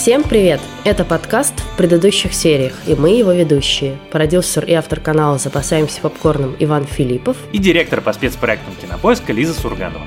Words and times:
Всем 0.00 0.22
привет! 0.22 0.62
Это 0.84 1.04
подкаст 1.04 1.52
в 1.60 1.76
предыдущих 1.76 2.32
сериях, 2.32 2.72
и 2.86 2.94
мы 2.94 3.10
его 3.10 3.32
ведущие. 3.32 3.98
Продюсер 4.10 4.64
и 4.64 4.72
автор 4.72 4.98
канала 4.98 5.36
«Запасаемся 5.36 6.00
попкорном» 6.00 6.56
Иван 6.58 6.86
Филиппов 6.86 7.36
и 7.52 7.58
директор 7.58 8.00
по 8.00 8.10
спецпроектам 8.14 8.74
«Кинопоиска» 8.80 9.34
Лиза 9.34 9.52
Сурганова. 9.52 10.06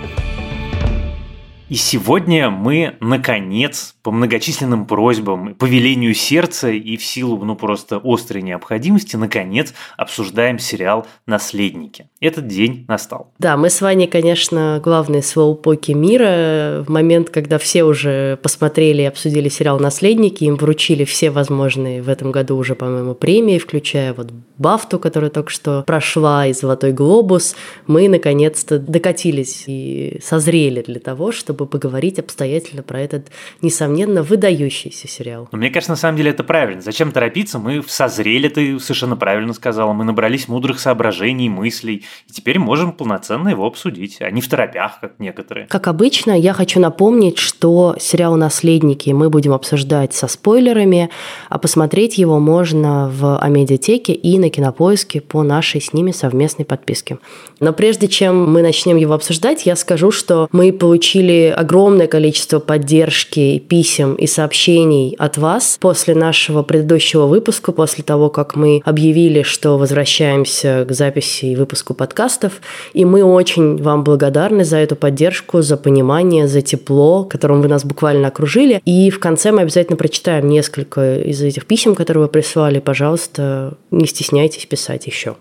И 1.74 1.76
сегодня 1.76 2.52
мы, 2.52 2.98
наконец, 3.00 3.96
по 4.04 4.12
многочисленным 4.12 4.86
просьбам, 4.86 5.56
по 5.56 5.66
велению 5.66 6.14
сердца 6.14 6.70
и 6.70 6.98
в 6.98 7.04
силу, 7.04 7.44
ну, 7.44 7.56
просто 7.56 8.00
острой 8.04 8.44
необходимости, 8.44 9.16
наконец, 9.16 9.74
обсуждаем 9.98 10.60
сериал 10.60 11.08
«Наследники». 11.26 12.10
Этот 12.22 12.46
день 12.46 12.86
настал. 12.88 13.32
Да, 13.40 13.58
мы 13.58 13.72
с 13.72 13.82
Ваней, 13.82 14.06
конечно, 14.06 14.80
главные 14.84 15.24
слоупоки 15.24 15.94
мира. 15.94 16.84
В 16.86 16.92
момент, 16.92 17.32
когда 17.32 17.58
все 17.58 17.84
уже 17.86 18.38
посмотрели 18.44 19.02
и 19.02 19.06
обсудили 19.06 19.50
сериал 19.50 19.80
«Наследники», 19.80 20.44
им 20.44 20.58
вручили 20.58 21.06
все 21.06 21.32
возможные 21.32 22.04
в 22.04 22.10
этом 22.10 22.32
году 22.32 22.56
уже, 22.56 22.76
по-моему, 22.76 23.16
премии, 23.16 23.58
включая 23.58 24.14
вот 24.14 24.32
Бафту, 24.60 25.00
которая 25.00 25.32
только 25.32 25.50
что 25.50 25.82
прошла, 25.88 26.46
и 26.46 26.54
«Золотой 26.54 26.92
глобус», 26.92 27.56
мы, 27.88 28.08
наконец-то, 28.10 28.78
докатились 28.78 29.64
и 29.66 30.20
созрели 30.24 30.84
для 30.86 31.00
того, 31.00 31.32
чтобы 31.32 31.63
чтобы 31.64 31.68
поговорить 31.68 32.20
обстоятельно 32.20 32.84
про 32.84 33.00
этот, 33.00 33.28
несомненно, 33.62 34.22
выдающийся 34.24 35.08
сериал. 35.08 35.48
Но 35.52 35.58
мне 35.58 35.70
кажется, 35.70 35.92
на 35.92 35.98
самом 35.98 36.18
деле 36.18 36.32
это 36.32 36.44
правильно. 36.44 36.82
Зачем 36.82 37.12
торопиться? 37.12 37.60
Мы 37.60 37.84
созрели, 37.88 38.50
ты 38.50 38.80
совершенно 38.80 39.16
правильно 39.16 39.54
сказала. 39.54 39.94
Мы 39.94 40.04
набрались 40.04 40.48
мудрых 40.48 40.80
соображений, 40.80 41.50
мыслей, 41.50 42.04
и 42.28 42.32
теперь 42.32 42.60
можем 42.60 42.92
полноценно 42.92 43.50
его 43.50 43.66
обсудить, 43.66 44.18
а 44.22 44.30
не 44.30 44.42
в 44.42 44.48
торопях, 44.50 45.00
как 45.00 45.20
некоторые. 45.20 45.68
Как 45.68 45.88
обычно, 45.88 46.38
я 46.38 46.54
хочу 46.54 46.80
напомнить, 46.80 47.38
что 47.38 47.96
сериал 48.00 48.36
«Наследники» 48.36 49.10
мы 49.12 49.30
будем 49.30 49.54
обсуждать 49.54 50.14
со 50.14 50.28
спойлерами, 50.28 51.10
а 51.50 51.60
посмотреть 51.60 52.18
его 52.18 52.40
можно 52.40 53.10
в 53.10 53.38
Амедиатеке 53.38 54.14
и 54.14 54.38
на 54.38 54.50
Кинопоиске 54.50 55.22
по 55.22 55.44
нашей 55.44 55.80
с 55.82 55.94
ними 55.94 56.12
совместной 56.12 56.66
подписке. 56.66 57.20
Но 57.60 57.72
прежде 57.74 58.08
чем 58.08 58.52
мы 58.52 58.62
начнем 58.62 58.98
его 58.98 59.14
обсуждать, 59.14 59.66
я 59.66 59.76
скажу, 59.76 60.12
что 60.12 60.48
мы 60.52 60.74
получили 60.74 61.43
огромное 61.52 62.08
количество 62.08 62.60
поддержки, 62.60 63.60
писем 63.60 64.16
и 64.16 64.28
сообщений 64.28 65.16
от 65.18 65.38
вас 65.38 65.78
после 65.80 66.16
нашего 66.16 66.64
предыдущего 66.64 67.26
выпуска, 67.26 67.72
после 67.72 68.04
того, 68.04 68.30
как 68.30 68.56
мы 68.56 68.82
объявили, 68.86 69.42
что 69.44 69.78
возвращаемся 69.78 70.86
к 70.88 70.92
записи 70.92 71.46
и 71.46 71.56
выпуску 71.56 71.94
подкастов. 71.94 72.62
И 72.94 73.06
мы 73.06 73.24
очень 73.24 73.82
вам 73.82 74.04
благодарны 74.04 74.64
за 74.64 74.78
эту 74.78 74.96
поддержку, 74.96 75.62
за 75.62 75.78
понимание, 75.78 76.48
за 76.48 76.62
тепло, 76.62 77.24
которым 77.24 77.62
вы 77.62 77.68
нас 77.68 77.86
буквально 77.86 78.28
окружили. 78.28 78.82
И 78.86 79.10
в 79.10 79.20
конце 79.20 79.52
мы 79.52 79.62
обязательно 79.62 79.98
прочитаем 79.98 80.48
несколько 80.48 81.20
из 81.20 81.42
этих 81.42 81.66
писем, 81.66 81.96
которые 81.96 82.24
вы 82.24 82.30
прислали. 82.30 82.80
Пожалуйста, 82.80 83.78
не 83.92 84.06
стесняйтесь 84.06 84.66
писать 84.66 85.08
еще. 85.08 85.36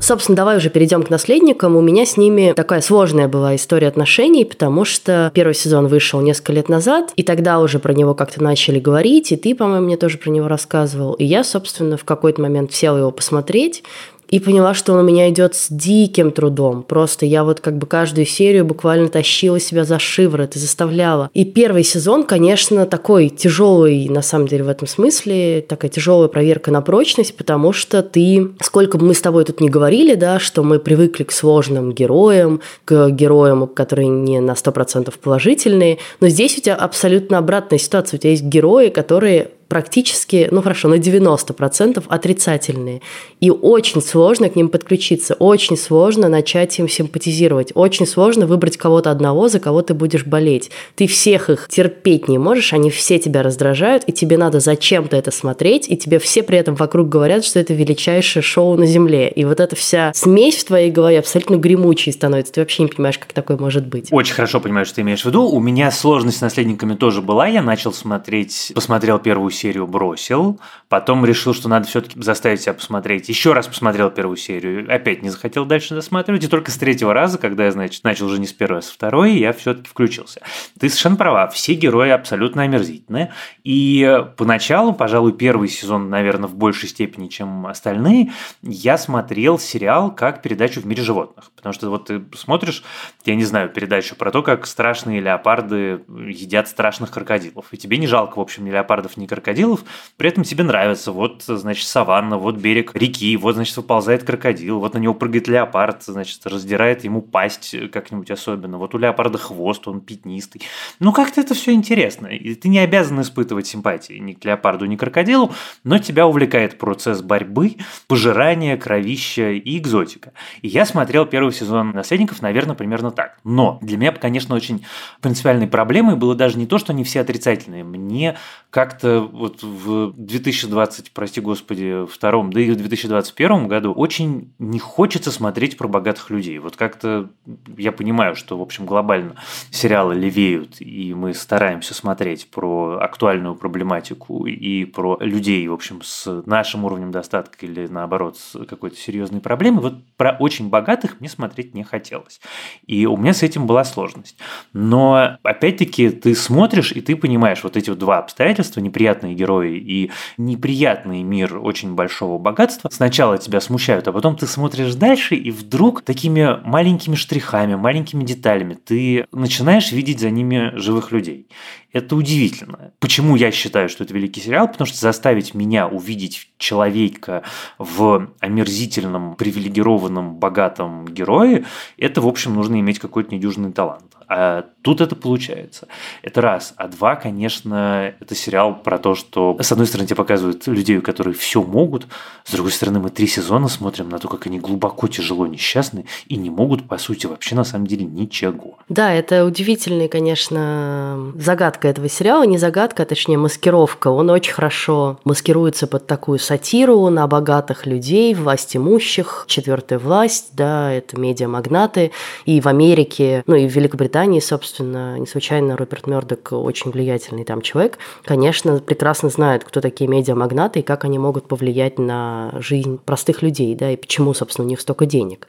Собственно, 0.00 0.36
давай 0.36 0.56
уже 0.56 0.70
перейдем 0.70 1.02
к 1.02 1.10
наследникам. 1.10 1.76
У 1.76 1.80
меня 1.80 2.06
с 2.06 2.16
ними 2.16 2.52
такая 2.56 2.80
сложная 2.80 3.28
была 3.28 3.56
история 3.56 3.88
отношений, 3.88 4.44
потому 4.44 4.84
что 4.84 5.30
первый 5.34 5.54
сезон 5.54 5.86
вышел 5.88 6.20
несколько 6.20 6.52
лет 6.52 6.68
назад, 6.68 7.12
и 7.16 7.22
тогда 7.22 7.58
уже 7.58 7.78
про 7.78 7.92
него 7.92 8.14
как-то 8.14 8.42
начали 8.42 8.78
говорить, 8.78 9.32
и 9.32 9.36
ты, 9.36 9.54
по-моему, 9.54 9.86
мне 9.86 9.96
тоже 9.96 10.16
про 10.18 10.30
него 10.30 10.48
рассказывал. 10.48 11.14
И 11.14 11.24
я, 11.24 11.44
собственно, 11.44 11.96
в 11.96 12.04
какой-то 12.04 12.40
момент 12.40 12.72
села 12.72 12.98
его 12.98 13.10
посмотреть, 13.10 13.82
и 14.28 14.40
поняла, 14.40 14.74
что 14.74 14.92
он 14.92 15.00
у 15.00 15.02
меня 15.02 15.28
идет 15.30 15.54
с 15.54 15.68
диким 15.70 16.30
трудом. 16.30 16.82
Просто 16.82 17.26
я 17.26 17.44
вот 17.44 17.60
как 17.60 17.78
бы 17.78 17.86
каждую 17.86 18.26
серию 18.26 18.64
буквально 18.64 19.08
тащила 19.08 19.58
себя 19.58 19.84
за 19.84 19.98
шиворот 19.98 20.56
и 20.56 20.58
заставляла. 20.58 21.30
И 21.34 21.44
первый 21.44 21.84
сезон, 21.84 22.24
конечно, 22.24 22.86
такой 22.86 23.28
тяжелый, 23.28 24.08
на 24.08 24.22
самом 24.22 24.48
деле, 24.48 24.64
в 24.64 24.68
этом 24.68 24.86
смысле, 24.86 25.64
такая 25.66 25.90
тяжелая 25.90 26.28
проверка 26.28 26.70
на 26.70 26.82
прочность, 26.82 27.36
потому 27.36 27.72
что 27.72 28.02
ты, 28.02 28.50
сколько 28.60 28.98
бы 28.98 29.06
мы 29.06 29.14
с 29.14 29.20
тобой 29.20 29.44
тут 29.44 29.60
не 29.60 29.70
говорили, 29.70 30.14
да, 30.14 30.38
что 30.38 30.62
мы 30.62 30.78
привыкли 30.78 31.24
к 31.24 31.32
сложным 31.32 31.92
героям, 31.92 32.60
к 32.84 33.10
героям, 33.10 33.66
которые 33.66 34.08
не 34.08 34.40
на 34.40 34.52
100% 34.52 35.12
положительные, 35.22 35.98
но 36.20 36.28
здесь 36.28 36.58
у 36.58 36.60
тебя 36.60 36.74
абсолютно 36.74 37.38
обратная 37.38 37.78
ситуация. 37.78 38.18
У 38.18 38.20
тебя 38.20 38.30
есть 38.30 38.44
герои, 38.44 38.88
которые 38.88 39.50
практически, 39.68 40.48
ну 40.50 40.62
хорошо, 40.62 40.88
на 40.88 40.94
90% 40.94 42.02
отрицательные. 42.08 43.02
И 43.40 43.50
очень 43.50 44.02
сложно 44.02 44.48
к 44.48 44.56
ним 44.56 44.68
подключиться, 44.68 45.34
очень 45.34 45.76
сложно 45.76 46.28
начать 46.28 46.78
им 46.78 46.88
симпатизировать, 46.88 47.72
очень 47.74 48.06
сложно 48.06 48.46
выбрать 48.46 48.76
кого-то 48.76 49.10
одного, 49.10 49.48
за 49.48 49.60
кого 49.60 49.82
ты 49.82 49.94
будешь 49.94 50.24
болеть. 50.24 50.70
Ты 50.96 51.06
всех 51.06 51.50
их 51.50 51.68
терпеть 51.68 52.28
не 52.28 52.38
можешь, 52.38 52.72
они 52.72 52.90
все 52.90 53.18
тебя 53.18 53.42
раздражают, 53.42 54.04
и 54.06 54.12
тебе 54.12 54.38
надо 54.38 54.60
зачем-то 54.60 55.16
это 55.16 55.30
смотреть, 55.30 55.88
и 55.88 55.96
тебе 55.96 56.18
все 56.18 56.42
при 56.42 56.58
этом 56.58 56.74
вокруг 56.74 57.08
говорят, 57.08 57.44
что 57.44 57.60
это 57.60 57.74
величайшее 57.74 58.42
шоу 58.42 58.76
на 58.76 58.86
Земле. 58.86 59.28
И 59.28 59.44
вот 59.44 59.60
эта 59.60 59.76
вся 59.76 60.12
смесь 60.14 60.56
в 60.56 60.64
твоей 60.64 60.90
голове 60.90 61.18
абсолютно 61.18 61.56
гремучей 61.56 62.12
становится. 62.12 62.54
Ты 62.54 62.60
вообще 62.60 62.84
не 62.84 62.88
понимаешь, 62.88 63.18
как 63.18 63.32
такое 63.32 63.56
может 63.58 63.86
быть. 63.86 64.08
Очень 64.10 64.34
хорошо 64.34 64.60
понимаю, 64.60 64.86
что 64.86 64.96
ты 64.96 65.00
имеешь 65.02 65.22
в 65.22 65.26
виду. 65.26 65.44
У 65.44 65.60
меня 65.60 65.90
сложность 65.90 66.38
с 66.38 66.40
наследниками 66.40 66.94
тоже 66.94 67.20
была. 67.20 67.46
Я 67.46 67.62
начал 67.62 67.92
смотреть, 67.92 68.72
посмотрел 68.74 69.18
первую 69.18 69.50
серию 69.58 69.86
бросил, 69.86 70.60
потом 70.88 71.24
решил, 71.26 71.52
что 71.52 71.68
надо 71.68 71.86
все-таки 71.86 72.20
заставить 72.20 72.62
себя 72.62 72.74
посмотреть. 72.74 73.28
Еще 73.28 73.52
раз 73.52 73.66
посмотрел 73.66 74.10
первую 74.10 74.36
серию, 74.36 74.86
опять 74.92 75.22
не 75.22 75.30
захотел 75.30 75.64
дальше 75.64 75.94
досматривать, 75.94 76.44
и 76.44 76.48
только 76.48 76.70
с 76.70 76.76
третьего 76.76 77.12
раза, 77.12 77.38
когда 77.38 77.64
я, 77.64 77.72
значит, 77.72 78.04
начал 78.04 78.26
уже 78.26 78.38
не 78.38 78.46
с 78.46 78.52
первого, 78.52 78.78
а 78.78 78.82
с 78.82 78.88
второй, 78.88 79.34
я 79.34 79.52
все-таки 79.52 79.88
включился. 79.88 80.40
Ты 80.78 80.88
совершенно 80.88 81.16
права, 81.16 81.48
все 81.48 81.74
герои 81.74 82.10
абсолютно 82.10 82.62
омерзительные, 82.62 83.32
и 83.64 84.24
поначалу, 84.36 84.92
пожалуй, 84.92 85.32
первый 85.32 85.68
сезон, 85.68 86.08
наверное, 86.08 86.48
в 86.48 86.54
большей 86.54 86.88
степени, 86.88 87.28
чем 87.28 87.66
остальные, 87.66 88.32
я 88.62 88.96
смотрел 88.98 89.58
сериал 89.58 90.14
как 90.14 90.42
передачу 90.42 90.80
в 90.80 90.86
мире 90.86 91.02
животных, 91.02 91.50
потому 91.56 91.72
что 91.72 91.90
вот 91.90 92.06
ты 92.06 92.22
смотришь, 92.36 92.84
я 93.24 93.34
не 93.34 93.44
знаю, 93.44 93.68
передачу 93.68 94.14
про 94.14 94.30
то, 94.30 94.42
как 94.42 94.66
страшные 94.66 95.20
леопарды 95.20 96.02
едят 96.08 96.68
страшных 96.68 97.10
крокодилов, 97.10 97.66
и 97.72 97.76
тебе 97.76 97.98
не 97.98 98.06
жалко, 98.06 98.38
в 98.38 98.40
общем, 98.40 98.64
ни 98.64 98.70
леопардов, 98.70 99.16
ни 99.16 99.26
крокодилов, 99.26 99.47
крокодилов, 99.48 99.84
при 100.16 100.28
этом 100.28 100.44
тебе 100.44 100.64
нравится. 100.64 101.12
Вот, 101.12 101.42
значит, 101.46 101.86
саванна, 101.86 102.38
вот 102.38 102.56
берег 102.56 102.94
реки, 102.94 103.36
вот, 103.36 103.54
значит, 103.54 103.76
выползает 103.76 104.24
крокодил, 104.24 104.80
вот 104.80 104.94
на 104.94 104.98
него 104.98 105.14
прыгает 105.14 105.48
леопард, 105.48 106.02
значит, 106.04 106.46
раздирает 106.46 107.04
ему 107.04 107.22
пасть 107.22 107.74
как-нибудь 107.90 108.30
особенно. 108.30 108.78
Вот 108.78 108.94
у 108.94 108.98
леопарда 108.98 109.38
хвост, 109.38 109.88
он 109.88 110.00
пятнистый. 110.00 110.62
Ну, 111.00 111.12
как-то 111.12 111.40
это 111.40 111.54
все 111.54 111.72
интересно. 111.72 112.26
И 112.26 112.54
ты 112.54 112.68
не 112.68 112.78
обязан 112.78 113.20
испытывать 113.20 113.66
симпатии 113.66 114.14
ни 114.14 114.34
к 114.34 114.44
леопарду, 114.44 114.86
ни 114.86 114.96
к 114.96 115.00
крокодилу, 115.00 115.52
но 115.84 115.98
тебя 115.98 116.26
увлекает 116.26 116.78
процесс 116.78 117.22
борьбы, 117.22 117.76
пожирания, 118.06 118.76
кровища 118.76 119.50
и 119.50 119.78
экзотика. 119.78 120.32
И 120.62 120.68
я 120.68 120.84
смотрел 120.84 121.26
первый 121.26 121.52
сезон 121.52 121.90
«Наследников», 121.90 122.42
наверное, 122.42 122.74
примерно 122.74 123.10
так. 123.10 123.38
Но 123.44 123.78
для 123.82 123.96
меня, 123.96 124.12
конечно, 124.12 124.54
очень 124.54 124.84
принципиальной 125.20 125.68
проблемой 125.68 126.16
было 126.16 126.34
даже 126.34 126.58
не 126.58 126.66
то, 126.66 126.78
что 126.78 126.92
они 126.92 127.04
все 127.04 127.20
отрицательные. 127.20 127.84
Мне 127.84 128.36
как-то 128.70 129.20
вот 129.38 129.62
в 129.62 130.12
2020, 130.16 131.12
прости 131.12 131.40
господи, 131.40 132.06
втором, 132.10 132.52
да 132.52 132.60
и 132.60 132.70
в 132.70 132.76
2021 132.76 133.68
году 133.68 133.92
очень 133.92 134.52
не 134.58 134.78
хочется 134.78 135.30
смотреть 135.30 135.76
про 135.76 135.88
богатых 135.88 136.30
людей. 136.30 136.58
Вот 136.58 136.76
как-то 136.76 137.30
я 137.76 137.92
понимаю, 137.92 138.34
что, 138.34 138.58
в 138.58 138.62
общем, 138.62 138.84
глобально 138.84 139.36
сериалы 139.70 140.14
левеют, 140.14 140.80
и 140.80 141.14
мы 141.14 141.34
стараемся 141.34 141.94
смотреть 141.94 142.50
про 142.50 142.98
актуальную 143.00 143.54
проблематику 143.54 144.46
и 144.46 144.84
про 144.84 145.16
людей, 145.20 145.66
в 145.68 145.72
общем, 145.72 146.00
с 146.02 146.42
нашим 146.46 146.84
уровнем 146.84 147.10
достатка 147.10 147.66
или, 147.66 147.86
наоборот, 147.86 148.36
с 148.36 148.64
какой-то 148.66 148.96
серьезной 148.96 149.40
проблемой. 149.40 149.82
Вот 149.82 149.94
про 150.16 150.36
очень 150.38 150.68
богатых 150.68 151.20
мне 151.20 151.28
смотреть 151.28 151.74
не 151.74 151.84
хотелось. 151.84 152.40
И 152.86 153.06
у 153.06 153.16
меня 153.16 153.32
с 153.32 153.42
этим 153.42 153.66
была 153.66 153.84
сложность. 153.84 154.36
Но, 154.72 155.38
опять-таки, 155.42 156.10
ты 156.10 156.34
смотришь, 156.34 156.92
и 156.92 157.00
ты 157.00 157.16
понимаешь 157.16 157.62
вот 157.62 157.76
эти 157.76 157.90
вот 157.90 157.98
два 157.98 158.18
обстоятельства, 158.18 158.80
неприятные 158.80 159.27
неприятные 159.28 159.34
герои 159.34 159.78
и 159.78 160.10
неприятный 160.36 161.22
мир 161.22 161.58
очень 161.58 161.94
большого 161.94 162.38
богатства 162.38 162.88
сначала 162.92 163.38
тебя 163.38 163.60
смущают, 163.60 164.08
а 164.08 164.12
потом 164.12 164.36
ты 164.36 164.46
смотришь 164.46 164.94
дальше, 164.94 165.34
и 165.34 165.50
вдруг 165.50 166.02
такими 166.02 166.60
маленькими 166.64 167.14
штрихами, 167.14 167.74
маленькими 167.74 168.24
деталями 168.24 168.74
ты 168.74 169.26
начинаешь 169.32 169.92
видеть 169.92 170.20
за 170.20 170.30
ними 170.30 170.72
живых 170.76 171.12
людей. 171.12 171.48
Это 171.92 172.16
удивительно. 172.16 172.92
Почему 173.00 173.34
я 173.36 173.50
считаю, 173.50 173.88
что 173.88 174.04
это 174.04 174.12
великий 174.12 174.42
сериал? 174.42 174.68
Потому 174.68 174.86
что 174.86 174.98
заставить 174.98 175.54
меня 175.54 175.88
увидеть 175.88 176.50
человека 176.58 177.42
в 177.78 178.28
омерзительном, 178.40 179.36
привилегированном, 179.36 180.36
богатом 180.36 181.06
герое, 181.06 181.64
это, 181.96 182.20
в 182.20 182.26
общем, 182.26 182.54
нужно 182.54 182.78
иметь 182.80 182.98
какой-то 182.98 183.34
недюжный 183.34 183.72
талант. 183.72 184.17
А 184.28 184.66
тут 184.82 185.00
это 185.00 185.16
получается. 185.16 185.88
Это 186.22 186.40
раз. 186.40 186.74
А 186.76 186.86
два, 186.88 187.16
конечно, 187.16 188.14
это 188.20 188.34
сериал 188.34 188.74
про 188.74 188.98
то, 188.98 189.14
что, 189.14 189.56
с 189.58 189.72
одной 189.72 189.86
стороны, 189.86 190.06
тебе 190.06 190.16
показывают 190.16 190.66
людей, 190.66 191.00
которые 191.00 191.34
все 191.34 191.62
могут, 191.62 192.06
с 192.44 192.52
другой 192.52 192.72
стороны, 192.72 193.00
мы 193.00 193.10
три 193.10 193.26
сезона 193.26 193.68
смотрим 193.68 194.10
на 194.10 194.18
то, 194.18 194.28
как 194.28 194.46
они 194.46 194.58
глубоко 194.58 195.08
тяжело 195.08 195.46
несчастны 195.46 196.04
и 196.26 196.36
не 196.36 196.50
могут, 196.50 196.86
по 196.86 196.98
сути, 196.98 197.26
вообще 197.26 197.54
на 197.54 197.64
самом 197.64 197.86
деле 197.86 198.04
ничего. 198.04 198.78
Да, 198.88 199.12
это 199.12 199.44
удивительная, 199.46 200.08
конечно, 200.08 201.32
загадка 201.36 201.88
этого 201.88 202.08
сериала. 202.08 202.44
Не 202.44 202.58
загадка, 202.58 203.04
а 203.04 203.06
точнее 203.06 203.38
маскировка. 203.38 204.08
Он 204.08 204.28
очень 204.30 204.52
хорошо 204.52 205.18
маскируется 205.24 205.86
под 205.86 206.06
такую 206.06 206.38
сатиру 206.38 207.08
на 207.08 207.26
богатых 207.26 207.86
людей, 207.86 208.34
власть 208.34 208.76
имущих, 208.76 209.46
четвертая 209.48 209.98
власть, 209.98 210.50
да, 210.52 210.92
это 210.92 211.18
медиамагнаты. 211.18 212.12
И 212.44 212.60
в 212.60 212.66
Америке, 212.66 213.42
ну 213.46 213.54
и 213.54 213.66
в 213.66 213.74
Великобритании, 213.74 214.17
собственно, 214.40 215.18
не 215.18 215.26
случайно 215.26 215.76
Роберт 215.76 216.06
Мёрдок 216.06 216.52
очень 216.52 216.90
влиятельный 216.90 217.44
там 217.44 217.62
человек, 217.62 217.98
конечно, 218.24 218.78
прекрасно 218.78 219.28
знает, 219.28 219.64
кто 219.64 219.80
такие 219.80 220.08
медиамагнаты 220.08 220.80
и 220.80 220.82
как 220.82 221.04
они 221.04 221.18
могут 221.18 221.48
повлиять 221.48 221.98
на 221.98 222.52
жизнь 222.58 222.98
простых 223.04 223.42
людей, 223.42 223.74
да, 223.74 223.90
и 223.90 223.96
почему, 223.96 224.34
собственно, 224.34 224.66
у 224.66 224.68
них 224.68 224.80
столько 224.80 225.06
денег. 225.06 225.48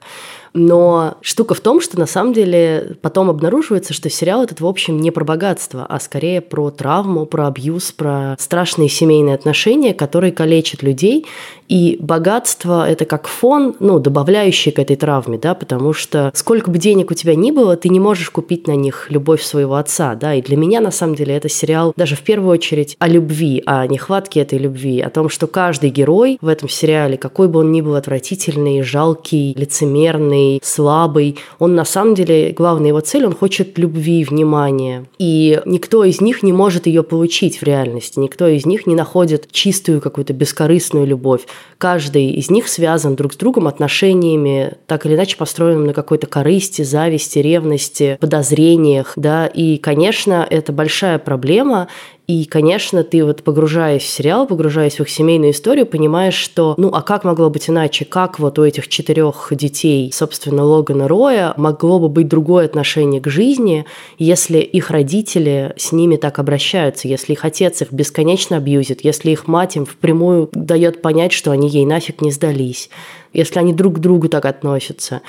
Но 0.52 1.14
штука 1.20 1.54
в 1.54 1.60
том, 1.60 1.80
что 1.80 1.98
на 1.98 2.06
самом 2.06 2.32
деле 2.32 2.96
потом 3.02 3.30
обнаруживается, 3.30 3.94
что 3.94 4.10
сериал 4.10 4.42
этот, 4.42 4.60
в 4.60 4.66
общем, 4.66 4.98
не 4.98 5.10
про 5.10 5.24
богатство, 5.24 5.86
а 5.88 6.00
скорее 6.00 6.40
про 6.40 6.70
травму, 6.70 7.26
про 7.26 7.46
абьюз, 7.46 7.92
про 7.92 8.34
страшные 8.38 8.88
семейные 8.88 9.34
отношения, 9.34 9.94
которые 9.94 10.32
калечат 10.32 10.82
людей. 10.82 11.26
И 11.70 11.96
богатство– 12.00 12.88
это 12.90 13.04
как 13.04 13.28
фон, 13.28 13.76
ну, 13.78 14.00
добавляющий 14.00 14.72
к 14.72 14.80
этой 14.80 14.96
травме, 14.96 15.38
да, 15.38 15.54
потому 15.54 15.92
что 15.92 16.32
сколько 16.34 16.68
бы 16.68 16.78
денег 16.78 17.12
у 17.12 17.14
тебя 17.14 17.36
ни 17.36 17.52
было, 17.52 17.76
ты 17.76 17.88
не 17.90 18.00
можешь 18.00 18.28
купить 18.30 18.66
на 18.66 18.74
них 18.74 19.06
любовь 19.08 19.40
своего 19.40 19.76
отца, 19.76 20.16
да, 20.16 20.34
и 20.34 20.42
для 20.42 20.56
меня, 20.56 20.80
на 20.80 20.90
самом 20.90 21.14
деле, 21.14 21.36
это 21.36 21.48
сериал 21.48 21.92
даже 21.96 22.16
в 22.16 22.22
первую 22.22 22.50
очередь 22.50 22.96
о 22.98 23.06
любви, 23.06 23.62
о 23.66 23.86
нехватке 23.86 24.40
этой 24.40 24.58
любви, 24.58 25.00
о 25.00 25.10
том, 25.10 25.28
что 25.28 25.46
каждый 25.46 25.90
герой 25.90 26.38
в 26.40 26.48
этом 26.48 26.68
сериале, 26.68 27.16
какой 27.16 27.46
бы 27.46 27.60
он 27.60 27.70
ни 27.70 27.82
был 27.82 27.94
отвратительный, 27.94 28.82
жалкий, 28.82 29.54
лицемерный, 29.54 30.60
слабый. 30.64 31.38
Он 31.60 31.76
на 31.76 31.84
самом 31.84 32.16
деле, 32.16 32.50
главная 32.50 32.88
его 32.88 33.00
цель, 33.00 33.26
он 33.26 33.34
хочет 33.36 33.78
любви, 33.78 34.24
внимания. 34.24 35.04
И 35.18 35.62
никто 35.66 36.02
из 36.02 36.20
них 36.20 36.42
не 36.42 36.52
может 36.52 36.88
ее 36.88 37.04
получить 37.04 37.58
в 37.58 37.62
реальности. 37.62 38.18
Никто 38.18 38.48
из 38.48 38.66
них 38.66 38.88
не 38.88 38.96
находит 38.96 39.52
чистую 39.52 40.00
какую-то 40.00 40.32
бескорыстную 40.32 41.06
любовь. 41.06 41.42
Каждый 41.78 42.30
из 42.30 42.50
них 42.50 42.68
связан 42.68 43.16
друг 43.16 43.32
с 43.32 43.36
другом 43.36 43.66
отношениями, 43.66 44.74
так 44.86 45.06
или 45.06 45.14
иначе 45.14 45.36
построенным 45.36 45.86
на 45.86 45.94
какой-то 45.94 46.26
корысти, 46.26 46.82
зависти, 46.82 47.38
ревности, 47.38 48.18
подозрениях. 48.20 49.14
Да? 49.16 49.46
И, 49.46 49.78
конечно, 49.78 50.46
это 50.48 50.72
большая 50.72 51.18
проблема, 51.18 51.88
и, 52.30 52.44
конечно, 52.44 53.02
ты 53.02 53.24
вот 53.24 53.42
погружаясь 53.42 54.02
в 54.02 54.06
сериал, 54.06 54.46
погружаясь 54.46 54.98
в 54.98 55.00
их 55.00 55.10
семейную 55.10 55.50
историю, 55.50 55.84
понимаешь, 55.84 56.34
что, 56.34 56.74
ну, 56.76 56.88
а 56.92 57.02
как 57.02 57.24
могло 57.24 57.50
быть 57.50 57.68
иначе? 57.68 58.04
Как 58.04 58.38
вот 58.38 58.56
у 58.60 58.64
этих 58.64 58.86
четырех 58.86 59.48
детей, 59.50 60.12
собственно, 60.12 60.62
Логана 60.62 61.08
Роя, 61.08 61.54
могло 61.56 61.98
бы 61.98 62.08
быть 62.08 62.28
другое 62.28 62.66
отношение 62.66 63.20
к 63.20 63.28
жизни, 63.28 63.84
если 64.16 64.58
их 64.58 64.90
родители 64.90 65.74
с 65.76 65.90
ними 65.90 66.14
так 66.14 66.38
обращаются, 66.38 67.08
если 67.08 67.32
их 67.32 67.44
отец 67.44 67.82
их 67.82 67.92
бесконечно 67.92 68.58
абьюзит, 68.58 69.00
если 69.02 69.32
их 69.32 69.48
мать 69.48 69.74
им 69.74 69.84
впрямую 69.84 70.48
дает 70.52 71.02
понять, 71.02 71.32
что 71.32 71.50
они 71.50 71.68
ей 71.68 71.84
нафиг 71.84 72.20
не 72.20 72.30
сдались, 72.30 72.90
если 73.32 73.58
они 73.58 73.72
друг 73.72 73.96
к 73.96 73.98
другу 73.98 74.28
так 74.28 74.44
относятся. 74.44 75.20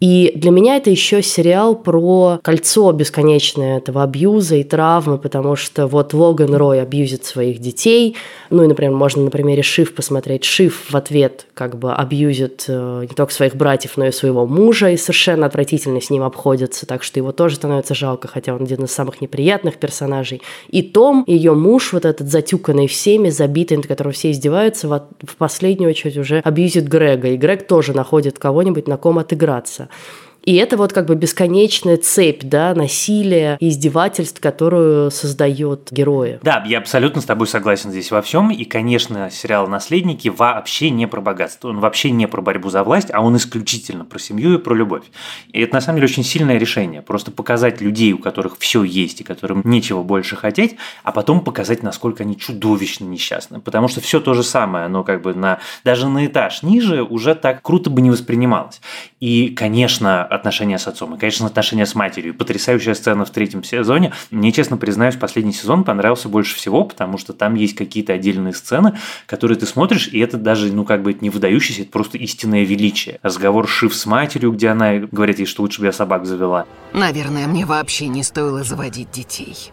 И 0.00 0.32
для 0.34 0.50
меня 0.50 0.76
это 0.76 0.90
еще 0.90 1.22
сериал 1.22 1.76
про 1.76 2.38
кольцо 2.42 2.92
бесконечное 2.92 3.78
этого 3.78 4.02
абьюза 4.02 4.56
и 4.56 4.64
травмы, 4.64 5.18
потому 5.18 5.56
что 5.56 5.86
вот 5.86 6.12
Логан 6.14 6.54
Рой 6.54 6.80
абьюзит 6.80 7.24
своих 7.24 7.58
детей, 7.58 8.16
ну 8.50 8.64
и, 8.64 8.66
например, 8.66 8.92
можно 8.92 9.22
на 9.22 9.30
примере 9.30 9.62
Шиф 9.62 9.94
посмотреть. 9.94 10.44
Шиф 10.44 10.90
в 10.90 10.96
ответ 10.96 11.46
как 11.54 11.78
бы 11.78 11.92
абьюзит 11.92 12.64
э, 12.68 13.06
не 13.08 13.14
только 13.14 13.32
своих 13.32 13.56
братьев, 13.56 13.96
но 13.96 14.06
и 14.06 14.12
своего 14.12 14.46
мужа, 14.46 14.90
и 14.90 14.96
совершенно 14.96 15.46
отвратительно 15.46 16.00
с 16.00 16.10
ним 16.10 16.22
обходится, 16.22 16.86
так 16.86 17.02
что 17.02 17.18
его 17.20 17.32
тоже 17.32 17.56
становится 17.56 17.94
жалко, 17.94 18.28
хотя 18.28 18.54
он 18.54 18.62
один 18.62 18.84
из 18.84 18.92
самых 18.92 19.20
неприятных 19.20 19.76
персонажей. 19.76 20.42
И 20.68 20.82
Том, 20.82 21.24
ее 21.26 21.54
муж, 21.54 21.92
вот 21.92 22.04
этот 22.04 22.28
затюканный 22.28 22.86
всеми, 22.86 23.30
забитый, 23.30 23.76
над 23.76 23.86
которым 23.86 24.12
все 24.12 24.30
издеваются, 24.30 24.88
в 24.88 25.36
последнюю 25.36 25.90
очередь 25.90 26.16
уже 26.16 26.38
абьюзит 26.40 26.88
Грега, 26.88 27.28
и 27.28 27.36
Грег 27.36 27.66
тоже 27.66 27.94
находит 27.94 28.38
кого-нибудь, 28.38 28.88
на 28.88 28.96
ком 28.96 29.18
отыграться. 29.18 29.83
ça. 29.90 30.23
И 30.44 30.56
это 30.56 30.76
вот 30.76 30.92
как 30.92 31.06
бы 31.06 31.14
бесконечная 31.14 31.96
цепь, 31.96 32.42
да, 32.44 32.74
насилия 32.74 33.56
издевательств, 33.60 34.40
которую 34.40 35.10
создает 35.10 35.88
герои. 35.90 36.38
Да, 36.42 36.62
я 36.66 36.78
абсолютно 36.78 37.22
с 37.22 37.24
тобой 37.24 37.46
согласен 37.46 37.90
здесь 37.90 38.10
во 38.10 38.20
всем. 38.20 38.50
И, 38.50 38.64
конечно, 38.64 39.30
сериал 39.30 39.66
«Наследники» 39.68 40.28
вообще 40.28 40.90
не 40.90 41.06
про 41.06 41.20
богатство. 41.20 41.68
Он 41.68 41.80
вообще 41.80 42.10
не 42.10 42.28
про 42.28 42.42
борьбу 42.42 42.68
за 42.68 42.84
власть, 42.84 43.08
а 43.12 43.22
он 43.22 43.36
исключительно 43.36 44.04
про 44.04 44.18
семью 44.18 44.54
и 44.54 44.58
про 44.58 44.74
любовь. 44.74 45.04
И 45.52 45.60
это, 45.60 45.74
на 45.74 45.80
самом 45.80 45.96
деле, 45.96 46.06
очень 46.06 46.24
сильное 46.24 46.58
решение. 46.58 47.00
Просто 47.00 47.30
показать 47.30 47.80
людей, 47.80 48.12
у 48.12 48.18
которых 48.18 48.58
все 48.58 48.82
есть 48.82 49.22
и 49.22 49.24
которым 49.24 49.62
нечего 49.64 50.02
больше 50.02 50.36
хотеть, 50.36 50.76
а 51.02 51.12
потом 51.12 51.40
показать, 51.40 51.82
насколько 51.82 52.22
они 52.22 52.36
чудовищно 52.36 53.04
несчастны. 53.04 53.60
Потому 53.60 53.88
что 53.88 54.00
все 54.00 54.20
то 54.20 54.34
же 54.34 54.42
самое, 54.42 54.88
но 54.88 55.04
как 55.04 55.22
бы 55.22 55.34
на, 55.34 55.60
даже 55.84 56.08
на 56.08 56.26
этаж 56.26 56.62
ниже 56.62 57.02
уже 57.02 57.34
так 57.34 57.62
круто 57.62 57.88
бы 57.88 58.02
не 58.02 58.10
воспринималось. 58.10 58.80
И, 59.20 59.48
конечно, 59.48 60.24
отношения 60.34 60.78
с 60.78 60.86
отцом. 60.86 61.14
И, 61.14 61.18
конечно, 61.18 61.46
отношения 61.46 61.86
с 61.86 61.94
матерью. 61.94 62.34
Потрясающая 62.34 62.94
сцена 62.94 63.24
в 63.24 63.30
третьем 63.30 63.62
сезоне. 63.64 64.12
Мне, 64.30 64.52
честно 64.52 64.76
признаюсь, 64.76 65.16
последний 65.16 65.52
сезон 65.52 65.84
понравился 65.84 66.28
больше 66.28 66.56
всего, 66.56 66.84
потому 66.84 67.18
что 67.18 67.32
там 67.32 67.54
есть 67.54 67.74
какие-то 67.74 68.12
отдельные 68.12 68.52
сцены, 68.54 68.98
которые 69.26 69.58
ты 69.58 69.66
смотришь, 69.66 70.08
и 70.08 70.18
это 70.18 70.36
даже, 70.36 70.72
ну, 70.72 70.84
как 70.84 71.02
бы 71.02 71.12
это 71.12 71.22
не 71.22 71.30
выдающееся, 71.30 71.82
это 71.82 71.90
просто 71.90 72.18
истинное 72.18 72.64
величие. 72.64 73.18
Разговор 73.22 73.68
Шиф 73.68 73.94
с 73.94 74.06
матерью, 74.06 74.52
где 74.52 74.68
она 74.68 74.98
говорит 74.98 75.38
ей, 75.38 75.46
что 75.46 75.62
лучше 75.62 75.80
бы 75.80 75.86
я 75.86 75.92
собак 75.92 76.26
завела. 76.26 76.66
Наверное, 76.92 77.46
мне 77.46 77.66
вообще 77.66 78.08
не 78.08 78.22
стоило 78.22 78.62
заводить 78.62 79.10
детей. 79.10 79.72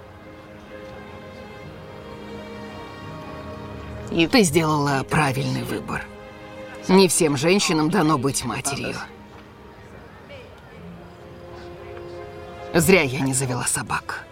И 4.12 4.28
ты 4.28 4.44
сделала 4.44 5.06
правильный 5.10 5.64
выбор. 5.64 6.04
Не 6.90 7.08
всем 7.08 7.38
женщинам 7.38 7.90
дано 7.90 8.18
быть 8.18 8.44
матерью. 8.44 8.96
Зря 12.74 13.02
я 13.02 13.20
не 13.20 13.34
завела 13.34 13.66
собак 13.66 14.26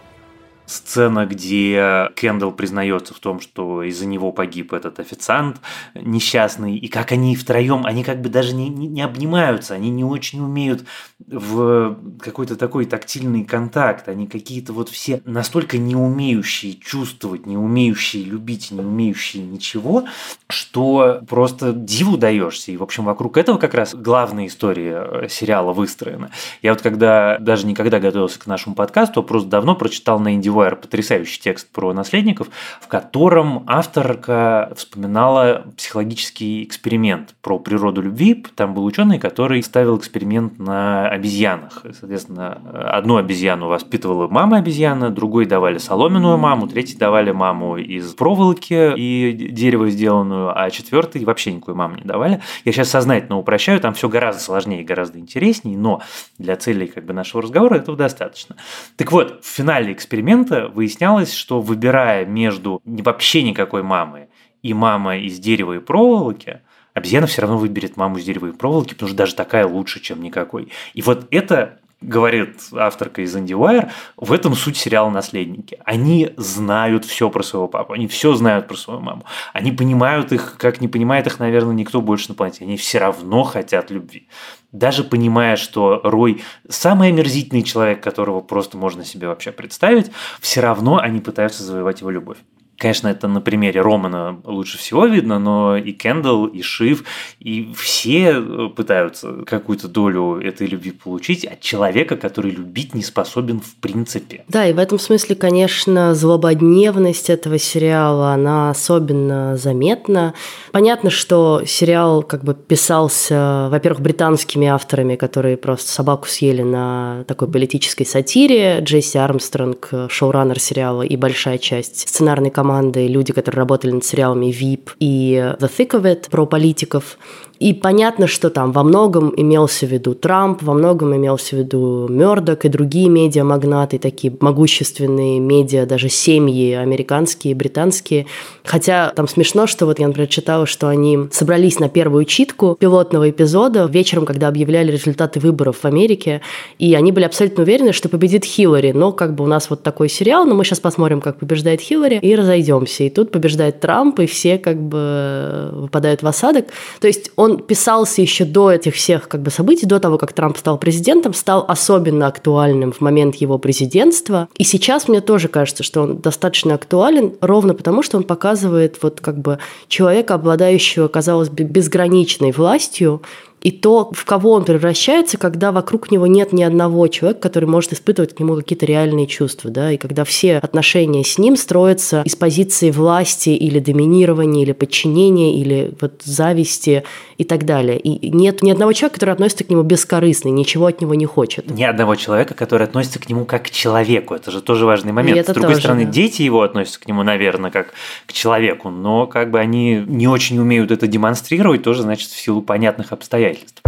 сцена, 0.70 1.26
где 1.26 2.10
Кендалл 2.16 2.52
признается 2.52 3.14
в 3.14 3.20
том, 3.20 3.40
что 3.40 3.84
из-за 3.84 4.06
него 4.06 4.32
погиб 4.32 4.74
этот 4.74 5.00
официант 5.00 5.60
несчастный, 5.96 6.78
и 6.78 6.88
как 6.88 7.12
они 7.12 7.36
втроем, 7.36 7.86
они 7.86 8.04
как 8.04 8.22
бы 8.22 8.30
даже 8.30 8.54
не, 8.54 8.70
не, 8.70 8.88
не 8.88 9.02
обнимаются, 9.02 9.74
они 9.74 9.90
не 9.90 10.04
очень 10.04 10.42
умеют 10.42 10.84
в 11.28 11.98
какой-то 12.20 12.56
такой 12.56 12.86
тактильный 12.86 13.44
контакт, 13.44 14.08
они 14.08 14.28
какие-то 14.28 14.74
вот 14.74 14.90
все 14.90 15.22
настолько 15.26 15.78
не 15.78 15.96
умеющие 15.96 16.74
чувствовать, 16.74 17.46
не 17.46 17.58
умеющие 17.58 18.24
любить, 18.24 18.72
не 18.72 18.82
умеющие 18.82 19.44
ничего, 19.44 20.06
что 20.50 21.22
просто 21.28 21.74
диву 21.74 22.18
даешься. 22.18 22.72
И, 22.72 22.78
в 22.78 22.84
общем, 22.84 23.06
вокруг 23.06 23.38
этого 23.38 23.58
как 23.58 23.74
раз 23.74 23.96
главная 23.96 24.48
история 24.48 25.08
э, 25.24 25.28
сериала 25.30 25.74
выстроена. 25.74 26.32
Я 26.62 26.74
вот 26.74 26.82
когда, 26.82 27.38
даже 27.40 27.66
никогда 27.66 28.00
готовился 28.00 28.40
к 28.40 28.46
нашему 28.46 28.76
подкасту, 28.76 29.22
а 29.22 29.24
просто 29.24 29.50
давно 29.50 29.76
прочитал 29.76 30.20
на 30.20 30.36
Инди 30.36 30.50
Esquire 30.60 30.76
потрясающий 30.76 31.40
текст 31.40 31.72
про 31.72 31.94
наследников, 31.94 32.50
в 32.82 32.88
котором 32.88 33.64
авторка 33.68 34.72
вспоминала 34.76 35.66
психологический 35.78 36.64
эксперимент 36.64 37.36
про 37.42 37.60
природу 37.60 38.02
любви. 38.02 38.46
Там 38.56 38.74
был 38.74 38.86
ученый, 38.86 39.20
который 39.20 39.62
ставил 39.64 39.98
эксперимент 39.98 40.60
на 40.60 41.08
обезьянах. 41.08 41.86
Соответственно, 41.98 42.62
одну 42.74 43.18
обезьяну 43.18 43.68
воспитывала 43.68 44.28
мама 44.28 44.58
обезьяна, 44.58 45.10
другой 45.10 45.46
давали 45.46 45.78
соломенную 45.78 46.38
маму, 46.38 46.68
третий 46.68 46.98
давали 46.98 47.32
маму 47.32 47.78
из 47.78 48.14
проволоки 48.14 48.94
и 48.96 49.50
дерева 49.52 49.90
сделанную, 49.90 50.58
а 50.58 50.70
четвертый 50.70 51.24
вообще 51.24 51.54
никакой 51.54 51.76
маму 51.76 51.96
не 51.96 52.04
давали. 52.04 52.42
Я 52.66 52.72
сейчас 52.72 52.90
сознательно 52.90 53.38
упрощаю, 53.38 53.80
там 53.80 53.94
все 53.94 54.10
гораздо 54.10 54.42
сложнее 54.42 54.82
и 54.82 54.86
гораздо 54.86 55.20
интереснее, 55.20 55.78
но 55.78 56.02
для 56.38 56.56
целей 56.56 56.88
как 56.88 57.06
бы 57.06 57.14
нашего 57.14 57.44
разговора 57.44 57.76
этого 57.76 57.98
достаточно. 57.98 58.56
Так 58.98 59.12
вот, 59.12 59.44
в 59.44 59.48
финале 59.48 59.94
эксперимента 59.94 60.49
момента 60.50 60.74
выяснялось, 60.74 61.34
что 61.34 61.62
выбирая 61.62 62.26
между 62.26 62.82
вообще 62.86 63.44
никакой 63.44 63.84
мамы 63.84 64.28
и 64.62 64.74
мамой 64.74 65.26
из 65.26 65.40
дерева 65.40 65.74
и 65.74 65.80
проволоки, 65.80 66.62
обезьяна 66.94 67.28
все 67.28 67.42
равно 67.42 67.58
выберет 67.58 67.98
маму 67.98 68.18
из 68.18 68.26
дерева 68.26 68.48
и 68.48 68.52
проволоки, 68.52 68.94
потому 68.94 69.10
что 69.10 69.18
даже 69.18 69.36
такая 69.36 69.66
лучше, 69.66 70.00
чем 70.02 70.22
никакой. 70.22 70.72
И 70.94 71.02
вот 71.02 71.28
это 71.32 71.80
говорит 72.02 72.62
авторка 72.74 73.22
из 73.22 73.36
IndieWire, 73.36 73.90
в 74.16 74.32
этом 74.32 74.56
суть 74.56 74.78
сериала 74.78 75.10
«Наследники». 75.10 75.80
Они 75.84 76.32
знают 76.38 77.04
все 77.04 77.30
про 77.30 77.44
своего 77.44 77.68
папу, 77.68 77.92
они 77.92 78.08
все 78.08 78.34
знают 78.36 78.70
про 78.70 78.78
свою 78.78 79.02
маму. 79.02 79.26
Они 79.52 79.74
понимают 79.74 80.32
их, 80.32 80.56
как 80.58 80.80
не 80.80 80.88
понимает 80.88 81.28
их, 81.28 81.40
наверное, 81.40 81.74
никто 81.74 82.02
больше 82.02 82.30
на 82.30 82.36
планете. 82.36 82.64
Они 82.64 82.78
все 82.78 83.00
равно 83.00 83.44
хотят 83.44 83.92
любви. 83.92 84.30
Даже 84.72 85.04
понимая, 85.04 85.56
что 85.56 86.02
Рой 86.04 86.44
самый 86.68 87.10
омерзительный 87.10 87.64
человек, 87.64 88.04
которого 88.04 88.42
просто 88.42 88.78
можно 88.78 89.04
себе 89.04 89.28
вообще 89.28 89.52
представить, 89.52 90.12
все 90.40 90.62
равно 90.62 90.98
они 90.98 91.20
пытаются 91.20 91.64
завоевать 91.64 92.02
его 92.02 92.10
любовь. 92.10 92.38
Конечно, 92.80 93.10
это 93.10 93.28
на 93.28 93.42
примере 93.42 93.82
Романа 93.82 94.40
лучше 94.46 94.78
всего 94.78 95.06
видно, 95.06 95.38
но 95.38 95.76
и 95.76 95.92
Кендалл, 95.92 96.46
и 96.46 96.62
Шив, 96.62 97.04
и 97.38 97.74
все 97.76 98.36
э, 98.38 98.70
пытаются 98.74 99.44
какую-то 99.46 99.90
долю 99.90 100.40
этой 100.40 100.66
любви 100.66 100.92
получить 100.92 101.44
от 101.44 101.60
человека, 101.60 102.16
который 102.16 102.52
любить 102.52 102.96
не 102.96 103.04
способен 103.04 103.60
в 103.60 103.76
принципе. 103.82 104.46
Да, 104.48 104.66
и 104.66 104.72
в 104.72 104.80
этом 104.80 104.98
смысле, 104.98 105.36
конечно, 105.36 106.16
злободневность 106.16 107.30
этого 107.30 107.60
сериала, 107.60 108.32
она 108.32 108.70
особенно 108.70 109.58
заметна. 109.58 110.34
Понятно, 110.72 111.10
что 111.10 111.64
сериал 111.66 112.24
как 112.24 112.46
бы 112.46 112.54
писался, 112.54 113.68
во-первых, 113.70 114.02
британскими 114.02 114.68
авторами, 114.68 115.18
которые 115.18 115.58
просто 115.58 115.92
собаку 115.92 116.30
съели 116.30 116.62
на 116.62 117.26
такой 117.28 117.50
политической 117.50 118.06
сатире. 118.06 118.80
Джесси 118.80 119.18
Армстронг, 119.18 119.90
шоураннер 120.08 120.60
сериала 120.60 121.02
и 121.02 121.18
большая 121.18 121.58
часть 121.58 122.08
сценарной 122.08 122.50
команды 122.50 122.69
команды, 122.70 123.08
люди, 123.08 123.34
которые 123.34 123.60
работали 123.60 123.92
над 123.92 124.06
сериалами 124.06 124.46
VIP 124.46 124.90
и 125.00 125.34
The 125.60 125.70
Thick 125.76 125.92
of 126.00 126.04
It 126.04 126.30
про 126.30 126.46
политиков. 126.46 127.18
И 127.60 127.74
понятно, 127.74 128.28
что 128.28 128.50
там 128.50 128.72
во 128.72 128.84
многом 128.84 129.34
имелся 129.36 129.86
в 129.86 129.90
виду 129.90 130.16
Трамп, 130.16 130.62
во 130.64 130.74
многом 130.74 131.14
имелся 131.16 131.58
в 131.58 131.60
виду 131.60 132.08
Мёрдок 132.10 132.64
и 132.64 132.70
другие 132.70 133.10
медиамагнаты, 133.10 134.00
такие 134.00 134.34
могущественные 134.40 135.40
медиа, 135.40 135.86
даже 135.86 136.08
семьи 136.08 136.72
американские, 136.72 137.56
британские. 137.56 138.28
Хотя 138.64 139.10
там 139.10 139.28
смешно, 139.28 139.68
что 139.68 139.86
вот 139.86 140.00
я, 140.00 140.08
например, 140.08 140.30
читала, 140.30 140.66
что 140.66 140.88
они 140.88 141.20
собрались 141.32 141.80
на 141.80 141.90
первую 141.90 142.24
читку 142.24 142.78
пилотного 142.80 143.30
эпизода 143.30 143.86
вечером, 143.88 144.26
когда 144.26 144.48
объявляли 144.48 144.92
результаты 144.94 145.42
выборов 145.42 145.80
в 145.82 145.86
Америке, 145.86 146.42
и 146.78 146.94
они 146.94 147.12
были 147.12 147.26
абсолютно 147.26 147.64
уверены, 147.64 147.92
что 147.92 148.08
победит 148.08 148.46
Хиллари, 148.46 148.94
но 148.94 149.12
как 149.12 149.36
бы 149.36 149.44
у 149.44 149.48
нас 149.48 149.70
вот 149.70 149.84
такой 149.84 150.08
сериал, 150.08 150.46
но 150.46 150.56
мы 150.56 150.64
сейчас 150.64 150.80
посмотрим, 150.80 151.20
как 151.20 151.40
побеждает 151.40 151.82
Хиллари, 151.82 152.20
и 152.22 152.36
разойдемся. 152.36 152.59
И 153.06 153.10
тут 153.10 153.32
побеждает 153.32 153.80
Трамп, 153.80 154.20
и 154.20 154.26
все 154.26 154.58
как 154.58 154.82
бы 154.82 155.70
выпадают 155.74 156.24
в 156.24 156.28
осадок. 156.28 156.68
То 157.00 157.08
есть 157.08 157.32
он 157.36 157.60
писался 157.60 158.22
еще 158.22 158.46
до 158.46 158.72
этих 158.72 158.96
всех 158.96 159.28
как 159.28 159.42
бы, 159.42 159.52
событий, 159.52 159.86
до 159.86 160.00
того, 160.00 160.18
как 160.18 160.34
Трамп 160.34 160.58
стал 160.58 160.78
президентом, 160.78 161.34
стал 161.34 161.66
особенно 161.68 162.28
актуальным 162.28 162.92
в 162.92 163.02
момент 163.02 163.36
его 163.36 163.58
президентства. 163.58 164.48
И 164.56 164.64
сейчас 164.64 165.08
мне 165.08 165.22
тоже 165.22 165.48
кажется, 165.48 165.84
что 165.84 166.02
он 166.02 166.18
достаточно 166.18 166.74
актуален, 166.76 167.34
ровно 167.42 167.74
потому, 167.74 168.04
что 168.04 168.18
он 168.18 168.24
показывает 168.24 168.98
вот 169.02 169.22
как 169.22 169.40
бы 169.40 169.60
человека, 169.88 170.36
обладающего, 170.36 171.08
казалось 171.08 171.50
бы, 171.50 171.64
безграничной 171.64 172.52
властью, 172.52 173.22
и 173.62 173.72
то, 173.72 174.10
в 174.14 174.26
кого 174.26 174.52
он 174.52 174.64
превращается, 174.64 175.38
когда 175.38 175.72
вокруг 175.72 176.12
него 176.12 176.28
нет 176.28 176.54
ни 176.54 176.64
одного 176.64 177.08
человека, 177.08 177.42
который 177.42 177.66
может 177.66 177.94
испытывать 177.94 178.34
к 178.34 178.40
нему 178.40 178.56
какие-то 178.56 178.86
реальные 178.86 179.28
чувства, 179.28 179.70
да, 179.70 179.92
и 179.92 179.98
когда 179.98 180.24
все 180.24 180.58
отношения 180.58 181.24
с 181.24 181.38
ним 181.38 181.58
строятся 181.58 182.22
из 182.26 182.36
позиции 182.36 182.92
власти 182.92 183.50
или 183.50 183.80
доминирования, 183.80 184.64
или 184.64 184.72
подчинения, 184.72 185.56
или 185.56 185.94
вот 186.00 186.22
зависти 186.24 187.04
и 187.38 187.44
так 187.44 187.66
далее. 187.66 188.00
И 188.00 188.30
нет 188.30 188.62
ни 188.62 188.72
одного 188.72 188.94
человека, 188.94 189.16
который 189.16 189.34
относится 189.34 189.64
к 189.64 189.70
нему 189.70 189.84
бескорыстно, 189.84 190.50
ничего 190.50 190.86
от 190.86 191.02
него 191.02 191.14
не 191.16 191.26
хочет. 191.26 191.70
Ни 191.70 191.84
одного 191.84 192.16
человека, 192.16 192.54
который 192.54 192.84
относится 192.84 193.20
к 193.20 193.30
нему 193.30 193.46
как 193.46 193.64
к 193.66 193.70
человеку. 193.70 194.34
Это 194.36 194.52
же 194.52 194.62
тоже 194.62 194.86
важный 194.86 195.12
момент. 195.12 195.38
И 195.38 195.44
С 195.44 195.48
другой 195.48 195.72
тоже, 195.72 195.80
стороны, 195.82 196.06
да. 196.06 196.12
дети 196.12 196.42
его 196.44 196.62
относятся 196.62 197.00
к 197.00 197.08
нему, 197.08 197.24
наверное, 197.24 197.72
как 197.72 197.94
к 198.26 198.34
человеку, 198.34 198.90
но 198.90 199.28
как 199.28 199.52
бы 199.52 199.60
они 199.60 200.04
не 200.08 200.28
очень 200.28 200.60
умеют 200.60 200.92
это 200.92 201.08
демонстрировать, 201.08 201.84
тоже, 201.84 202.04
значит, 202.04 202.30
в 202.30 202.40
силу 202.40 202.62
понятных 202.62 203.12
обстоятельств 203.12 203.49
обстоятельств. 203.50 203.82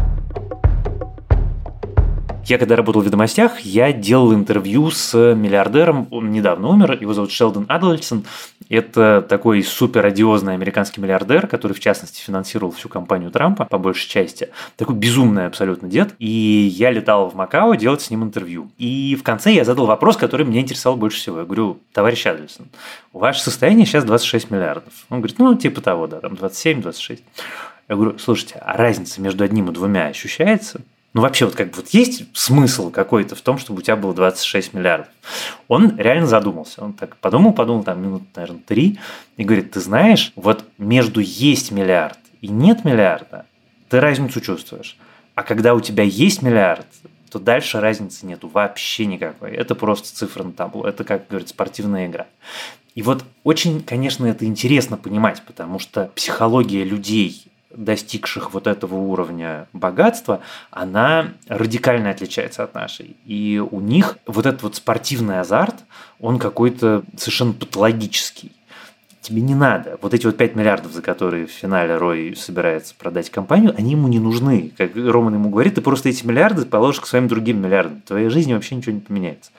Я 2.45 2.57
когда 2.57 2.75
работал 2.75 3.01
в 3.01 3.05
«Ведомостях», 3.05 3.59
я 3.61 3.93
делал 3.93 4.33
интервью 4.33 4.89
с 4.89 5.13
миллиардером, 5.35 6.07
он 6.11 6.31
недавно 6.31 6.69
умер, 6.69 6.97
его 6.99 7.13
зовут 7.13 7.31
Шелдон 7.31 7.65
Адельсон. 7.69 8.25
Это 8.67 9.21
такой 9.21 9.63
супер 9.63 10.05
одиозный 10.05 10.53
американский 10.53 11.01
миллиардер, 11.01 11.45
который, 11.47 11.73
в 11.73 11.79
частности, 11.79 12.21
финансировал 12.21 12.71
всю 12.71 12.89
кампанию 12.89 13.29
Трампа, 13.29 13.65
по 13.65 13.77
большей 13.77 14.09
части. 14.09 14.49
Такой 14.75 14.95
безумный 14.95 15.45
абсолютно 15.45 15.87
дед. 15.87 16.15
И 16.19 16.27
я 16.27 16.89
летал 16.89 17.29
в 17.29 17.35
Макао 17.35 17.75
делать 17.75 18.01
с 18.01 18.09
ним 18.09 18.23
интервью. 18.23 18.71
И 18.77 19.15
в 19.19 19.23
конце 19.23 19.53
я 19.53 19.63
задал 19.63 19.85
вопрос, 19.85 20.17
который 20.17 20.45
меня 20.45 20.61
интересовал 20.61 20.97
больше 20.97 21.19
всего. 21.19 21.39
Я 21.39 21.45
говорю, 21.45 21.79
товарищ 21.93 22.25
Адельсон, 22.25 22.67
ваше 23.13 23.41
состояние 23.41 23.85
сейчас 23.85 24.03
26 24.03 24.51
миллиардов. 24.51 24.93
Он 25.09 25.19
говорит, 25.19 25.37
ну, 25.37 25.53
типа 25.55 25.79
того, 25.81 26.07
да, 26.07 26.19
там 26.19 26.33
27-26. 26.33 27.19
Я 27.91 27.97
говорю, 27.97 28.17
слушайте, 28.19 28.55
а 28.55 28.77
разница 28.77 29.19
между 29.19 29.43
одним 29.43 29.69
и 29.69 29.73
двумя 29.73 30.05
ощущается? 30.07 30.79
Ну, 31.13 31.19
вообще, 31.19 31.43
вот 31.43 31.55
как 31.55 31.71
бы 31.71 31.75
вот 31.75 31.89
есть 31.89 32.23
смысл 32.31 32.89
какой-то 32.89 33.35
в 33.35 33.41
том, 33.41 33.57
чтобы 33.57 33.79
у 33.79 33.81
тебя 33.81 33.97
было 33.97 34.13
26 34.13 34.73
миллиардов? 34.73 35.09
Он 35.67 35.97
реально 35.97 36.25
задумался. 36.25 36.85
Он 36.85 36.93
так 36.93 37.17
подумал, 37.17 37.51
подумал 37.51 37.83
там 37.83 38.01
минут, 38.01 38.23
наверное, 38.33 38.61
три 38.65 38.97
и 39.35 39.43
говорит, 39.43 39.71
ты 39.71 39.81
знаешь, 39.81 40.31
вот 40.37 40.63
между 40.77 41.19
есть 41.19 41.71
миллиард 41.71 42.17
и 42.39 42.47
нет 42.47 42.85
миллиарда, 42.85 43.45
ты 43.89 43.99
разницу 43.99 44.39
чувствуешь. 44.39 44.95
А 45.35 45.43
когда 45.43 45.75
у 45.75 45.81
тебя 45.81 46.03
есть 46.03 46.41
миллиард, 46.41 46.87
то 47.29 47.39
дальше 47.39 47.81
разницы 47.81 48.25
нету 48.25 48.47
вообще 48.47 49.05
никакой. 49.05 49.51
Это 49.51 49.75
просто 49.75 50.15
цифра 50.15 50.43
на 50.43 50.53
табло. 50.53 50.87
Это, 50.87 51.03
как 51.03 51.27
говорит, 51.27 51.49
спортивная 51.49 52.07
игра. 52.07 52.27
И 52.95 53.01
вот 53.01 53.25
очень, 53.43 53.83
конечно, 53.83 54.25
это 54.25 54.45
интересно 54.45 54.95
понимать, 54.95 55.41
потому 55.45 55.77
что 55.77 56.09
психология 56.15 56.85
людей 56.85 57.50
достигших 57.75 58.53
вот 58.53 58.67
этого 58.67 58.95
уровня 58.95 59.67
богатства, 59.73 60.41
она 60.69 61.33
радикально 61.47 62.09
отличается 62.09 62.63
от 62.63 62.73
нашей. 62.73 63.15
И 63.25 63.59
у 63.59 63.79
них 63.79 64.17
вот 64.25 64.45
этот 64.45 64.63
вот 64.63 64.75
спортивный 64.75 65.39
азарт, 65.39 65.75
он 66.19 66.39
какой-то 66.39 67.03
совершенно 67.17 67.53
патологический 67.53 68.51
тебе 69.21 69.41
не 69.41 69.55
надо. 69.55 69.97
Вот 70.01 70.13
эти 70.13 70.25
вот 70.25 70.35
5 70.35 70.55
миллиардов, 70.55 70.91
за 70.91 71.01
которые 71.01 71.45
в 71.45 71.51
финале 71.51 71.97
Рой 71.97 72.35
собирается 72.35 72.95
продать 72.97 73.29
компанию, 73.29 73.73
они 73.77 73.91
ему 73.91 74.07
не 74.07 74.19
нужны. 74.19 74.71
Как 74.77 74.95
Роман 74.95 75.35
ему 75.35 75.49
говорит, 75.49 75.75
ты 75.75 75.81
просто 75.81 76.09
эти 76.09 76.25
миллиарды 76.25 76.65
положишь 76.65 77.01
к 77.01 77.05
своим 77.05 77.27
другим 77.27 77.61
миллиардам. 77.61 78.01
В 78.03 78.07
твоей 78.07 78.29
жизни 78.29 78.53
вообще 78.53 78.75
ничего 78.75 78.93
не 78.93 78.99
поменяется. 78.99 79.51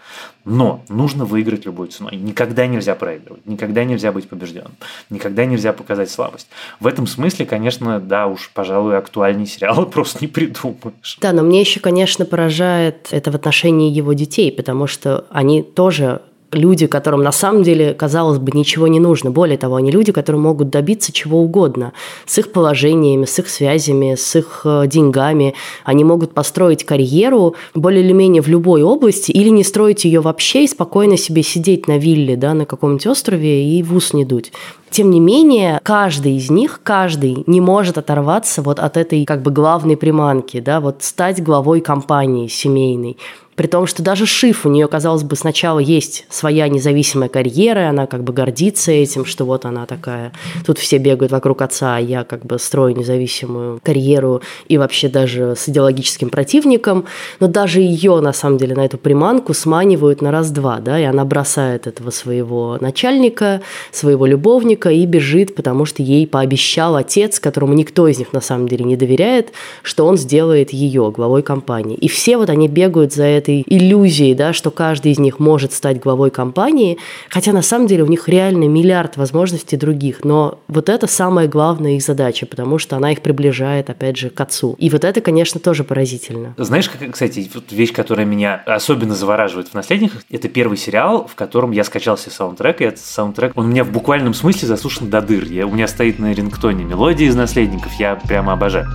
Но 0.45 0.83
нужно 0.89 1.25
выиграть 1.25 1.65
любой 1.65 1.89
ценой. 1.89 2.17
Никогда 2.17 2.67
нельзя 2.67 2.97
проигрывать, 2.97 3.47
никогда 3.47 3.85
нельзя 3.85 4.11
быть 4.11 4.29
побежденным, 4.29 4.73
никогда 5.09 5.45
нельзя 5.45 5.73
показать 5.73 6.11
слабость. 6.11 6.49
В 6.81 6.89
этом 6.89 7.07
смысле, 7.07 7.47
конечно, 7.47 8.01
да 8.01 8.27
уж, 8.27 8.51
пожалуй, 8.53 8.99
актуальный 8.99 9.47
сериал 9.47 9.87
просто 9.91 10.19
не 10.21 10.27
придумаешь. 10.27 11.19
Да, 11.21 11.33
но 11.33 11.43
мне 11.43 11.61
еще, 11.61 11.79
конечно, 11.79 12.25
поражает 12.25 13.09
это 13.13 13.31
в 13.31 13.37
отношении 13.37 13.93
его 13.93 14.13
детей, 14.13 14.51
потому 14.51 14.89
что 14.89 15.27
они 15.31 15.63
тоже 15.63 16.23
люди, 16.53 16.87
которым 16.87 17.23
на 17.23 17.33
самом 17.33 17.63
деле, 17.63 17.95
казалось 17.95 18.39
бы, 18.39 18.53
ничего 18.53 18.87
не 18.87 19.01
нужно. 19.01 19.31
Более 19.31 19.59
того, 19.59 19.77
они 19.77 19.91
люди, 19.91 20.13
которые 20.13 20.41
могут 20.41 20.71
добиться 20.71 21.13
чего 21.13 21.41
угодно. 21.41 21.93
С 22.27 22.39
их 22.39 22.53
положениями, 22.53 23.25
с 23.25 23.39
их 23.39 23.49
связями, 23.49 24.15
с 24.15 24.37
их 24.37 24.63
э, 24.65 24.87
деньгами. 24.87 25.55
Они 25.85 26.05
могут 26.05 26.35
построить 26.35 26.85
карьеру 26.85 27.55
более 27.75 28.05
или 28.05 28.13
менее 28.13 28.43
в 28.43 28.49
любой 28.49 28.83
области 28.83 29.33
или 29.33 29.49
не 29.49 29.65
строить 29.65 30.05
ее 30.05 30.21
вообще 30.21 30.65
и 30.65 30.69
спокойно 30.69 31.17
себе 31.17 31.43
сидеть 31.43 31.89
на 31.89 31.99
вилле, 31.99 32.37
да, 32.37 32.55
на 32.55 32.67
каком-нибудь 32.67 33.07
острове 33.07 33.65
и 33.65 33.83
в 33.83 33.95
ус 33.95 34.13
не 34.13 34.25
дуть. 34.25 34.53
Тем 34.93 35.11
не 35.11 35.21
менее, 35.21 35.81
каждый 35.83 36.37
из 36.37 36.51
них, 36.51 36.81
каждый 36.83 37.45
не 37.47 37.63
может 37.63 37.97
оторваться 37.97 38.61
вот 38.61 38.79
от 38.79 38.99
этой 38.99 39.25
как 39.25 39.41
бы 39.41 39.51
главной 39.51 39.97
приманки, 39.97 40.61
да, 40.61 40.81
вот 40.81 41.03
стать 41.03 41.43
главой 41.43 41.81
компании 41.81 42.47
семейной. 42.47 43.17
При 43.55 43.67
том, 43.67 43.87
что 43.87 44.03
даже 44.03 44.25
Шиф, 44.25 44.65
у 44.65 44.71
нее, 44.71 44.89
казалось 44.89 45.25
бы, 45.25 45.37
сначала 45.37 45.79
есть 45.79 46.25
своя 46.31 46.69
независимая 46.69 47.29
карьера, 47.29 47.91
она 47.91 48.07
как 48.07 48.25
бы 48.25 48.33
гордится 48.33 48.93
этим, 48.93 49.27
что 49.27 49.45
вот 49.45 49.67
она 49.67 49.85
такая, 49.85 50.33
тут 50.65 50.79
все 50.79 50.97
бегают 50.97 51.33
вокруг 51.33 51.61
отца, 51.61 51.97
а 51.97 52.01
я 52.01 52.25
как 52.25 52.47
бы 52.47 52.59
строю 52.59 52.97
независимую 52.97 53.79
карьеру 53.83 54.41
и 54.69 54.79
вообще 54.79 55.09
даже 55.09 55.55
с 55.55 55.69
идеологическим 55.69 56.31
противником, 56.31 57.05
но 57.41 57.47
даже 57.47 57.81
ее, 57.81 58.21
на 58.21 58.33
самом 58.33 58.57
деле, 58.57 58.75
на 58.75 58.87
эту 58.87 58.97
приманку 58.97 59.53
сманивают 59.53 60.23
на 60.23 60.31
раз-два, 60.31 60.79
да, 60.79 60.99
и 60.99 61.05
она 61.05 61.27
бросает 61.27 61.87
этого 61.87 62.09
своего 62.09 62.79
начальника, 62.81 63.61
своего 63.91 64.25
любовника 64.25 64.89
и 64.89 65.05
бежит, 65.05 65.55
потому 65.55 65.85
что 65.85 66.03
ей 66.03 66.27
пообещал 66.27 66.97
отец, 66.97 67.39
которому 67.39 67.75
никто 67.75 68.09
из 68.09 68.19
них 68.19 68.33
на 68.33 68.41
самом 68.41 68.67
деле 68.67 68.87
не 68.87 68.97
доверяет, 68.97 69.53
что 69.83 70.07
он 70.07 70.17
сделает 70.17 70.73
ее 70.73 71.11
главой 71.11 71.43
компании. 71.43 71.97
И 71.97 72.09
все 72.09 72.39
вот 72.39 72.49
они 72.49 72.67
бегают 72.67 73.13
за 73.13 73.42
этой 73.43 73.65
иллюзией, 73.67 74.35
да, 74.35 74.53
что 74.53 74.71
каждый 74.71 75.13
из 75.13 75.19
них 75.19 75.39
может 75.41 75.73
стать 75.73 76.01
главой 76.01 76.31
компании, 76.31 76.99
хотя 77.29 77.53
на 77.53 77.63
самом 77.63 77.87
деле 77.87 78.05
у 78.05 78.07
них 78.07 78.29
реально 78.29 78.65
миллиард 78.69 79.17
возможностей 79.17 79.77
других, 79.77 80.25
но 80.25 80.61
вот 80.69 80.89
это 80.89 81.07
самая 81.07 81.49
главная 81.49 81.93
их 81.93 82.03
задача, 82.03 82.47
потому 82.47 82.79
что 82.79 82.97
она 82.97 83.13
их 83.13 83.21
приближает, 83.21 83.91
опять 83.91 84.17
же, 84.17 84.31
к 84.31 84.41
отцу. 84.41 84.77
И 84.79 84.89
вот 84.91 85.05
это, 85.05 85.21
конечно, 85.21 85.61
тоже 85.61 85.85
поразительно. 85.85 86.55
Знаешь, 86.57 86.91
кстати, 87.11 87.51
вот 87.55 87.73
вещь, 87.73 87.93
которая 87.93 88.27
меня 88.27 88.63
особенно 88.67 89.15
завораживает 89.15 89.69
в 89.69 89.75
«Наследниках», 89.75 90.23
это 90.31 90.49
первый 90.49 90.79
сериал, 90.79 91.27
в 91.27 91.35
котором 91.35 91.73
я 91.73 91.85
скачался 91.85 92.31
саундтрек, 92.31 92.81
и 92.81 92.85
этот 92.85 93.01
саундтрек, 93.01 93.53
он 93.57 93.67
у 93.67 93.69
меня 93.69 93.85
в 93.85 93.91
буквальном 93.91 94.35
смысле 94.35 94.69
заслушан 94.69 95.11
до 95.11 95.21
дыр. 95.21 95.45
Я, 95.45 95.67
у 95.67 95.71
меня 95.71 95.89
стоит 95.89 96.19
на 96.19 96.33
рингтоне 96.33 96.85
мелодия 96.85 97.29
из 97.29 97.35
«Наследников», 97.35 97.93
я 97.99 98.15
прямо 98.17 98.53
обожаю. 98.53 98.87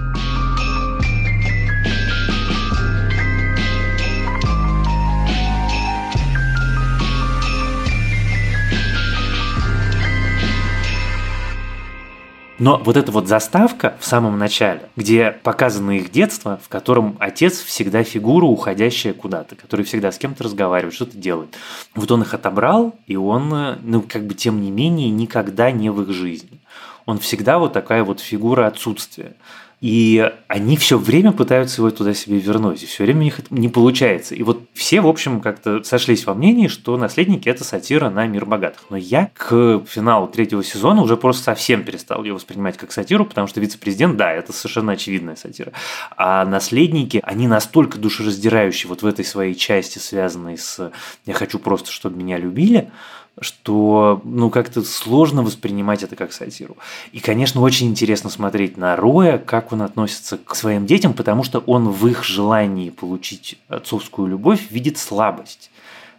Но 12.60 12.82
вот 12.84 12.98
эта 12.98 13.12
вот 13.12 13.28
заставка 13.28 13.96
в 14.00 14.06
самом 14.06 14.40
начале, 14.40 14.90
где 14.96 15.32
показано 15.32 15.92
их 15.92 16.12
детство, 16.12 16.60
в 16.64 16.70
котором 16.70 17.16
отец 17.20 17.62
всегда 17.62 18.04
фигура, 18.04 18.46
уходящая 18.46 19.14
куда-то, 19.14 19.56
который 19.56 19.86
всегда 19.86 20.12
с 20.12 20.18
кем-то 20.18 20.44
разговаривает, 20.44 20.96
что-то 20.96 21.18
делает. 21.18 21.56
Вот 21.94 22.12
он 22.12 22.24
их 22.24 22.34
отобрал, 22.34 22.96
и 23.06 23.16
он, 23.16 23.54
э, 23.54 23.78
ну, 23.84 24.02
как 24.02 24.26
бы, 24.26 24.34
тем 24.34 24.62
не 24.62 24.72
менее, 24.72 25.12
никогда 25.12 25.72
не 25.72 25.92
в 25.92 26.02
их 26.02 26.10
жизни. 26.10 26.60
Он 27.06 27.20
всегда 27.20 27.60
вот 27.60 27.74
такая 27.74 28.04
вот 28.04 28.20
фигура 28.20 28.66
отсутствия. 28.66 29.34
И 29.80 30.32
они 30.48 30.76
все 30.76 30.98
время 30.98 31.32
пытаются 31.32 31.82
его 31.82 31.92
туда 31.92 32.16
себе 32.16 32.40
вернуть, 32.40 32.82
и 32.82 32.88
все 32.88 33.04
время 33.04 33.20
у 33.20 33.24
них 33.24 33.40
это 33.40 33.54
не 33.54 33.70
получается. 33.70 34.34
И 34.34 34.42
вот 34.42 34.62
все, 34.74 35.02
в 35.02 35.08
общем, 35.08 35.40
как-то 35.40 35.84
сошлись 35.84 36.26
во 36.26 36.34
мнении, 36.34 36.68
что 36.68 36.98
«Наследники»— 36.98 37.48
это 37.50 37.64
сатира 37.64 38.10
на 38.10 38.26
мир 38.26 38.46
богатых. 38.46 38.86
Но 38.90 38.98
я 38.98 39.30
к 39.36 39.84
финалу 39.88 40.28
третьего 40.30 40.64
сезона 40.64 41.04
уже 41.04 41.16
просто 41.16 41.44
совсем 41.44 41.84
перестал 41.84 42.24
ее 42.24 42.34
воспринимать 42.34 42.76
как 42.76 42.92
сатиру, 42.92 43.24
потому 43.24 43.46
что 43.46 43.60
вице-президент, 43.60 44.18
да, 44.18 44.32
это 44.32 44.52
совершенно 44.52 44.94
очевидная 44.94 45.36
сатира. 45.36 45.74
А 46.16 46.44
«Наследники», 46.44 47.20
они 47.22 47.48
настолько 47.48 48.00
душераздирающие 48.00 48.90
вот 48.90 49.04
в 49.04 49.06
этой 49.06 49.26
своей 49.26 49.54
части, 49.54 50.00
связанной 50.00 50.58
с 50.58 50.92
«я 51.28 51.34
хочу 51.36 51.60
просто, 51.60 51.92
чтобы 51.92 52.18
меня 52.18 52.40
любили», 52.40 52.90
что 53.39 54.22
ну 54.24 54.50
как-то 54.50 54.82
сложно 54.84 55.44
воспринимать 55.44 56.03
это 56.03 56.15
как 56.15 56.34
сатиру. 56.34 56.77
И, 57.12 57.20
конечно, 57.20 57.62
очень 57.62 57.88
интересно 57.88 58.29
смотреть 58.29 58.77
на 58.77 58.96
Роя, 58.96 59.38
как 59.38 59.72
он 59.72 59.82
относится 59.82 60.38
к 60.38 60.56
своим 60.56 60.86
детям, 60.86 61.13
потому 61.13 61.44
что 61.44 61.60
он 61.60 61.89
в 61.89 62.08
их 62.08 62.24
желании 62.24 62.89
получить 62.89 63.58
отцовскую 63.67 64.27
любовь 64.27 64.72
видит 64.72 64.98
слабость. 64.98 65.70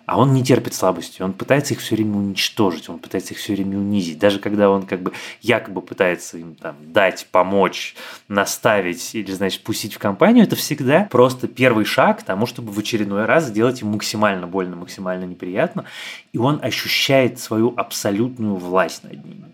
А 0.09 0.19
он 0.19 0.33
не 0.33 0.43
терпит 0.43 0.73
слабости, 0.73 1.21
он 1.21 1.35
пытается 1.35 1.75
их 1.75 1.81
все 1.81 1.95
время 1.95 2.17
уничтожить, 2.17 2.89
он 2.89 2.99
пытается 2.99 3.35
их 3.35 3.41
все 3.41 3.53
время 3.53 3.77
унизить. 3.77 4.19
Даже 4.19 4.39
когда 4.39 4.71
он 4.71 4.87
как 4.87 5.03
бы 5.03 5.13
якобы 5.43 5.83
пытается 5.83 6.39
им 6.39 6.55
там 6.55 6.77
дать, 6.81 7.29
помочь, 7.31 7.95
наставить 8.27 9.15
или, 9.15 9.31
значит, 9.33 9.63
пустить 9.63 9.93
в 9.93 9.99
компанию, 9.99 10.45
это 10.45 10.57
всегда 10.57 11.07
просто 11.11 11.47
первый 11.47 11.85
шаг 11.85 12.21
к 12.21 12.23
тому, 12.23 12.47
чтобы 12.47 12.73
в 12.73 12.79
очередной 12.79 13.27
раз 13.27 13.49
сделать 13.49 13.83
им 13.83 13.89
максимально 13.89 14.47
больно, 14.47 14.77
максимально 14.77 15.27
неприятно. 15.27 15.85
И 16.33 16.39
он 16.39 16.59
ощущает 16.63 17.39
свою 17.39 17.75
абсолютную 17.77 18.55
власть 18.57 19.05
над 19.05 19.23
ними. 19.23 19.45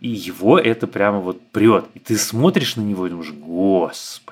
И 0.00 0.08
его 0.08 0.58
это 0.58 0.88
прямо 0.88 1.20
вот 1.20 1.40
прет. 1.52 1.84
И 1.94 2.00
ты 2.00 2.16
смотришь 2.16 2.74
на 2.74 2.80
него 2.80 3.06
и 3.06 3.10
думаешь, 3.10 3.30
господи, 3.32 4.29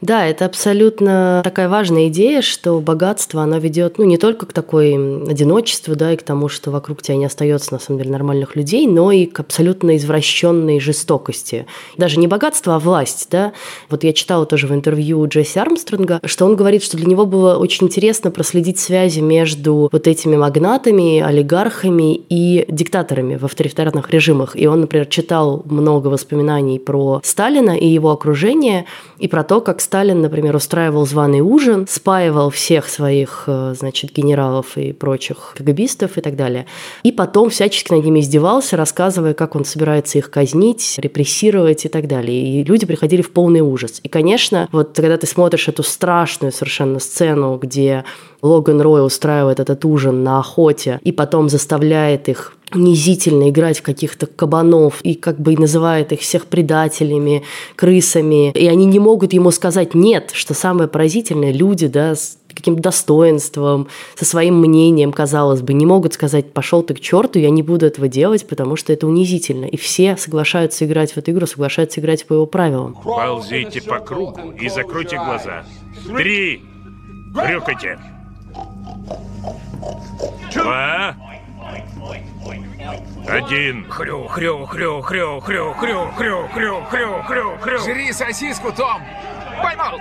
да, 0.00 0.26
это 0.26 0.44
абсолютно 0.44 1.40
такая 1.42 1.68
важная 1.68 2.08
идея, 2.08 2.40
что 2.42 2.78
богатство, 2.80 3.42
оно 3.42 3.58
ведет, 3.58 3.98
ну, 3.98 4.04
не 4.04 4.16
только 4.16 4.46
к 4.46 4.52
такой 4.52 4.94
одиночеству, 4.94 5.96
да, 5.96 6.12
и 6.12 6.16
к 6.16 6.22
тому, 6.22 6.48
что 6.48 6.70
вокруг 6.70 7.02
тебя 7.02 7.16
не 7.16 7.24
остается, 7.24 7.72
на 7.72 7.78
самом 7.78 8.00
деле, 8.00 8.12
нормальных 8.12 8.54
людей, 8.54 8.86
но 8.86 9.10
и 9.10 9.26
к 9.26 9.40
абсолютно 9.40 9.96
извращенной 9.96 10.78
жестокости. 10.78 11.66
Даже 11.96 12.18
не 12.18 12.26
богатство, 12.26 12.76
а 12.76 12.78
власть, 12.78 13.28
да. 13.30 13.52
Вот 13.90 14.04
я 14.04 14.12
читала 14.12 14.46
тоже 14.46 14.66
в 14.66 14.72
интервью 14.72 15.26
Джесси 15.26 15.58
Армстронга, 15.58 16.20
что 16.24 16.44
он 16.46 16.54
говорит, 16.54 16.82
что 16.82 16.96
для 16.96 17.06
него 17.06 17.26
было 17.26 17.56
очень 17.56 17.86
интересно 17.86 18.30
проследить 18.30 18.78
связи 18.78 19.20
между 19.20 19.88
вот 19.90 20.06
этими 20.06 20.36
магнатами, 20.36 21.20
олигархами 21.20 22.14
и 22.14 22.64
диктаторами 22.68 23.36
в 23.36 23.44
авторитарных 23.44 24.10
режимах. 24.10 24.54
И 24.54 24.66
он, 24.66 24.82
например, 24.82 25.06
читал 25.06 25.62
много 25.64 26.08
воспоминаний 26.08 26.78
про 26.78 27.20
Сталина 27.24 27.76
и 27.76 27.86
его 27.86 28.10
окружение, 28.10 28.86
и 29.18 29.26
про 29.26 29.42
то, 29.42 29.60
как 29.60 29.80
Сталин, 29.88 30.20
например, 30.20 30.54
устраивал 30.54 31.06
званый 31.06 31.40
ужин, 31.40 31.86
спаивал 31.88 32.50
всех 32.50 32.90
своих, 32.90 33.44
э, 33.46 33.74
значит, 33.74 34.12
генералов 34.12 34.76
и 34.76 34.92
прочих 34.92 35.54
КГБистов 35.56 36.18
и 36.18 36.20
так 36.20 36.36
далее. 36.36 36.66
И 37.04 37.10
потом 37.10 37.48
всячески 37.48 37.94
над 37.94 38.04
ними 38.04 38.20
издевался, 38.20 38.76
рассказывая, 38.76 39.32
как 39.32 39.56
он 39.56 39.64
собирается 39.64 40.18
их 40.18 40.30
казнить, 40.30 40.96
репрессировать 40.98 41.86
и 41.86 41.88
так 41.88 42.06
далее. 42.06 42.60
И 42.60 42.64
люди 42.64 42.84
приходили 42.84 43.22
в 43.22 43.30
полный 43.30 43.62
ужас. 43.62 44.00
И, 44.02 44.08
конечно, 44.08 44.68
вот 44.72 44.94
когда 44.94 45.16
ты 45.16 45.26
смотришь 45.26 45.68
эту 45.68 45.82
страшную 45.82 46.52
совершенно 46.52 46.98
сцену, 46.98 47.56
где 47.56 48.04
Логан 48.42 48.82
Рой 48.82 49.06
устраивает 49.06 49.58
этот 49.58 49.86
ужин 49.86 50.22
на 50.22 50.38
охоте 50.38 51.00
и 51.02 51.12
потом 51.12 51.48
заставляет 51.48 52.28
их 52.28 52.57
унизительно 52.74 53.50
играть 53.50 53.78
в 53.78 53.82
каких-то 53.82 54.26
кабанов 54.26 55.00
и 55.02 55.14
как 55.14 55.38
бы 55.40 55.56
называет 55.56 56.12
их 56.12 56.20
всех 56.20 56.46
предателями, 56.46 57.44
крысами. 57.76 58.50
И 58.52 58.66
они 58.66 58.84
не 58.86 58.98
могут 58.98 59.32
ему 59.32 59.50
сказать 59.50 59.94
«нет», 59.94 60.30
что 60.32 60.54
самое 60.54 60.88
поразительное, 60.88 61.52
люди, 61.52 61.86
да, 61.86 62.14
с 62.14 62.38
каким-то 62.54 62.82
достоинством, 62.82 63.88
со 64.16 64.24
своим 64.24 64.58
мнением, 64.60 65.12
казалось 65.12 65.62
бы, 65.62 65.72
не 65.72 65.86
могут 65.86 66.14
сказать 66.14 66.52
«пошел 66.52 66.82
ты 66.82 66.94
к 66.94 67.00
черту, 67.00 67.38
я 67.38 67.50
не 67.50 67.62
буду 67.62 67.86
этого 67.86 68.08
делать, 68.08 68.46
потому 68.46 68.76
что 68.76 68.92
это 68.92 69.06
унизительно». 69.06 69.64
И 69.64 69.76
все 69.76 70.16
соглашаются 70.16 70.84
играть 70.84 71.12
в 71.12 71.16
эту 71.18 71.30
игру, 71.30 71.46
соглашаются 71.46 72.00
играть 72.00 72.26
по 72.26 72.34
его 72.34 72.46
правилам. 72.46 72.96
Ползите 73.02 73.80
по 73.82 74.00
кругу 74.00 74.52
и 74.60 74.68
закройте 74.68 75.16
глаза. 75.16 75.64
Три! 76.16 76.62
Хрюкайте! 77.34 77.98
Два. 80.54 81.16
Один. 83.28 83.84
Хрю, 83.90 84.26
хрю, 84.26 84.64
хрю, 84.66 85.02
хрю, 85.02 85.40
хрю, 85.40 85.74
хрю, 85.74 86.10
хрю, 86.16 86.48
хрю, 86.48 86.86
хрю, 86.90 87.22
хрю, 87.26 87.56
хрю. 87.60 87.78
Жри 87.78 88.12
сосиску, 88.12 88.72
Том! 88.72 89.02
Поймал! 89.62 89.98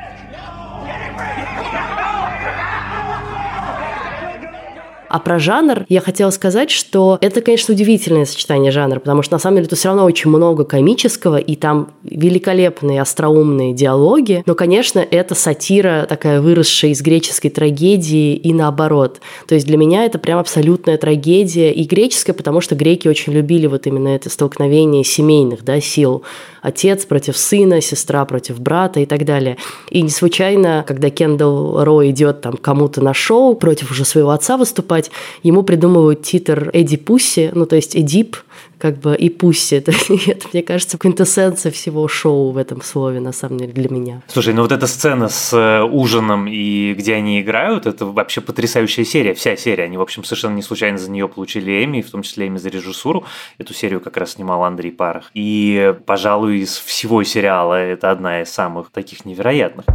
А 5.09 5.19
про 5.19 5.39
жанр 5.39 5.85
я 5.89 6.01
хотела 6.01 6.29
сказать, 6.31 6.69
что 6.69 7.17
это, 7.21 7.41
конечно, 7.41 7.73
удивительное 7.73 8.25
сочетание 8.25 8.71
жанра, 8.71 8.99
потому 8.99 9.21
что 9.21 9.35
на 9.35 9.39
самом 9.39 9.57
деле 9.57 9.67
тут 9.67 9.79
все 9.79 9.89
равно 9.89 10.05
очень 10.05 10.29
много 10.29 10.63
комического, 10.63 11.37
и 11.37 11.55
там 11.55 11.91
великолепные 12.03 13.01
остроумные 13.01 13.73
диалоги, 13.73 14.43
но, 14.45 14.55
конечно, 14.55 14.99
это 14.99 15.35
сатира 15.35 16.05
такая 16.07 16.41
выросшая 16.41 16.91
из 16.91 17.01
греческой 17.01 17.51
трагедии 17.51 18.35
и 18.35 18.53
наоборот. 18.53 19.21
То 19.47 19.55
есть 19.55 19.67
для 19.67 19.77
меня 19.77 20.05
это 20.05 20.19
прям 20.19 20.39
абсолютная 20.39 20.97
трагедия 20.97 21.71
и 21.71 21.83
греческая, 21.83 22.35
потому 22.35 22.61
что 22.61 22.75
греки 22.75 23.07
очень 23.07 23.33
любили 23.33 23.67
вот 23.67 23.87
именно 23.87 24.09
это 24.09 24.29
столкновение 24.29 25.03
семейных 25.03 25.63
да, 25.63 25.79
сил. 25.79 26.23
Отец 26.61 27.05
против 27.05 27.37
сына, 27.37 27.81
сестра 27.81 28.25
против 28.25 28.59
брата 28.59 28.99
и 28.99 29.05
так 29.05 29.23
далее. 29.23 29.57
И 29.89 30.01
не 30.01 30.09
случайно, 30.09 30.83
когда 30.85 31.09
Кендалл 31.09 31.83
Ро 31.83 32.05
идет 32.09 32.41
там 32.41 32.57
кому-то 32.57 33.01
на 33.01 33.13
шоу 33.13 33.55
против 33.55 33.91
уже 33.91 34.03
своего 34.03 34.31
отца 34.31 34.57
выступать, 34.57 34.96
выступать, 34.97 35.11
ему 35.43 35.63
придумывают 35.63 36.23
титр 36.23 36.69
Эдди 36.73 36.97
Пусси, 36.97 37.51
ну 37.53 37.65
то 37.65 37.75
есть 37.75 37.95
Эдип, 37.95 38.37
как 38.77 38.97
бы 38.99 39.15
и 39.15 39.29
Пусси. 39.29 39.75
Это, 39.77 39.91
это, 39.91 40.47
мне 40.53 40.63
кажется, 40.63 40.97
квинтэссенция 40.97 41.71
всего 41.71 42.07
шоу 42.07 42.51
в 42.51 42.57
этом 42.57 42.81
слове, 42.81 43.19
на 43.19 43.31
самом 43.31 43.57
деле, 43.57 43.73
для 43.73 43.89
меня. 43.89 44.21
Слушай, 44.27 44.53
ну 44.53 44.61
вот 44.61 44.71
эта 44.71 44.87
сцена 44.87 45.29
с 45.29 45.53
э, 45.53 45.83
ужином 45.83 46.47
и 46.47 46.93
где 46.93 47.15
они 47.15 47.41
играют, 47.41 47.85
это 47.85 48.05
вообще 48.05 48.41
потрясающая 48.41 49.05
серия, 49.05 49.33
вся 49.33 49.55
серия. 49.55 49.85
Они, 49.85 49.97
в 49.97 50.01
общем, 50.01 50.23
совершенно 50.23 50.55
не 50.55 50.61
случайно 50.61 50.97
за 50.97 51.09
нее 51.09 51.27
получили 51.27 51.83
Эми, 51.83 52.01
в 52.01 52.11
том 52.11 52.21
числе 52.21 52.47
Эми 52.47 52.57
за 52.57 52.69
режиссуру. 52.69 53.25
Эту 53.57 53.73
серию 53.73 53.99
как 53.99 54.17
раз 54.17 54.31
снимал 54.33 54.63
Андрей 54.63 54.91
Парах. 54.91 55.31
И, 55.33 55.95
пожалуй, 56.05 56.59
из 56.59 56.77
всего 56.77 57.23
сериала 57.23 57.73
это 57.75 58.11
одна 58.11 58.41
из 58.41 58.49
самых 58.49 58.91
таких 58.91 59.25
невероятных. 59.25 59.85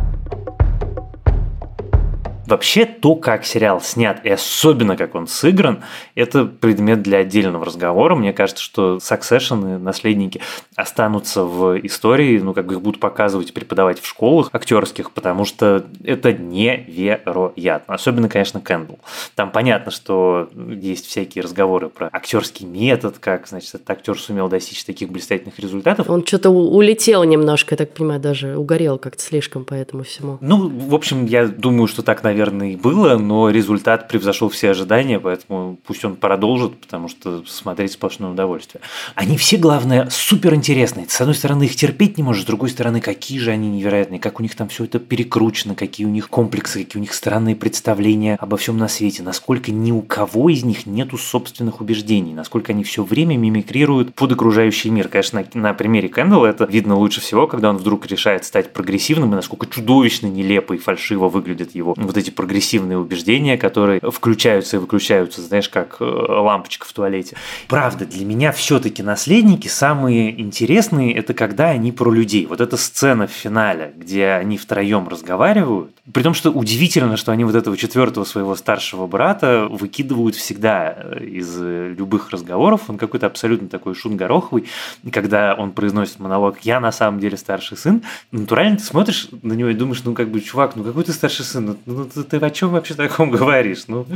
Вообще 2.47 2.85
то, 2.85 3.15
как 3.15 3.45
сериал 3.45 3.81
снят, 3.81 4.21
и 4.25 4.31
особенно 4.31 4.97
как 4.97 5.15
он 5.15 5.27
сыгран, 5.27 5.83
это 6.15 6.45
предмет 6.45 7.03
для 7.03 7.19
отдельного 7.19 7.65
разговора. 7.65 8.15
Мне 8.15 8.33
кажется, 8.33 8.63
что 8.63 8.97
Succession 8.97 9.77
и 9.77 9.79
наследники 9.79 10.41
останутся 10.75 11.45
в 11.45 11.79
истории, 11.87 12.39
ну, 12.39 12.53
как 12.53 12.67
бы 12.67 12.75
их 12.75 12.83
будут 12.83 13.01
показывать 13.01 13.51
и 13.51 13.53
преподавать 13.53 14.01
в 14.01 14.07
школах 14.07 14.51
актерских, 14.53 15.13
потому 15.13 15.45
что 15.45 15.87
это 16.05 16.33
невероятно. 16.33 17.95
Особенно, 17.95 18.29
конечно, 18.29 18.61
Кэндл. 18.61 18.95
Там 19.35 19.51
понятно, 19.51 19.93
что 19.93 20.51
есть 20.57 21.07
всякие 21.07 21.45
разговоры 21.45 21.89
про 21.89 22.11
актерский 22.13 22.67
метод, 22.67 23.19
как, 23.19 23.47
значит, 23.47 23.77
этот 23.77 23.89
актер 23.89 24.19
сумел 24.19 24.49
достичь 24.49 24.85
таких 24.85 25.11
блистательных 25.11 25.59
результатов. 25.59 26.11
Он 26.11 26.27
что-то 26.27 26.51
улетел 26.51 27.23
немножко, 27.25 27.75
я 27.75 27.77
так 27.77 27.95
понимаю, 27.95 28.21
даже 28.21 28.57
угорел 28.57 28.99
как-то 28.99 29.23
слишком 29.23 29.65
по 29.65 29.75
этому 29.75 30.03
всему. 30.03 30.39
Ну, 30.41 30.69
в 30.69 30.95
общем, 30.95 31.25
я 31.27 31.47
думаю, 31.47 31.87
что 31.87 32.03
так, 32.03 32.23
наверное, 32.23 32.42
наверное, 32.43 32.73
и 32.73 32.77
было, 32.77 33.17
но 33.19 33.51
результат 33.51 34.09
превзошел 34.09 34.49
все 34.49 34.71
ожидания, 34.71 35.21
поэтому 35.21 35.79
пусть 35.87 36.05
он 36.05 36.17
продолжит, 36.17 36.79
потому 36.81 37.09
что 37.09 37.45
смотреть 37.47 37.93
сплошное 37.93 38.31
удовольствие. 38.31 38.83
Они 39.15 39.37
все, 39.37 39.57
главное, 39.57 40.09
супер 40.11 40.55
интересные. 40.55 41.07
С 41.09 41.21
одной 41.21 41.35
стороны, 41.35 41.65
их 41.65 41.77
терпеть 41.77 42.17
не 42.17 42.23
можешь, 42.23 42.43
с 42.43 42.47
другой 42.47 42.71
стороны, 42.71 43.01
какие 43.01 43.39
же 43.39 43.51
они 43.51 43.69
невероятные, 43.71 44.19
как 44.19 44.41
у 44.41 44.43
них 44.43 44.55
там 44.57 44.69
все 44.69 44.85
это 44.85 44.99
перекручено, 44.99 45.75
какие 45.75 46.07
у 46.07 46.11
них 46.11 46.29
комплексы, 46.29 46.85
какие 46.85 46.99
у 46.99 47.03
них 47.03 47.15
странные 47.15 47.55
представления 47.55 48.37
обо 48.41 48.57
всем 48.57 48.77
на 48.77 48.89
свете, 48.89 49.23
насколько 49.23 49.71
ни 49.71 49.93
у 49.93 50.03
кого 50.03 50.51
из 50.51 50.65
них 50.65 50.87
нету 50.87 51.19
собственных 51.19 51.81
убеждений, 51.81 52.35
насколько 52.35 52.73
они 52.73 52.83
все 52.83 53.05
время 53.05 53.37
мимикрируют 53.37 54.15
под 54.15 54.33
окружающий 54.33 54.91
мир. 54.91 55.09
Конечно, 55.09 55.45
на, 55.55 55.61
на 55.61 55.75
примере 55.75 56.09
Кэндалла 56.09 56.47
это 56.47 56.65
видно 56.65 56.97
лучше 56.97 57.21
всего, 57.21 57.47
когда 57.47 57.71
он 57.71 57.77
вдруг 57.77 58.07
решает 58.07 58.45
стать 58.45 58.73
прогрессивным, 58.73 59.33
и 59.33 59.37
насколько 59.37 59.67
чудовищно, 59.67 60.27
нелепо 60.27 60.73
и 60.73 60.79
фальшиво 60.79 61.29
выглядят 61.29 61.75
его 61.75 61.95
вот 61.97 62.17
эти 62.23 62.31
прогрессивные 62.31 62.99
убеждения, 62.99 63.59
которые 63.59 64.01
включаются 64.01 64.77
и 64.77 64.81
выключаются, 64.81 65.43
знаешь, 65.43 65.69
как 65.69 65.97
э, 66.01 66.05
лампочка 66.05 66.87
в 66.87 66.93
туалете. 66.93 67.37
Правда, 67.69 68.07
для 68.07 68.25
меня 68.25 68.53
все-таки 68.53 69.03
наследники 69.03 69.69
самые 69.69 70.41
интересные, 70.41 71.15
это 71.15 71.35
когда 71.35 71.71
они 71.71 71.93
про 71.93 72.11
людей. 72.11 72.47
Вот 72.47 72.61
эта 72.61 72.77
сцена 72.77 73.27
в 73.27 73.31
финале, 73.31 73.93
где 73.97 74.29
они 74.29 74.57
втроем 74.57 75.09
разговаривают, 75.09 75.93
при 76.13 76.23
том, 76.23 76.35
что 76.35 76.51
удивительно, 76.51 77.17
что 77.17 77.33
они 77.33 77.45
вот 77.45 77.55
этого 77.55 77.77
четвертого 77.77 78.25
своего 78.25 78.57
старшего 78.57 79.07
брата 79.07 79.69
выкидывают 79.71 80.35
всегда 80.35 80.97
э, 80.97 81.25
из 81.25 81.57
любых 81.61 82.31
разговоров. 82.31 82.83
Он 82.89 82.99
какой-то 82.99 83.27
абсолютно 83.27 83.69
такой 83.69 83.95
шун 83.95 84.17
гороховый. 84.17 84.65
Когда 85.11 85.55
он 85.55 85.73
произносит 85.73 86.19
монолог 86.19 86.61
«Я 86.61 86.81
на 86.81 86.93
самом 86.93 87.21
деле 87.21 87.37
старший 87.37 87.77
сын», 87.77 88.03
натурально 88.31 88.79
ты 88.79 88.85
смотришь 88.85 89.29
на 89.43 89.53
него 89.53 89.69
и 89.69 89.75
думаешь, 89.75 90.03
ну 90.05 90.15
как 90.15 90.29
бы, 90.29 90.41
чувак, 90.41 90.77
ну 90.77 90.85
какой 90.85 91.05
ты 91.05 91.13
старший 91.13 91.45
сын? 91.45 91.65
Ну, 91.65 91.77
ну 91.87 92.05
ты, 92.15 92.25
ты 92.25 92.37
о 92.37 92.51
чем 92.51 92.71
вообще 92.71 92.95
таком 92.95 93.31
говоришь? 93.33 93.85
Ну, 93.89 94.07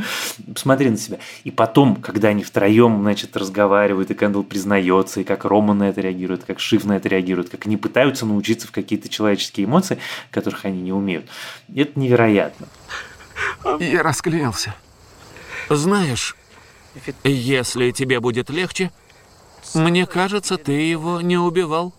посмотри 0.52 0.90
на 0.90 0.96
себя. 0.96 1.18
И 1.44 1.50
потом, 1.50 1.96
когда 1.96 2.28
они 2.28 2.42
втроем, 2.42 3.00
значит, 3.00 3.36
разговаривают, 3.36 4.10
и 4.10 4.14
Кэндл 4.14 4.42
признается, 4.42 5.20
и 5.20 5.24
как 5.24 5.44
Рома 5.44 5.74
на 5.74 5.88
это 5.88 6.00
реагирует, 6.00 6.44
как 6.44 6.60
Шиф 6.60 6.84
на 6.84 6.96
это 6.96 7.08
реагирует, 7.08 7.50
как 7.50 7.66
они 7.66 7.76
пытаются 7.76 8.26
научиться 8.26 8.66
в 8.68 8.72
какие-то 8.72 9.08
человеческие 9.08 9.66
эмоции, 9.66 9.98
которых 10.30 10.64
они 10.64 10.80
не 10.80 10.92
умеют. 10.92 11.26
Это 11.74 11.98
невероятно. 11.98 12.68
Я 13.80 14.02
расклеился. 14.02 14.74
Знаешь, 15.68 16.36
если 17.24 17.90
тебе 17.90 18.20
будет 18.20 18.50
легче, 18.50 18.90
мне 19.74 20.06
кажется, 20.06 20.56
ты 20.56 20.72
его 20.72 21.20
не 21.20 21.36
убивал. 21.36 21.92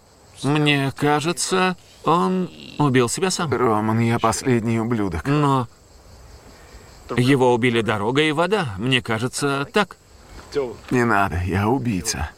Мне 0.44 0.92
кажется, 0.96 1.76
он 2.04 2.50
убил 2.78 3.10
себя 3.10 3.32
сам. 3.32 3.52
Роман, 3.52 4.00
я 4.00 4.20
последний 4.20 4.80
ублюдок. 4.80 5.26
Но 5.26 5.68
его 7.16 7.54
убили 7.54 7.82
дорога 7.82 8.22
и 8.22 8.32
вода. 8.32 8.76
Мне 8.78 9.02
кажется, 9.02 9.68
так. 9.72 9.98
Не 10.92 11.06
надо, 11.06 11.42
я 11.46 11.68
убийца. 11.68 12.30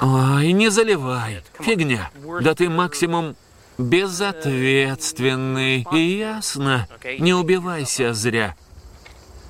Ой, 0.00 0.52
не 0.52 0.70
заливай. 0.70 1.42
Фигня. 1.60 2.10
Да 2.40 2.54
ты 2.54 2.68
максимум 2.68 3.34
безответственный. 3.78 5.86
И 5.92 6.18
ясно. 6.18 6.88
Не 7.18 7.34
убивайся 7.34 8.14
зря. 8.14 8.54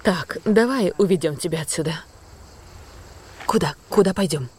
Так, 0.02 0.38
давай 0.44 0.92
уведем 0.98 1.36
тебя 1.36 1.62
отсюда. 1.62 2.00
Куда? 3.46 3.74
Куда 3.88 4.12
пойдем? 4.12 4.50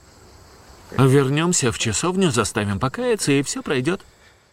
Вернемся 0.97 1.71
в 1.71 1.79
часовню, 1.79 2.31
заставим 2.31 2.79
покаяться, 2.79 3.31
и 3.31 3.43
все 3.43 3.61
пройдет. 3.61 4.01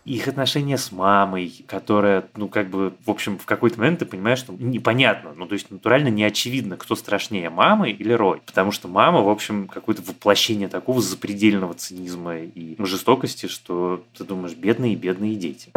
Их 0.05 0.27
отношения 0.27 0.79
с 0.79 0.91
мамой, 0.91 1.65
которая, 1.69 2.25
ну, 2.35 2.49
как 2.49 2.71
бы, 2.71 2.93
в 3.07 3.11
общем, 3.11 3.39
в 3.39 3.47
какой-то 3.47 3.79
момент 3.79 4.01
ты 4.01 4.05
понимаешь, 4.07 4.41
что 4.41 4.53
непонятно, 4.53 5.33
ну, 5.37 5.47
то 5.47 5.53
есть 5.53 5.71
натурально 5.71 6.09
не 6.09 6.25
очевидно, 6.25 6.77
кто 6.77 6.97
страшнее, 6.97 7.51
мама 7.51 7.89
или 7.89 8.13
Рой. 8.13 8.43
Потому 8.45 8.73
что 8.73 8.89
мама, 8.89 9.23
в 9.23 9.29
общем, 9.29 9.69
какое-то 9.69 10.03
воплощение 10.03 10.69
такого 10.69 11.01
запредельного 11.01 11.75
цинизма 11.75 12.39
и 12.39 12.75
жестокости, 12.85 13.47
что 13.47 14.03
ты 14.17 14.25
думаешь, 14.25 14.55
бедные, 14.57 14.97
бедные 14.97 15.37
дети. 15.37 15.71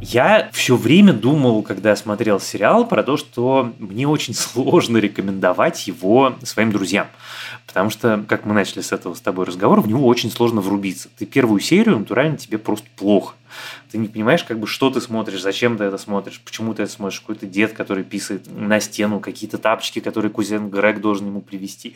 Я 0.00 0.48
все 0.52 0.76
время 0.76 1.12
думал, 1.12 1.62
когда 1.62 1.94
смотрел 1.94 2.40
сериал, 2.40 2.86
про 2.86 3.02
то, 3.02 3.16
что 3.16 3.72
мне 3.78 4.08
очень 4.08 4.34
сложно 4.34 4.96
рекомендовать 4.96 5.86
его 5.86 6.36
своим 6.42 6.72
друзьям. 6.72 7.06
Потому 7.66 7.90
что, 7.90 8.24
как 8.26 8.46
мы 8.46 8.54
начали 8.54 8.80
с 8.80 8.92
этого 8.92 9.14
с 9.14 9.20
тобой 9.20 9.44
разговора, 9.44 9.80
в 9.80 9.88
него 9.88 10.06
очень 10.06 10.30
сложно 10.30 10.60
врубиться. 10.60 11.08
Ты 11.18 11.26
первую 11.26 11.60
серию, 11.60 11.98
натурально 11.98 12.38
тебе 12.38 12.58
просто 12.58 12.86
плохо. 12.96 13.34
Ты 13.90 13.98
не 13.98 14.08
понимаешь, 14.08 14.44
как 14.44 14.58
бы, 14.58 14.66
что 14.66 14.90
ты 14.90 15.00
смотришь, 15.00 15.42
зачем 15.42 15.76
ты 15.76 15.84
это 15.84 15.98
смотришь, 15.98 16.40
почему 16.40 16.74
ты 16.74 16.82
это 16.84 16.92
смотришь. 16.92 17.20
Какой-то 17.20 17.46
дед, 17.46 17.72
который 17.72 18.04
писает 18.04 18.46
на 18.46 18.80
стену, 18.80 19.20
какие-то 19.20 19.58
тапочки, 19.58 20.00
которые 20.00 20.30
кузен 20.30 20.70
Грег 20.70 21.00
должен 21.00 21.26
ему 21.26 21.40
привести. 21.40 21.94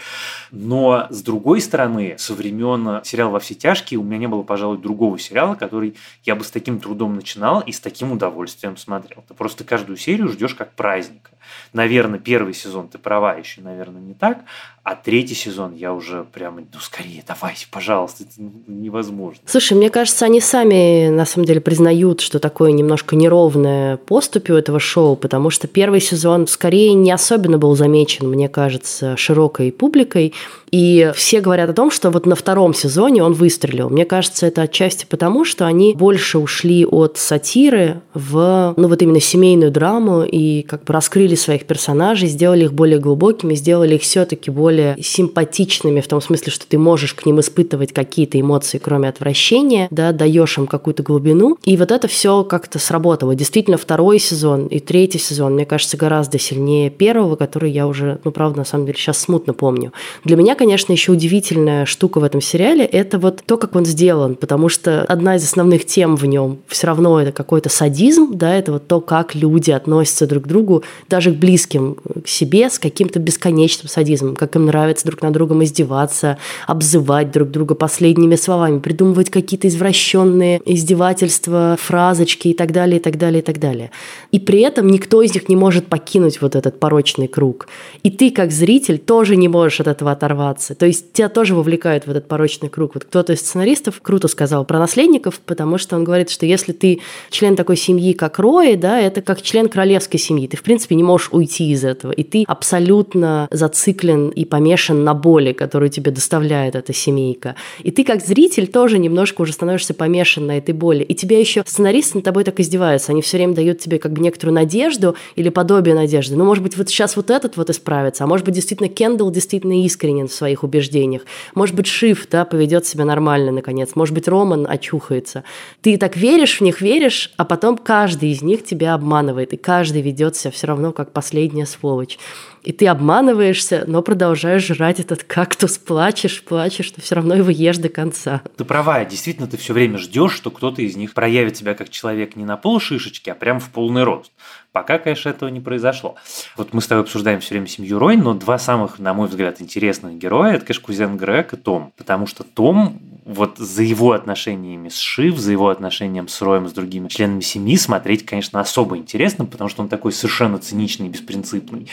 Но, 0.51 1.07
с 1.11 1.23
другой 1.23 1.61
стороны, 1.61 2.17
со 2.19 2.35
времен 2.35 3.01
сериала 3.05 3.31
«Во 3.31 3.41
все 3.41 3.55
тяжкие» 3.55 3.99
у 3.99 4.03
меня 4.03 4.19
не 4.19 4.29
было, 4.29 4.43
пожалуй, 4.43 4.79
другого 4.79 5.19
сериала, 5.19 5.55
который 5.55 5.95
я 6.25 6.35
бы 6.35 6.45
с 6.45 6.51
таким 6.51 6.81
трудом 6.81 7.15
начинал 7.15 7.61
и 7.61 7.73
с 7.73 7.81
таким 7.81 8.13
удовольствием 8.13 8.77
смотрел. 8.77 9.25
Ты 9.27 9.35
просто 9.35 9.65
каждую 9.65 9.97
серию 9.97 10.29
ждешь 10.29 10.55
как 10.55 10.73
праздника. 10.75 11.31
Наверное, 11.73 12.19
первый 12.19 12.55
сезон 12.55 12.89
ты 12.89 12.99
права, 12.99 13.35
еще, 13.35 13.61
наверное, 13.61 14.01
не 14.01 14.15
так, 14.15 14.39
а 14.85 14.95
третий 14.97 15.35
сезон 15.35 15.75
я 15.75 15.93
уже 15.95 16.25
прямо, 16.25 16.61
ну, 16.61 16.79
скорее, 16.79 17.25
давайте, 17.27 17.67
пожалуйста, 17.71 18.25
это 18.25 18.33
невозможно. 18.67 19.41
Слушай, 19.47 19.79
мне 19.79 19.89
кажется, 19.89 20.27
они 20.27 20.41
сами, 20.41 21.09
на 21.09 21.25
самом 21.25 21.47
деле, 21.47 21.61
признают, 21.61 22.21
что 22.21 22.39
такое 22.39 22.71
немножко 22.71 23.17
неровное 23.17 23.97
поступь 23.97 24.51
у 24.51 24.55
этого 24.55 24.79
шоу, 24.79 25.17
потому 25.17 25.51
что 25.51 25.69
первый 25.69 26.01
сезон 26.01 26.47
скорее 26.47 26.93
не 26.93 27.11
особенно 27.11 27.57
был 27.57 27.75
замечен, 27.75 28.29
мне 28.29 28.49
кажется, 28.49 29.17
широкой 29.17 29.73
публикой, 29.73 30.35
и 30.75 31.13
все 31.15 31.41
говорят 31.41 31.71
о 31.71 31.73
том, 31.73 31.93
что 31.93 32.11
вот 32.11 32.27
на 32.27 32.35
втором 32.35 32.75
сезоне 32.75 33.23
он 33.23 33.33
выстрелил. 33.33 33.91
Мне 33.91 34.05
кажется, 34.05 34.47
это 34.47 34.63
отчасти 34.63 35.07
потому, 35.09 35.45
что 35.45 35.67
они 35.67 35.95
больше 35.95 36.39
ушли 36.39 36.85
от 36.85 37.17
сатиры 37.17 38.01
в, 38.13 38.75
ну, 38.77 38.89
вот 38.89 39.01
именно 39.01 39.21
семейную 39.21 39.71
драму 39.71 40.25
и 40.25 40.63
как 40.63 40.83
бы 40.83 40.93
раскрыли 40.93 41.37
своих 41.37 41.67
персонажей, 41.67 42.27
сделали 42.27 42.65
их 42.65 42.73
более 42.73 42.99
глубокими, 42.99 43.55
сделали 43.55 43.95
их 43.95 44.03
все-таки 44.03 44.51
более 44.51 44.97
симпатичными 45.01 46.01
в 46.01 46.09
том 46.09 46.21
смысле, 46.21 46.51
что 46.51 46.67
ты 46.67 46.77
можешь 46.77 47.15
к 47.15 47.25
ним 47.25 47.39
испытывать 47.39 47.93
какие-то 47.93 48.41
эмоции, 48.41 48.79
кроме 48.79 49.09
отвращения, 49.09 49.87
да, 49.93 50.11
даешь 50.11 50.59
им 50.59 50.67
какую-то 50.67 51.05
глубину. 51.05 51.57
И 51.63 51.77
вот 51.77 51.93
это 51.93 52.09
все 52.09 52.43
как-то 52.43 52.81
сработало. 52.81 53.37
Действительно, 53.37 53.77
второй 53.77 54.19
сезон 54.19 54.67
и 54.67 54.81
третий 54.81 55.21
сезон, 55.21 55.55
мне 55.55 55.67
кажется, 55.67 55.97
гораздо 55.97 56.41
сильнее 56.41 56.91
первого, 56.91 57.37
который 57.37 57.71
я 57.71 57.87
уже, 57.87 58.19
ну, 58.25 58.33
правда, 58.33 58.59
на 58.59 58.65
самом 58.65 58.87
деле, 58.87 58.99
сейчас 58.99 59.19
смутно 59.19 59.55
помню. 59.55 59.93
Для 60.25 60.35
меня, 60.35 60.57
конечно, 60.65 60.93
еще 60.93 61.13
удивительная 61.13 61.85
штука 61.85 62.21
в 62.21 62.25
этом 62.25 62.41
сериале– 62.41 62.85
это 62.93 63.19
вот 63.19 63.43
то, 63.45 63.59
как 63.59 63.77
он 63.77 63.85
сделан, 63.85 64.35
потому 64.35 64.71
что 64.71 65.03
одна 65.03 65.37
из 65.37 65.45
основных 65.45 65.85
тем 65.85 66.17
в 66.17 66.25
нем 66.25 66.61
все 66.69 66.87
равно 66.87 67.21
это 67.21 67.33
какой-то 67.33 67.69
садизм, 67.69 68.31
да, 68.33 68.55
это 68.57 68.73
вот 68.73 68.87
то, 68.87 69.03
как 69.03 69.35
люди 69.35 69.71
относятся 69.71 70.27
друг 70.27 70.45
к 70.45 70.47
другу, 70.47 70.83
даже 71.11 71.33
к 71.33 71.37
близким 71.37 71.99
к 72.25 72.27
себе 72.27 72.71
с 72.71 72.79
каким-то 72.79 73.19
бесконечным 73.19 73.89
садизмом, 73.89 74.37
как 74.37 74.57
им 74.57 74.65
нравится 74.65 75.07
друг 75.07 75.21
над 75.21 75.35
другом 75.35 75.63
издеваться, 75.65 76.39
обзывать 76.67 77.31
друг 77.31 77.51
друга 77.51 77.75
последними 77.75 78.37
словами, 78.37 78.79
придумывать 78.79 79.29
какие-то 79.29 79.69
извращенные 79.69 80.63
издевательства, 80.65 81.77
фразочки 81.79 82.49
и 82.49 82.55
так 82.55 82.73
далее, 82.73 83.01
и 83.01 83.03
так 83.03 83.19
далее, 83.19 83.43
и 83.43 83.45
так 83.45 83.59
далее. 83.59 83.91
И 84.33 84.39
при 84.39 84.61
этом 84.61 84.87
никто 84.87 85.21
из 85.21 85.35
них 85.35 85.51
не 85.51 85.57
может 85.57 85.89
покинуть 85.89 86.41
вот 86.41 86.57
этот 86.57 86.81
порочный 86.81 87.29
круг. 87.29 87.69
И 88.03 88.11
ты, 88.11 88.31
как 88.31 88.51
зритель, 88.51 88.97
тоже 88.97 89.37
не 89.37 89.49
можешь 89.49 89.81
от 89.81 89.89
этого 89.89 90.13
оторваться 90.13 90.54
оставаться. 90.55 90.75
То 90.75 90.87
есть 90.87 91.13
тебя 91.13 91.29
тоже 91.29 91.55
вовлекают 91.55 92.07
в 92.07 92.11
этот 92.11 92.29
порочный 92.29 92.69
круг. 92.69 92.95
Вот 92.95 93.05
кто-то 93.05 93.33
из 93.33 93.41
сценаристов 93.41 94.01
круто 94.03 94.29
сказал 94.29 94.65
про 94.65 94.79
наследников, 94.79 95.41
потому 95.41 95.79
что 95.79 95.97
он 95.97 96.05
говорит, 96.05 96.31
что 96.31 96.47
если 96.47 96.73
ты 96.73 97.01
член 97.31 97.57
такой 97.57 97.77
семьи, 97.77 98.13
как 98.13 98.39
Рои, 98.39 98.77
да, 98.77 99.01
это 99.01 99.23
как 99.23 99.43
член 99.43 99.69
королевской 99.69 100.19
семьи. 100.19 100.47
Ты, 100.47 100.57
в 100.57 100.63
принципе, 100.63 100.95
не 100.95 101.03
можешь 101.03 101.29
уйти 101.33 101.71
из 101.71 101.85
этого. 101.85 102.13
И 102.13 102.23
ты 102.23 102.45
абсолютно 102.47 103.49
зациклен 103.51 104.29
и 104.29 104.45
помешан 104.45 105.05
на 105.05 105.15
боли, 105.15 105.53
которую 105.53 105.91
тебе 105.91 106.11
доставляет 106.11 106.75
эта 106.75 106.93
семейка. 106.93 107.55
И 107.83 107.91
ты, 107.91 108.05
как 108.05 108.25
зритель, 108.25 108.67
тоже 108.67 108.99
немножко 108.99 109.43
уже 109.43 109.53
становишься 109.53 109.95
помешан 109.95 110.47
на 110.47 110.59
этой 110.59 110.75
боли. 110.75 111.03
И 111.03 111.15
тебя 111.15 111.39
еще 111.39 111.63
сценаристы 111.67 112.19
над 112.19 112.25
тобой 112.25 112.45
так 112.45 112.61
издеваются. 112.61 113.13
Они 113.13 113.23
все 113.23 113.37
время 113.37 113.55
дают 113.55 113.79
тебе 113.79 113.99
как 113.99 114.13
бы 114.13 114.21
некоторую 114.21 114.55
надежду 114.55 115.17
или 115.37 115.49
подобие 115.49 115.95
надежды. 115.95 116.37
Ну, 116.37 116.45
может 116.45 116.63
быть, 116.63 116.77
вот 116.77 116.89
сейчас 116.89 117.17
вот 117.17 117.31
этот 117.31 117.57
вот 117.57 117.71
исправится, 117.71 118.25
а 118.25 118.27
может 118.27 118.45
быть, 118.45 118.55
действительно 118.55 118.89
Кендалл 118.89 119.31
действительно 119.31 119.85
искренен 119.85 120.29
своих 120.35 120.65
убеждениях. 120.65 121.23
Может 121.55 121.75
быть, 121.75 121.87
Шиф 121.87 122.29
да, 122.29 122.45
поведет 122.45 122.87
себя 122.87 123.05
нормально, 123.05 123.53
наконец. 123.53 123.95
Может 123.95 124.15
быть, 124.15 124.29
Роман 124.29 124.67
очухается. 124.69 125.45
Ты 125.81 125.97
так 125.97 126.17
веришь 126.17 126.59
в 126.59 126.61
них, 126.61 126.81
веришь, 126.81 127.33
а 127.37 127.45
потом 127.45 127.79
каждый 127.79 128.31
из 128.31 128.43
них 128.43 128.65
тебя 128.65 128.95
обманывает, 128.95 129.53
и 129.53 129.57
каждый 129.57 130.03
ведет 130.03 130.37
себя 130.37 130.51
все 130.51 130.67
равно 130.67 130.93
как 130.93 131.13
последняя 131.13 131.67
сволочь. 131.67 132.19
И 132.65 132.73
ты 132.73 132.87
обманываешься, 132.87 133.85
но 133.87 134.01
продолжаешь 134.01 134.67
жрать 134.67 134.99
этот 134.99 135.23
кактус, 135.23 135.77
плачешь, 135.77 136.43
плачешь, 136.43 136.95
но 136.97 137.03
все 137.03 137.15
равно 137.15 137.35
его 137.35 137.51
ешь 137.51 137.77
до 137.77 137.91
конца. 137.91 138.41
Ты 138.57 138.65
права, 138.65 139.05
действительно, 139.05 139.47
ты 139.47 139.59
все 139.59 139.75
время 139.75 139.99
ждешь, 139.99 140.33
что 140.33 140.51
кто-то 140.51 140.81
из 140.81 140.97
них 140.97 141.13
проявит 141.13 141.59
себя 141.59 141.75
как 141.75 141.91
человек 141.91 142.37
не 142.37 142.47
на 142.47 142.57
пол 142.57 142.81
шишечки, 142.81 143.29
а 143.29 143.35
прям 143.35 143.61
в 143.61 143.69
полный 143.71 144.05
рост. 144.05 144.33
Пока, 144.75 144.99
конечно, 144.99 145.29
этого 145.29 145.51
не 145.51 145.61
произошло. 145.61 146.17
Вот 146.57 146.73
мы 146.73 146.81
с 146.81 146.89
тобой 146.89 147.05
обсуждаем 147.05 147.39
все 147.39 147.51
время 147.51 147.69
семью 147.69 148.01
Рой, 148.01 148.17
но 148.17 148.35
два 148.35 148.59
самых, 148.59 148.99
на 148.99 149.15
мой 149.15 149.29
взгляд, 149.29 149.63
интересных 149.63 150.19
героя– 150.19 150.53
это, 150.55 150.67
конечно, 150.67 150.85
кузен 150.85 151.17
Грег 151.17 151.53
и 151.53 151.57
Том. 151.57 151.93
Потому 151.97 152.27
что 152.27 152.43
Том 152.43 152.99
вот 153.25 153.57
за 153.57 153.85
его 153.85 154.11
отношениями 154.11 154.89
с 154.89 154.99
Шив, 154.99 155.39
за 155.39 155.53
его 155.53 155.69
отношением 155.69 156.27
с 156.27 156.43
Роем, 156.43 156.69
с 156.69 156.73
другими 156.73 157.07
членами 157.07 157.41
семьи 157.41 157.77
смотреть, 157.77 158.27
конечно, 158.27 158.59
особо 158.59 158.97
интересно, 158.97 159.47
потому 159.47 159.71
что 159.71 159.81
он 159.81 159.89
такой 159.89 160.11
совершенно 160.11 160.59
циничный, 160.59 161.09
беспринципный 161.09 161.89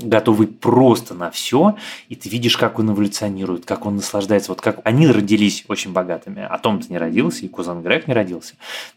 готовый 0.00 0.46
просто 0.46 1.14
на 1.14 1.30
все, 1.30 1.76
и 2.08 2.16
ты 2.16 2.28
видишь, 2.28 2.56
как 2.56 2.78
он 2.78 2.90
эволюционирует, 2.90 3.64
как 3.64 3.86
он 3.86 3.96
наслаждается. 3.96 4.50
Вот 4.50 4.60
как 4.60 4.80
они 4.84 5.06
родились 5.06 5.64
очень 5.68 5.92
богатыми, 5.92 6.46
а 6.48 6.58
Том-то 6.58 6.86
не 6.90 6.98
родился, 6.98 7.44
и 7.44 7.48
кузен 7.48 7.82
Грег 7.82 8.08
не 8.08 8.14
родился. 8.14 8.54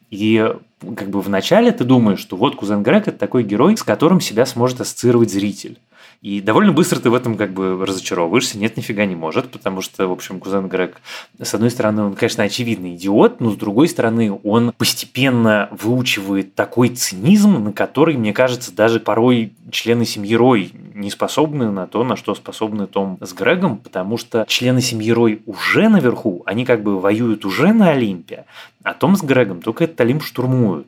И 0.10 0.54
как 0.80 1.10
бы 1.10 1.22
вначале 1.22 1.72
ты 1.72 1.84
думаешь, 1.84 2.20
что 2.20 2.38
вот 2.38 2.56
кузен 2.56 2.84
Грег– 2.84 3.08
это 3.10 3.18
такой 3.18 3.44
герой, 3.44 3.78
с 3.78 3.84
которым 3.84 4.22
себя 4.22 4.46
сможет 4.46 4.82
ассоциировать 4.82 5.32
зритель. 5.32 5.80
И 6.22 6.42
довольно 6.42 6.72
быстро 6.72 7.00
ты 7.00 7.10
в 7.10 7.14
этом 7.14 7.38
как 7.38 7.52
бы 7.52 7.86
разочаровываешься. 7.86 8.58
Нет, 8.58 8.76
нифига 8.76 9.06
не 9.06 9.16
может, 9.16 9.52
потому 9.52 9.82
что, 9.82 10.08
в 10.08 10.12
общем, 10.12 10.40
кузен 10.40 10.68
Грег, 10.68 11.00
с 11.42 11.54
одной 11.54 11.70
стороны, 11.70 12.04
он, 12.04 12.16
конечно, 12.16 12.44
очевидный 12.44 12.96
идиот, 12.96 13.40
но 13.40 13.52
с 13.52 13.56
другой 13.56 13.88
стороны, 13.88 14.38
он 14.44 14.74
постепенно 14.78 15.70
выучивает 15.72 16.56
такой 16.56 16.90
цинизм, 16.90 17.64
на 17.64 17.72
который, 17.72 18.18
мне 18.18 18.34
кажется, 18.34 18.74
даже 18.74 19.00
порой 19.00 19.54
члены 19.72 20.06
семьи 20.06 20.36
Рой 20.36 20.72
не 20.94 21.12
способны 21.12 21.72
на 21.72 21.86
то, 21.88 22.04
на 22.04 22.16
что 22.16 22.34
способны 22.34 22.88
Том 22.88 23.18
с 23.22 23.34
Грегом, 23.34 23.78
потому 23.78 24.18
что 24.18 24.46
члены 24.48 24.82
семьи 24.82 25.12
Рой 25.12 25.42
уже 25.46 25.90
наверху, 25.90 26.42
они 26.46 26.66
как 26.66 26.82
бы 26.82 27.00
воюют 27.00 27.46
уже 27.46 27.74
на 27.74 27.92
Олимпе, 27.92 28.46
а 28.84 28.94
Том 28.94 29.16
с 29.16 29.22
Грегом 29.22 29.62
только 29.62 29.84
этот 29.84 30.02
Олимп 30.02 30.24
штурмуют. 30.24 30.88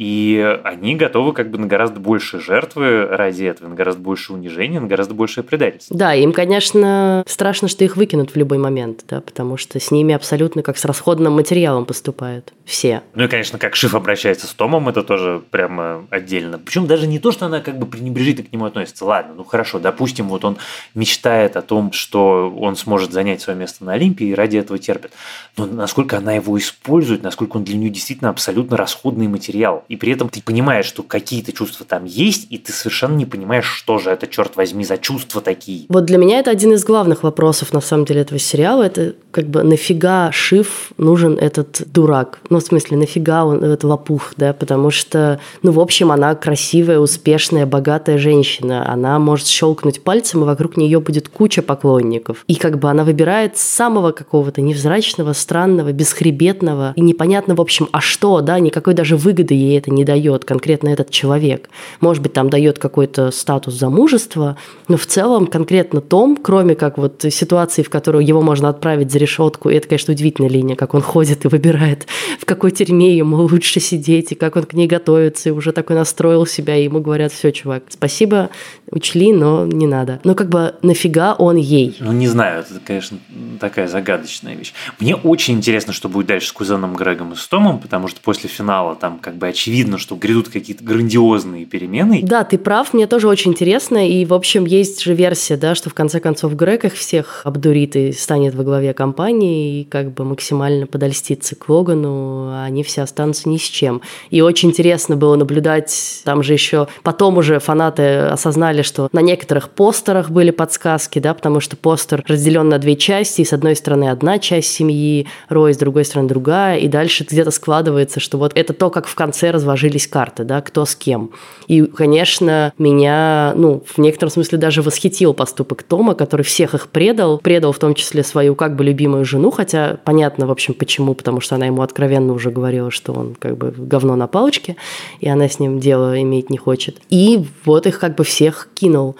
И 0.00 0.58
они 0.64 0.96
готовы 0.96 1.34
как 1.34 1.50
бы 1.50 1.58
на 1.58 1.66
гораздо 1.66 2.00
большие 2.00 2.40
жертвы 2.40 3.04
ради 3.04 3.44
этого, 3.44 3.68
на 3.68 3.74
гораздо 3.74 4.00
больше 4.00 4.32
унижения, 4.32 4.80
на 4.80 4.86
гораздо 4.86 5.12
большее 5.12 5.44
предательство. 5.44 5.94
Да, 5.94 6.14
им, 6.14 6.32
конечно, 6.32 7.22
страшно, 7.26 7.68
что 7.68 7.84
их 7.84 7.98
выкинут 7.98 8.30
в 8.30 8.36
любой 8.36 8.56
момент, 8.56 9.04
да, 9.06 9.20
потому 9.20 9.58
что 9.58 9.78
с 9.78 9.90
ними 9.90 10.14
абсолютно 10.14 10.62
как 10.62 10.78
с 10.78 10.86
расходным 10.86 11.34
материалом 11.34 11.84
поступают 11.84 12.54
все. 12.64 13.02
Ну 13.14 13.24
и, 13.24 13.28
конечно, 13.28 13.58
как 13.58 13.76
Шиф 13.76 13.94
обращается 13.94 14.46
с 14.46 14.54
Томом, 14.54 14.88
это 14.88 15.02
тоже 15.02 15.42
прямо 15.50 16.06
отдельно. 16.08 16.58
Причем 16.58 16.86
даже 16.86 17.06
не 17.06 17.18
то, 17.18 17.30
что 17.30 17.44
она 17.44 17.60
как 17.60 17.78
бы 17.78 17.84
пренебрежительно 17.84 18.48
к 18.48 18.52
нему 18.54 18.64
относится. 18.64 19.04
Ладно, 19.04 19.34
ну 19.36 19.44
хорошо, 19.44 19.80
допустим, 19.80 20.28
вот 20.28 20.46
он 20.46 20.56
мечтает 20.94 21.58
о 21.58 21.62
том, 21.62 21.92
что 21.92 22.50
он 22.58 22.74
сможет 22.76 23.12
занять 23.12 23.42
свое 23.42 23.58
место 23.58 23.84
на 23.84 23.92
Олимпии 23.92 24.28
и 24.28 24.34
ради 24.34 24.56
этого 24.56 24.78
терпит. 24.78 25.12
Но 25.58 25.66
насколько 25.66 26.16
она 26.16 26.32
его 26.32 26.56
использует, 26.56 27.22
насколько 27.22 27.58
он 27.58 27.64
для 27.64 27.76
нее 27.76 27.90
действительно 27.90 28.30
абсолютно 28.30 28.78
расходный 28.78 29.28
материал 29.28 29.84
и 29.90 29.96
при 29.96 30.12
этом 30.12 30.28
ты 30.28 30.40
понимаешь, 30.40 30.86
что 30.86 31.02
какие-то 31.02 31.52
чувства 31.52 31.84
там 31.84 32.04
есть, 32.04 32.46
и 32.48 32.58
ты 32.58 32.72
совершенно 32.72 33.16
не 33.16 33.26
понимаешь, 33.26 33.64
что 33.64 33.98
же 33.98 34.10
это, 34.10 34.28
черт 34.28 34.54
возьми, 34.54 34.84
за 34.84 34.96
чувства 34.96 35.40
такие. 35.40 35.86
Вот 35.88 36.04
для 36.04 36.16
меня 36.16 36.38
это 36.38 36.52
один 36.52 36.74
из 36.74 36.84
главных 36.84 37.24
вопросов, 37.24 37.72
на 37.72 37.80
самом 37.80 38.04
деле, 38.04 38.20
этого 38.20 38.38
сериала. 38.38 38.84
Это 38.84 39.14
как 39.32 39.46
бы 39.46 39.64
нафига 39.64 40.30
Шиф 40.30 40.92
нужен 40.96 41.36
этот 41.36 41.82
дурак? 41.92 42.38
Ну, 42.50 42.60
в 42.60 42.62
смысле, 42.62 42.98
нафига 42.98 43.44
он 43.44 43.64
этот 43.64 43.82
лопух, 43.82 44.34
да? 44.36 44.52
Потому 44.52 44.92
что, 44.92 45.40
ну, 45.64 45.72
в 45.72 45.80
общем, 45.80 46.12
она 46.12 46.36
красивая, 46.36 47.00
успешная, 47.00 47.66
богатая 47.66 48.16
женщина. 48.16 48.88
Она 48.88 49.18
может 49.18 49.48
щелкнуть 49.48 50.04
пальцем, 50.04 50.42
и 50.42 50.46
вокруг 50.46 50.76
нее 50.76 51.00
будет 51.00 51.28
куча 51.28 51.62
поклонников. 51.62 52.44
И 52.46 52.54
как 52.54 52.78
бы 52.78 52.90
она 52.90 53.02
выбирает 53.02 53.56
самого 53.56 54.12
какого-то 54.12 54.60
невзрачного, 54.60 55.32
странного, 55.32 55.90
бесхребетного 55.90 56.92
и 56.94 57.00
непонятно, 57.00 57.56
в 57.56 57.60
общем, 57.60 57.88
а 57.90 58.00
что, 58.00 58.40
да, 58.40 58.60
никакой 58.60 58.94
даже 58.94 59.16
выгоды 59.16 59.54
ей 59.54 59.79
это 59.80 59.90
не 59.90 60.04
дает 60.04 60.44
конкретно 60.44 60.88
этот 60.90 61.10
человек. 61.10 61.68
Может 62.00 62.22
быть, 62.22 62.32
там 62.32 62.48
дает 62.48 62.78
какой-то 62.78 63.30
статус 63.30 63.74
замужества, 63.74 64.56
но 64.88 64.96
в 64.96 65.06
целом 65.06 65.46
конкретно 65.46 66.00
Том, 66.00 66.36
кроме 66.36 66.74
как 66.74 66.98
вот 66.98 67.24
ситуации, 67.30 67.82
в 67.82 67.90
которую 67.90 68.24
его 68.24 68.42
можно 68.42 68.68
отправить 68.68 69.10
за 69.10 69.18
решетку, 69.18 69.70
и 69.70 69.74
это, 69.74 69.88
конечно, 69.88 70.12
удивительная 70.12 70.50
линия, 70.50 70.76
как 70.76 70.94
он 70.94 71.00
ходит 71.12 71.44
и 71.44 71.48
выбирает, 71.48 72.06
в 72.38 72.44
какой 72.44 72.70
тюрьме 72.70 73.16
ему 73.16 73.36
лучше 73.36 73.80
сидеть, 73.80 74.32
и 74.32 74.34
как 74.34 74.56
он 74.56 74.64
к 74.64 74.74
ней 74.74 74.86
готовится, 74.86 75.48
и 75.48 75.52
уже 75.52 75.72
такой 75.72 75.96
настроил 75.96 76.46
себя, 76.46 76.76
и 76.76 76.84
ему 76.84 77.00
говорят, 77.00 77.32
все, 77.32 77.50
чувак, 77.50 77.84
спасибо, 77.88 78.50
учли, 78.90 79.32
но 79.32 79.66
не 79.66 79.86
надо. 79.86 80.20
Ну, 80.24 80.34
как 80.34 80.48
бы 80.48 80.74
нафига 80.82 81.34
он 81.34 81.56
ей? 81.56 81.96
Ну, 82.00 82.12
не 82.12 82.28
знаю, 82.28 82.60
это, 82.60 82.80
конечно, 82.84 83.18
такая 83.58 83.88
загадочная 83.88 84.54
вещь. 84.54 84.72
Мне 84.98 85.16
очень 85.16 85.54
интересно, 85.54 85.92
что 85.92 86.08
будет 86.08 86.26
дальше 86.26 86.48
с 86.48 86.52
кузеном 86.52 86.94
Грегом 86.94 87.32
и 87.32 87.36
с 87.36 87.46
Томом, 87.48 87.78
потому 87.78 88.08
что 88.08 88.20
после 88.20 88.48
финала 88.48 88.94
там 88.94 89.18
как 89.18 89.36
бы 89.36 89.48
очевидно, 89.48 89.59
что 89.98 90.16
грядут 90.16 90.48
какие-то 90.48 90.82
грандиозные 90.84 91.66
перемены. 91.66 92.20
Да, 92.22 92.44
ты 92.44 92.58
прав, 92.58 92.94
мне 92.94 93.06
тоже 93.06 93.28
очень 93.28 93.52
интересно, 93.52 94.08
и, 94.08 94.24
в 94.24 94.32
общем, 94.32 94.64
есть 94.64 95.02
же 95.02 95.14
версия, 95.14 95.56
да, 95.56 95.74
что 95.74 95.90
в 95.90 95.94
конце 95.94 96.20
концов 96.20 96.54
Грег 96.54 96.84
их 96.84 96.94
всех 96.94 97.42
обдурит 97.44 97.96
и 97.96 98.12
станет 98.12 98.54
во 98.54 98.64
главе 98.64 98.94
компании, 98.94 99.80
и 99.80 99.84
как 99.84 100.12
бы 100.12 100.24
максимально 100.24 100.86
подольстится 100.86 101.56
к 101.56 101.68
Логану, 101.68 102.48
а 102.50 102.64
они 102.64 102.82
все 102.82 103.02
останутся 103.02 103.48
ни 103.48 103.58
с 103.58 103.62
чем. 103.62 104.00
И 104.30 104.40
очень 104.40 104.70
интересно 104.70 105.16
было 105.16 105.36
наблюдать, 105.36 106.22
там 106.24 106.42
же 106.42 106.52
еще 106.52 106.88
потом 107.02 107.38
уже 107.38 107.58
фанаты 107.58 108.02
осознали, 108.02 108.82
что 108.82 109.08
на 109.12 109.20
некоторых 109.20 109.70
постерах 109.70 110.30
были 110.30 110.50
подсказки, 110.50 111.18
да, 111.18 111.34
потому 111.34 111.60
что 111.60 111.76
постер 111.76 112.24
разделен 112.26 112.68
на 112.68 112.78
две 112.78 112.96
части, 112.96 113.42
и 113.42 113.44
с 113.44 113.52
одной 113.52 113.76
стороны 113.76 114.10
одна 114.10 114.38
часть 114.38 114.72
семьи 114.72 115.26
Рой, 115.48 115.74
с 115.74 115.76
другой 115.76 116.04
стороны 116.04 116.28
другая, 116.28 116.78
и 116.78 116.88
дальше 116.88 117.26
где-то 117.28 117.50
складывается, 117.50 118.20
что 118.20 118.38
вот 118.38 118.52
это 118.54 118.72
то, 118.72 118.90
как 118.90 119.06
в 119.06 119.14
конце 119.14 119.49
разложились 119.50 120.06
карты, 120.06 120.44
да, 120.44 120.60
кто 120.60 120.84
с 120.84 120.94
кем. 120.94 121.30
И, 121.66 121.82
конечно, 121.82 122.72
меня, 122.78 123.52
ну, 123.56 123.82
в 123.86 123.98
некотором 123.98 124.30
смысле 124.30 124.58
даже 124.58 124.82
восхитил 124.82 125.34
поступок 125.34 125.82
Тома, 125.82 126.14
который 126.14 126.42
всех 126.42 126.74
их 126.74 126.88
предал, 126.88 127.38
предал 127.38 127.72
в 127.72 127.78
том 127.78 127.94
числе 127.94 128.24
свою 128.24 128.54
как 128.54 128.76
бы 128.76 128.84
любимую 128.84 129.24
жену, 129.24 129.50
хотя 129.50 129.98
понятно, 130.04 130.46
в 130.46 130.50
общем, 130.50 130.74
почему, 130.74 131.14
потому 131.14 131.40
что 131.40 131.54
она 131.54 131.66
ему 131.66 131.82
откровенно 131.82 132.32
уже 132.32 132.50
говорила, 132.50 132.90
что 132.90 133.12
он 133.12 133.34
как 133.38 133.56
бы 133.56 133.72
говно 133.76 134.16
на 134.16 134.26
палочке, 134.26 134.76
и 135.20 135.28
она 135.28 135.48
с 135.48 135.58
ним 135.58 135.80
дело 135.80 136.20
иметь 136.22 136.50
не 136.50 136.58
хочет. 136.58 136.98
И 137.10 137.44
вот 137.64 137.86
их 137.86 137.98
как 137.98 138.16
бы 138.16 138.24
всех 138.24 138.68
кинул. 138.74 139.16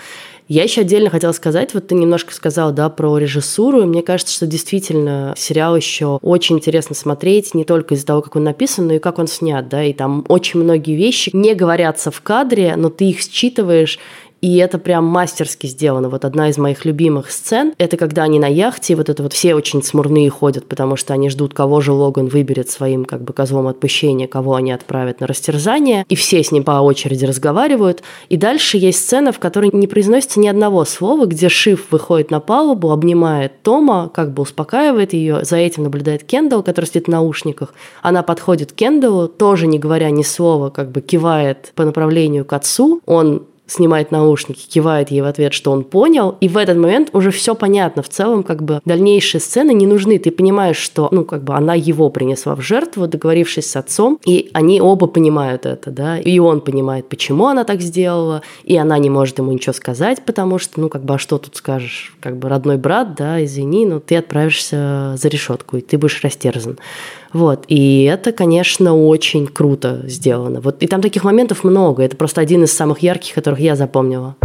Я 0.51 0.65
еще 0.65 0.81
отдельно 0.81 1.11
хотела 1.11 1.31
сказать, 1.31 1.75
вот 1.75 1.87
ты 1.87 1.95
немножко 1.95 2.35
сказал, 2.35 2.73
да, 2.73 2.89
про 2.89 3.17
режиссуру, 3.19 3.83
и 3.83 3.87
мне 3.87 4.03
кажется, 4.03 4.35
что 4.35 4.49
действительно 4.49 5.33
сериал 5.37 5.77
еще 5.77 6.19
очень 6.23 6.57
интересно 6.57 6.97
смотреть, 6.97 7.55
не 7.55 7.65
только 7.65 7.95
из-за 7.95 8.05
того, 8.05 8.21
как 8.21 8.35
он 8.35 8.43
написан, 8.43 8.89
но 8.89 8.95
и 8.95 8.99
как 8.99 9.21
он 9.21 9.29
снят, 9.29 9.69
да, 9.69 9.85
и 9.85 9.93
там 9.93 10.25
очень 10.27 10.59
многие 10.59 10.97
вещи 10.97 11.31
не 11.33 11.55
говорятся 11.55 12.11
в 12.11 12.21
кадре, 12.23 12.75
но 12.77 12.91
ты 12.91 13.11
их 13.11 13.21
считываешь, 13.21 14.01
и 14.41 14.57
это 14.57 14.79
прям 14.79 15.05
мастерски 15.05 15.67
сделано. 15.67 16.09
Вот 16.09 16.25
одна 16.25 16.49
из 16.49 16.59
моих 16.59 16.85
любимых 16.85 17.31
сцен– 17.31 17.75
это 17.79 17.97
когда 17.97 18.23
они 18.23 18.39
на 18.39 18.47
яхте, 18.47 18.95
и 18.95 18.97
вот 18.97 19.09
это 19.09 19.23
вот 19.23 19.33
все 19.33 19.55
очень 19.55 19.83
смурные 19.83 20.31
ходят, 20.31 20.67
потому 20.67 20.97
что 20.97 21.15
они 21.15 21.29
ждут, 21.29 21.55
кого 21.55 21.81
же 21.81 21.93
Логан 21.93 22.29
выберет 22.29 22.71
своим 22.71 23.05
как 23.05 23.23
бы 23.23 23.33
козлом 23.33 23.67
отпущения, 23.67 24.27
кого 24.27 24.55
они 24.55 24.73
отправят 24.73 25.21
на 25.21 25.27
растерзание, 25.27 26.05
и 26.09 26.15
все 26.15 26.43
с 26.43 26.53
ним 26.53 26.65
по 26.65 26.81
очереди 26.81 27.25
разговаривают. 27.25 28.03
И 28.29 28.37
дальше 28.37 28.79
есть 28.79 29.01
сцена, 29.01 29.33
в 29.33 29.39
которой 29.39 29.71
не 29.73 29.87
произносится 29.87 30.41
ни 30.41 30.49
одного 30.49 30.85
слова, 30.85 31.27
где 31.27 31.49
Шиф 31.49 31.91
выходит 31.91 32.31
на 32.31 32.41
палубу, 32.41 32.91
обнимает 32.91 33.63
Тома, 33.63 34.11
как 34.13 34.33
бы 34.33 34.43
успокаивает 34.43 35.13
ее, 35.13 35.45
за 35.45 35.57
этим 35.57 35.85
наблюдает 35.85 36.25
Кендалл, 36.25 36.63
который 36.63 36.87
сидит 36.87 37.07
в 37.07 37.11
наушниках. 37.11 37.75
Она 38.03 38.23
подходит 38.23 38.73
к 38.73 38.75
Кендаллу, 38.75 39.29
тоже 39.29 39.67
не 39.67 39.79
говоря 39.79 40.11
ни 40.11 40.23
слова, 40.23 40.71
как 40.71 40.91
бы 40.91 41.01
кивает 41.01 41.73
по 41.75 41.85
направлению 41.85 42.45
к 42.45 42.53
отцу. 42.53 43.01
Он 43.07 43.45
снимает 43.71 44.11
наушники, 44.11 44.67
кивает 44.69 45.11
ей 45.11 45.21
в 45.21 45.27
ответ, 45.27 45.53
что 45.53 45.71
он 45.71 45.85
понял, 45.85 46.37
и 46.41 46.49
в 46.49 46.57
этот 46.57 46.77
момент 46.77 47.11
уже 47.13 47.31
все 47.31 47.55
понятно. 47.55 48.03
В 48.03 48.09
целом, 48.09 48.43
как 48.43 48.63
бы 48.63 48.81
дальнейшие 48.85 49.41
сцены 49.41 49.73
не 49.73 49.87
нужны. 49.87 50.19
Ты 50.19 50.31
понимаешь, 50.31 50.77
что, 50.77 51.09
ну, 51.11 51.25
как 51.25 51.45
бы 51.45 51.55
она 51.55 51.75
его 51.75 52.11
принесла 52.11 52.55
в 52.55 52.61
жертву, 52.61 53.07
договорившись 53.07 53.71
с 53.71 53.77
отцом, 53.77 54.19
и 54.27 54.51
они 54.53 54.81
оба 54.81 55.07
понимают 55.07 55.67
это, 55.67 55.91
да, 55.91 56.19
и 56.19 56.39
он 56.39 56.61
понимает, 56.61 57.09
почему 57.09 57.47
она 57.47 57.65
так 57.65 57.81
сделала, 57.81 58.43
и 58.65 58.77
она 58.77 58.99
не 58.99 59.11
может 59.11 59.39
ему 59.39 59.53
ничего 59.53 59.73
сказать, 59.73 60.25
потому 60.25 60.59
что, 60.59 60.81
ну, 60.81 60.89
как 60.89 61.05
бы, 61.05 61.15
а 61.15 61.19
что 61.19 61.39
тут 61.39 61.57
скажешь? 61.57 62.15
Как 62.21 62.37
бы 62.37 62.49
родной 62.49 62.77
брат, 62.77 63.15
да, 63.15 63.43
извини, 63.45 63.87
но 63.87 64.01
ты 64.01 64.17
отправишься 64.17 65.15
за 65.17 65.29
решетку, 65.29 65.77
и 65.77 65.81
ты 65.81 65.97
будешь 65.99 66.23
растерзан. 66.23 66.79
Вот. 67.33 67.65
И 67.69 68.05
это, 68.05 68.33
конечно, 68.33 68.97
очень 68.97 69.47
круто 69.47 70.03
сделано. 70.05 70.61
Вот. 70.61 70.83
И 70.83 70.87
там 70.87 71.01
таких 71.01 71.25
моментов 71.25 71.65
много. 71.65 72.03
Это 72.03 72.17
просто 72.17 72.41
один 72.41 72.65
из 72.65 72.73
самых 72.73 73.01
ярких, 73.01 73.35
которых 73.35 73.61
я 73.61 73.77
запомнила. 73.77 74.37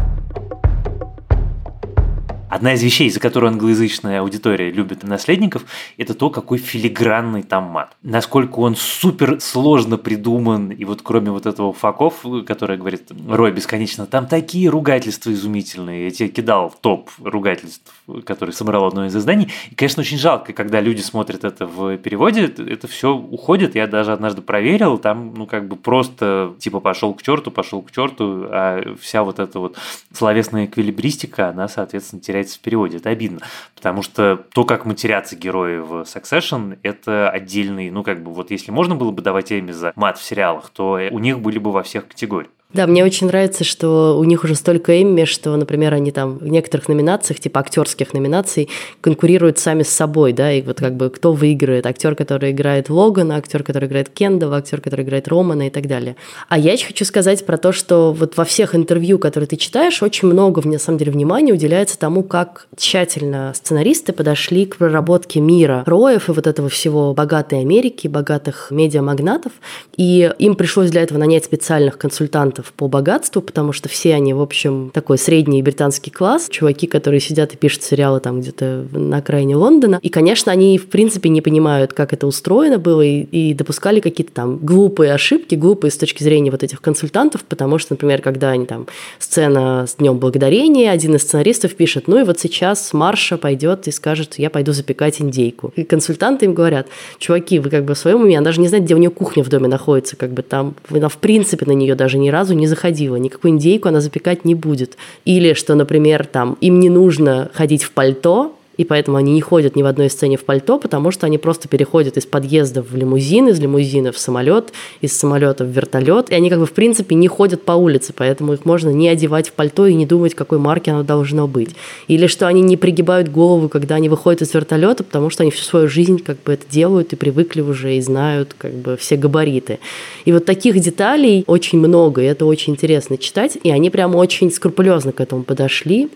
Одна 2.56 2.72
из 2.74 2.82
вещей, 2.82 3.10
за 3.10 3.20
которую 3.20 3.50
англоязычная 3.50 4.22
аудитория 4.22 4.72
любит 4.72 5.04
наследников, 5.04 5.66
это 5.98 6.14
то, 6.14 6.30
какой 6.30 6.58
филигранный 6.58 7.44
там 7.44 7.66
мат. 7.66 7.98
Насколько 8.02 8.60
он 8.60 8.78
супер 8.78 9.42
сложно 9.42 9.98
придуман, 9.98 10.70
и 10.70 10.86
вот 10.86 11.02
кроме 11.02 11.32
вот 11.32 11.48
этого 11.48 11.74
факов, 11.74 12.24
который 12.48 12.78
говорит 12.78 13.12
Рой 13.28 13.52
бесконечно, 13.52 14.06
там 14.06 14.28
такие 14.28 14.70
ругательства 14.70 15.34
изумительные. 15.34 16.06
Я 16.06 16.12
тебе 16.12 16.30
кидал 16.30 16.74
топ 16.80 17.10
ругательств, 17.22 17.92
который 18.26 18.52
собрал 18.52 18.86
одно 18.86 19.08
из 19.08 19.16
изданий. 19.18 19.52
И, 19.70 19.76
конечно, 19.76 20.00
очень 20.00 20.18
жалко, 20.18 20.54
когда 20.54 20.80
люди 20.80 21.02
смотрят 21.02 21.44
это 21.44 21.68
в 21.68 21.98
переводе, 21.98 22.46
это 22.46 22.88
все 22.88 23.14
уходит. 23.14 23.76
Я 23.76 23.86
даже 23.86 24.14
однажды 24.14 24.42
проверил, 24.42 24.98
там, 24.98 25.34
ну, 25.36 25.46
как 25.46 25.68
бы 25.68 25.76
просто, 25.76 26.54
типа, 26.60 26.80
пошел 26.80 27.14
к 27.16 27.22
черту, 27.22 27.52
пошел 27.52 27.82
к 27.82 27.92
черту, 27.92 28.46
а 28.48 28.96
вся 29.02 29.26
вот 29.26 29.40
эта 29.40 29.60
вот 29.60 29.76
словесная 30.14 30.68
эквилибристика, 30.68 31.50
она, 31.50 31.68
соответственно, 31.68 32.22
теряет 32.22 32.45
появляется 32.46 32.58
в 32.58 32.62
переводе. 32.62 32.98
Это 32.98 33.10
обидно. 33.10 33.40
Потому 33.76 34.02
что 34.02 34.46
то, 34.54 34.64
как 34.64 34.86
матерятся 34.86 35.36
герои 35.36 35.80
в 35.80 36.02
Succession, 36.04 36.78
это 36.84 37.30
отдельный, 37.30 37.90
ну, 37.90 38.04
как 38.04 38.24
бы, 38.24 38.32
вот 38.32 38.52
если 38.52 38.72
можно 38.72 38.96
было 38.96 39.12
бы 39.12 39.22
давать 39.22 39.52
Эми 39.52 39.72
за 39.72 39.92
мат 39.96 40.18
в 40.18 40.24
сериалах, 40.24 40.70
то 40.70 41.00
у 41.12 41.20
них 41.20 41.40
были 41.40 41.60
бы 41.60 41.72
во 41.72 41.84
всех 41.84 42.08
категориях. 42.08 42.52
Да, 42.74 42.88
мне 42.88 43.06
очень 43.06 43.28
нравится, 43.28 43.64
что 43.64 44.18
у 44.20 44.24
них 44.26 44.44
уже 44.44 44.56
столько 44.56 45.02
Эмми, 45.02 45.24
что, 45.24 45.56
например, 45.56 45.94
они 45.94 46.12
там 46.12 46.40
в 46.40 46.48
некоторых 46.48 46.90
номинациях, 46.90 47.40
типа 47.40 47.62
актерских 47.62 48.12
номинаций, 48.12 48.70
конкурируют 49.00 49.60
сами 49.60 49.84
с 49.84 49.90
собой, 49.90 50.34
да, 50.34 50.52
и 50.52 50.62
вот 50.62 50.80
как 50.80 50.98
бы 50.98 51.10
кто 51.10 51.32
выиграет, 51.32 51.86
актер, 51.86 52.16
который 52.16 52.52
играет 52.52 52.90
Логана, 52.90 53.38
актер, 53.38 53.64
который 53.64 53.88
играет 53.88 54.10
Кендова, 54.10 54.58
актер, 54.58 54.82
который 54.82 55.06
играет 55.06 55.30
Романа 55.30 55.68
и 55.68 55.70
так 55.70 55.88
далее. 55.88 56.18
А 56.50 56.58
я 56.58 56.74
еще 56.74 56.88
хочу 56.88 57.06
сказать 57.06 57.46
про 57.46 57.58
то, 57.58 57.72
что 57.72 58.12
вот 58.12 58.36
во 58.36 58.44
всех 58.44 58.76
интервью, 58.76 59.20
которые 59.20 59.48
ты 59.48 59.56
читаешь, 59.56 60.04
очень 60.04 60.28
много, 60.28 60.68
на 60.68 60.78
самом 60.78 60.98
деле, 60.98 61.14
внимания 61.14 61.54
уделяется 61.54 61.98
тому, 61.98 62.24
как 62.24 62.68
тщательно 62.76 63.54
сценаристы 63.56 64.12
подошли 64.12 64.66
к 64.66 64.76
проработке 64.76 65.40
мира 65.40 65.84
роев 65.86 66.28
и 66.28 66.34
вот 66.34 66.46
этого 66.46 66.68
всего 66.68 67.14
богатой 67.14 67.62
Америки, 67.62 68.10
богатых 68.10 68.68
медиамагнатов, 68.72 69.54
и 69.96 70.34
им 70.40 70.56
пришлось 70.56 70.90
для 70.90 71.04
этого 71.04 71.20
нанять 71.20 71.46
специальных 71.46 71.98
консультантов 71.98 72.55
конкурентов 72.56 72.74
по 72.74 72.88
богатству, 72.88 73.42
потому 73.42 73.74
что 73.74 73.90
все 73.90 74.14
они, 74.16 74.34
в 74.34 74.42
общем, 74.42 74.92
такой 74.94 75.18
средний 75.18 75.62
британский 75.62 76.12
класс, 76.12 76.48
чуваки, 76.50 76.88
которые 76.88 77.20
сидят 77.20 77.54
и 77.54 77.58
пишут 77.58 77.84
сериалы 77.84 78.20
там 78.20 78.42
где-то 78.42 78.86
на 78.92 79.18
окраине 79.18 79.56
Лондона. 79.56 80.00
И, 80.02 80.10
конечно, 80.10 80.52
они, 80.52 80.78
в 80.78 80.88
принципе, 80.88 81.30
не 81.30 81.42
понимают, 81.42 81.94
как 81.94 82.14
это 82.14 82.28
устроено 82.28 82.78
было, 82.78 83.02
и, 83.02 83.22
и 83.24 83.54
допускали 83.54 84.00
какие-то 84.00 84.34
там 84.34 84.58
глупые 84.58 85.14
ошибки, 85.14 85.56
глупые 85.56 85.92
с 85.92 85.98
точки 85.98 86.24
зрения 86.24 86.52
вот 86.52 86.64
этих 86.64 86.82
консультантов, 86.82 87.44
потому 87.44 87.78
что, 87.80 87.94
например, 87.94 88.22
когда 88.22 88.52
они 88.52 88.66
там 88.66 88.88
сцена 89.20 89.86
с 89.88 89.96
Днем 89.96 90.18
Благодарения, 90.18 90.92
один 90.92 91.16
из 91.16 91.22
сценаристов 91.22 91.76
пишет, 91.76 92.08
ну 92.08 92.20
и 92.20 92.24
вот 92.24 92.40
сейчас 92.40 92.94
Марша 92.94 93.38
пойдет 93.38 93.88
и 93.88 93.92
скажет, 93.92 94.36
я 94.38 94.50
пойду 94.50 94.72
запекать 94.72 95.22
индейку. 95.22 95.74
И 95.76 95.84
консультанты 95.84 96.46
им 96.46 96.54
говорят, 96.54 96.88
чуваки, 97.18 97.60
вы 97.60 97.70
как 97.70 97.86
бы 97.86 97.94
в 97.94 97.98
своем 97.98 98.22
уме, 98.22 98.38
она 98.38 98.46
даже 98.46 98.62
не 98.62 98.68
знает, 98.68 98.86
где 98.86 98.96
у 98.96 98.98
нее 98.98 99.10
кухня 99.10 99.44
в 99.44 99.50
доме 99.50 99.68
находится, 99.68 100.16
как 100.16 100.32
бы 100.32 100.42
там, 100.42 100.76
она 100.90 101.10
в 101.10 101.18
принципе 101.18 101.66
на 101.66 101.72
нее 101.72 101.96
даже 101.96 102.18
ни 102.18 102.30
разу 102.30 102.45
не 102.54 102.68
заходила, 102.68 103.16
никакую 103.16 103.54
индейку 103.54 103.88
она 103.88 104.02
запекать 104.02 104.46
не 104.46 104.54
будет. 104.54 104.98
Или 105.26 105.54
что, 105.54 105.74
например, 105.76 106.26
там, 106.26 106.58
им 106.62 106.80
не 106.80 106.90
нужно 106.90 107.50
ходить 107.54 107.84
в 107.84 107.92
пальто, 107.92 108.56
и 108.78 108.84
поэтому 108.84 109.18
они 109.18 109.34
не 109.34 109.42
ходят 109.42 109.76
ни 109.76 109.84
в 109.84 109.86
одной 109.86 110.10
сцене 110.10 110.38
в 110.38 110.44
пальто, 110.44 110.80
потому 110.80 111.12
что 111.12 111.26
они 111.26 111.38
просто 111.38 111.68
переходят 111.68 112.18
из 112.18 112.26
подъезда 112.26 112.82
в 112.82 112.96
лимузин, 112.96 113.50
из 113.50 113.60
лимузина 113.60 114.12
в 114.12 114.18
самолет, 114.18 114.74
из 115.02 115.18
самолета 115.18 115.64
в 115.64 115.70
вертолет, 115.70 116.30
и 116.30 116.36
они 116.36 116.50
как 116.50 116.60
бы 116.60 116.66
в 116.66 116.74
принципе 116.74 117.16
не 117.16 117.28
ходят 117.28 117.64
по 117.64 117.74
улице, 117.74 118.14
поэтому 118.16 118.54
их 118.54 118.66
можно 118.66 118.90
не 118.90 119.08
одевать 119.10 119.50
в 119.50 119.54
пальто 119.54 119.88
и 119.88 119.94
не 119.94 120.06
думать, 120.06 120.36
какой 120.36 120.58
марки 120.58 120.90
оно 120.90 121.04
должно 121.04 121.48
быть. 121.48 121.76
Или 122.08 122.28
что 122.28 122.48
они 122.48 122.62
не 122.62 122.78
пригибают 122.78 123.30
голову, 123.30 123.70
когда 123.70 123.96
они 123.96 124.10
выходят 124.10 124.42
из 124.42 124.54
вертолета, 124.54 125.04
потому 125.04 125.30
что 125.30 125.44
они 125.44 125.52
всю 125.52 125.64
свою 125.64 125.88
жизнь 125.88 126.20
как 126.20 126.42
бы 126.44 126.54
это 126.54 126.66
делают 126.70 127.14
и 127.14 127.16
привыкли 127.16 127.62
уже 127.62 127.96
и 127.96 128.02
знают 128.02 128.56
как 128.58 128.74
бы 128.74 128.98
все 128.98 129.16
габариты. 129.16 129.80
И 130.26 130.32
вот 130.32 130.46
таких 130.46 130.80
деталей 130.80 131.44
очень 131.48 131.80
много, 131.80 132.22
и 132.22 132.26
это 132.26 132.46
очень 132.46 132.74
интересно 132.74 133.18
читать, 133.18 133.58
и 133.62 133.70
они 133.70 133.90
прям 133.90 134.16
очень 134.16 134.52
скрупулезно 134.52 135.12
к 135.12 135.22
этому 135.22 135.44
подошли 135.44 136.10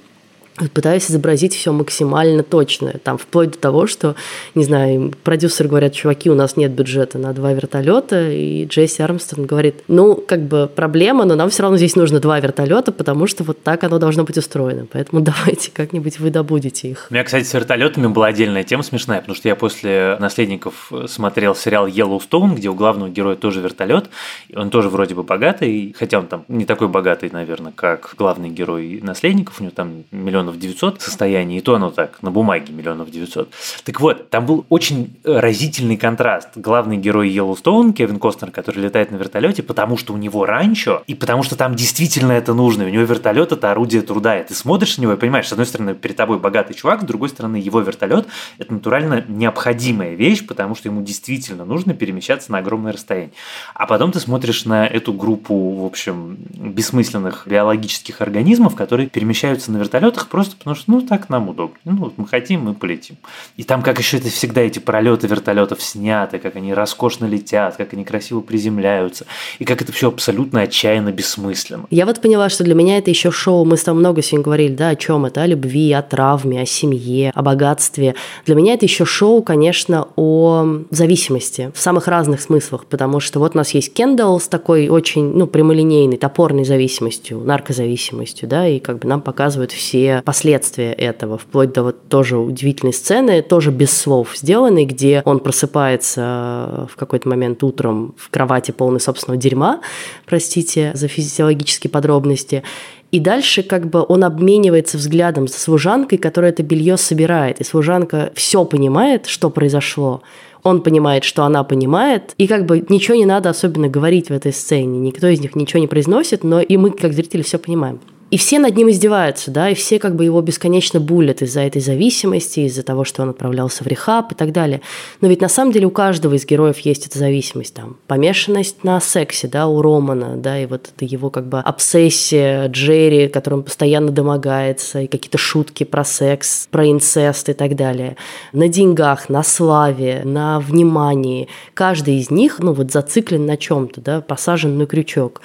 пытаюсь 0.67 1.09
изобразить 1.09 1.55
все 1.55 1.71
максимально 1.71 2.43
точно. 2.43 2.93
Там 3.03 3.17
вплоть 3.17 3.51
до 3.51 3.57
того, 3.57 3.87
что, 3.87 4.15
не 4.55 4.63
знаю, 4.63 5.13
продюсеры 5.23 5.69
говорят, 5.69 5.93
чуваки, 5.93 6.29
у 6.29 6.35
нас 6.35 6.57
нет 6.57 6.71
бюджета 6.71 7.17
на 7.17 7.33
два 7.33 7.53
вертолета, 7.53 8.29
и 8.29 8.65
Джесси 8.65 9.01
Армстронг 9.01 9.47
говорит, 9.47 9.83
ну, 9.87 10.15
как 10.15 10.41
бы 10.43 10.69
проблема, 10.73 11.25
но 11.25 11.35
нам 11.35 11.49
все 11.49 11.63
равно 11.63 11.77
здесь 11.77 11.95
нужно 11.95 12.19
два 12.19 12.39
вертолета, 12.39 12.91
потому 12.91 13.27
что 13.27 13.43
вот 13.43 13.63
так 13.63 13.83
оно 13.83 13.99
должно 13.99 14.23
быть 14.23 14.37
устроено. 14.37 14.87
Поэтому 14.91 15.21
давайте 15.21 15.71
как-нибудь 15.71 16.19
вы 16.19 16.29
добудете 16.29 16.89
их. 16.89 17.07
У 17.09 17.13
меня, 17.13 17.23
кстати, 17.23 17.45
с 17.45 17.53
вертолетами 17.53 18.07
была 18.07 18.27
отдельная 18.27 18.63
тема 18.63 18.83
смешная, 18.83 19.19
потому 19.19 19.35
что 19.35 19.47
я 19.47 19.55
после 19.55 20.17
«Наследников» 20.19 20.91
смотрел 21.07 21.55
сериал 21.55 21.87
«Йеллоустоун», 21.87 22.55
где 22.55 22.69
у 22.69 22.73
главного 22.73 23.09
героя 23.09 23.35
тоже 23.35 23.61
вертолет, 23.61 24.09
и 24.49 24.55
он 24.55 24.69
тоже 24.69 24.89
вроде 24.89 25.15
бы 25.15 25.23
богатый, 25.23 25.95
хотя 25.97 26.19
он 26.19 26.27
там 26.27 26.45
не 26.47 26.65
такой 26.65 26.87
богатый, 26.87 27.29
наверное, 27.31 27.71
как 27.75 28.15
главный 28.17 28.49
герой 28.49 28.99
«Наследников», 29.01 29.59
у 29.59 29.63
него 29.63 29.73
там 29.73 30.03
миллион 30.11 30.48
миллионов 30.49 30.59
900 30.59 31.01
состояние, 31.01 31.59
и 31.59 31.61
то 31.61 31.75
оно 31.75 31.91
так, 31.91 32.21
на 32.21 32.31
бумаге 32.31 32.73
миллионов 32.73 33.09
900. 33.11 33.49
Так 33.83 33.99
вот, 33.99 34.29
там 34.29 34.45
был 34.45 34.65
очень 34.69 35.15
разительный 35.23 35.97
контраст. 35.97 36.49
Главный 36.55 36.97
герой 36.97 37.29
Йеллоустоун, 37.29 37.93
Кевин 37.93 38.19
Костнер, 38.19 38.51
который 38.51 38.83
летает 38.83 39.11
на 39.11 39.17
вертолете, 39.17 39.63
потому 39.63 39.97
что 39.97 40.13
у 40.13 40.17
него 40.17 40.45
ранчо, 40.45 41.03
и 41.07 41.15
потому 41.15 41.43
что 41.43 41.55
там 41.55 41.75
действительно 41.75 42.33
это 42.33 42.53
нужно. 42.53 42.85
У 42.85 42.89
него 42.89 43.03
вертолет– 43.03 43.51
это 43.51 43.71
орудие 43.71 44.01
труда. 44.01 44.39
И 44.39 44.47
ты 44.47 44.53
смотришь 44.53 44.97
на 44.97 45.03
него 45.03 45.13
и 45.13 45.17
понимаешь, 45.17 45.47
с 45.47 45.51
одной 45.51 45.65
стороны, 45.65 45.93
перед 45.93 46.15
тобой 46.15 46.39
богатый 46.39 46.73
чувак, 46.73 47.01
с 47.01 47.05
другой 47.05 47.29
стороны, 47.29 47.57
его 47.57 47.79
вертолет– 47.81 48.27
это 48.57 48.73
натурально 48.73 49.23
необходимая 49.27 50.15
вещь, 50.15 50.45
потому 50.45 50.75
что 50.75 50.89
ему 50.89 51.01
действительно 51.01 51.65
нужно 51.65 51.93
перемещаться 51.93 52.51
на 52.51 52.59
огромное 52.59 52.93
расстояние. 52.93 53.31
А 53.73 53.85
потом 53.85 54.11
ты 54.11 54.19
смотришь 54.19 54.65
на 54.65 54.87
эту 54.87 55.13
группу, 55.13 55.75
в 55.75 55.85
общем, 55.85 56.37
бессмысленных 56.49 57.43
биологических 57.45 58.21
организмов, 58.21 58.75
которые 58.75 59.07
перемещаются 59.07 59.71
на 59.71 59.77
вертолетах 59.77 60.27
просто 60.39 60.55
потому 60.55 60.73
что, 60.73 60.91
ну, 60.91 61.01
так 61.01 61.27
нам 61.27 61.49
удобно. 61.49 61.77
Ну, 61.83 61.97
вот 61.97 62.13
мы 62.15 62.25
хотим, 62.25 62.61
мы 62.61 62.73
полетим. 62.73 63.17
И 63.57 63.63
там, 63.63 63.81
как 63.81 63.99
еще 63.99 64.19
это 64.19 64.29
всегда 64.29 64.61
эти 64.61 64.79
пролеты 64.79 65.27
вертолетов 65.27 65.81
сняты, 65.81 66.39
как 66.39 66.55
они 66.55 66.73
роскошно 66.73 67.25
летят, 67.25 67.75
как 67.75 67.91
они 67.91 68.05
красиво 68.05 68.39
приземляются, 68.39 69.25
и 69.59 69.65
как 69.65 69.81
это 69.81 69.91
все 69.91 70.07
абсолютно 70.07 70.61
отчаянно 70.61 71.11
бессмысленно. 71.11 71.87
Я 71.89 72.05
вот 72.05 72.21
поняла, 72.21 72.47
что 72.47 72.63
для 72.63 72.73
меня 72.73 72.99
это 72.99 73.09
еще 73.09 73.31
шоу, 73.31 73.65
мы 73.65 73.75
с 73.75 73.83
тобой 73.83 73.99
много 73.99 74.21
сегодня 74.21 74.45
говорили, 74.45 74.73
да, 74.73 74.89
о 74.89 74.95
чем 74.95 75.25
это, 75.25 75.41
о 75.41 75.45
любви, 75.45 75.91
о 75.91 76.01
травме, 76.01 76.61
о 76.61 76.65
семье, 76.65 77.33
о 77.35 77.41
богатстве. 77.41 78.15
Для 78.45 78.55
меня 78.55 78.75
это 78.75 78.85
еще 78.85 79.03
шоу, 79.03 79.43
конечно, 79.43 80.07
о 80.15 80.83
зависимости 80.89 81.69
в 81.75 81.81
самых 81.81 82.07
разных 82.07 82.39
смыслах, 82.39 82.85
потому 82.85 83.19
что 83.19 83.39
вот 83.39 83.55
у 83.55 83.57
нас 83.57 83.71
есть 83.71 83.93
Кендалл 83.93 84.39
с 84.39 84.47
такой 84.47 84.87
очень, 84.87 85.33
ну, 85.33 85.47
прямолинейной, 85.47 86.15
топорной 86.15 86.63
зависимостью, 86.63 87.39
наркозависимостью, 87.39 88.47
да, 88.47 88.65
и 88.69 88.79
как 88.79 88.99
бы 88.99 89.09
нам 89.09 89.19
показывают 89.19 89.73
все 89.73 90.18
последствия 90.21 90.93
этого, 90.93 91.37
вплоть 91.37 91.73
до 91.73 91.83
вот 91.83 92.07
тоже 92.09 92.37
удивительной 92.37 92.93
сцены, 92.93 93.41
тоже 93.41 93.71
без 93.71 93.91
слов 93.91 94.35
сделанной, 94.35 94.85
где 94.85 95.21
он 95.25 95.39
просыпается 95.39 96.87
в 96.91 96.95
какой-то 96.95 97.29
момент 97.29 97.63
утром 97.63 98.15
в 98.17 98.29
кровати 98.29 98.71
полной 98.71 98.99
собственного 98.99 99.41
дерьма, 99.41 99.81
простите 100.25 100.91
за 100.93 101.07
физиологические 101.07 101.91
подробности, 101.91 102.63
и 103.11 103.19
дальше 103.19 103.63
как 103.63 103.89
бы 103.89 104.05
он 104.07 104.23
обменивается 104.23 104.97
взглядом 104.97 105.47
со 105.47 105.59
служанкой, 105.59 106.19
которая 106.19 106.51
это 106.51 106.61
белье 106.61 106.95
собирает. 106.95 107.59
И 107.59 107.63
служанка 107.63 108.31
все 108.35 108.65
понимает, 108.65 109.25
что 109.25 109.49
произошло. 109.49 110.21
Он 110.61 110.81
понимает, 110.81 111.23
что 111.23 111.43
она 111.43 111.63
понимает. 111.63 112.33
И 112.37 112.45
как 112.45 112.65
бы 112.65 112.85
ничего 112.89 113.17
не 113.17 113.25
надо 113.25 113.49
особенно 113.49 113.87
говорить 113.87 114.29
в 114.29 114.33
этой 114.33 114.53
сцене. 114.53 114.99
Никто 114.99 115.27
из 115.27 115.39
них 115.39 115.55
ничего 115.55 115.79
не 115.79 115.87
произносит, 115.87 116.43
но 116.43 116.61
и 116.61 116.77
мы, 116.77 116.91
как 116.91 117.13
зрители, 117.13 117.41
все 117.41 117.57
понимаем. 117.57 117.99
И 118.31 118.37
все 118.37 118.59
над 118.59 118.75
ним 118.75 118.89
издеваются, 118.91 119.49
да, 119.49 119.69
и 119.69 119.73
все 119.73 119.97
как 119.97 120.15
бы 120.15 120.23
его 120.23 120.39
бесконечно 120.41 120.99
булят 120.99 121.41
из-за 121.41 121.61
этой 121.61 121.81
зависимости, 121.81 122.61
из-за 122.61 122.83
того, 122.83 123.03
что 123.03 123.23
он 123.23 123.29
отправлялся 123.29 123.83
в 123.83 123.87
рехаб 123.87 124.31
и 124.31 124.35
так 124.35 124.51
далее. 124.51 124.81
Но 125.21 125.27
ведь 125.27 125.41
на 125.41 125.49
самом 125.49 125.71
деле 125.71 125.87
у 125.87 125.91
каждого 125.91 126.35
из 126.35 126.45
героев 126.45 126.77
есть 126.79 127.07
эта 127.07 127.17
зависимость, 127.17 127.73
там, 127.73 127.97
помешанность 128.05 128.83
на 128.83 128.99
сексе, 128.99 129.47
да, 129.47 129.67
у 129.67 129.81
Романа, 129.81 130.37
да, 130.37 130.59
и 130.59 130.67
вот 130.67 130.91
это 130.95 131.05
его 131.05 131.31
как 131.31 131.47
бы 131.47 131.59
обсессия 131.59 132.67
Джерри, 132.67 133.29
которым 133.29 133.63
постоянно 133.63 134.11
домогается, 134.11 135.01
и 135.01 135.07
какие-то 135.07 135.39
шутки 135.39 135.83
про 135.83 136.03
секс, 136.03 136.67
про 136.69 136.87
инцест 136.87 137.49
и 137.49 137.53
так 137.53 137.75
далее. 137.75 138.15
На 138.53 138.67
деньгах, 138.67 139.29
на 139.29 139.41
славе, 139.41 140.21
на 140.23 140.59
внимании. 140.59 141.47
Каждый 141.73 142.19
из 142.19 142.29
них, 142.29 142.59
ну 142.59 142.73
вот 142.73 142.91
зациклен 142.91 143.47
на 143.47 143.57
чем-то, 143.57 144.01
да, 144.01 144.21
посажен 144.21 144.77
на 144.77 144.85
крючок. 144.85 145.41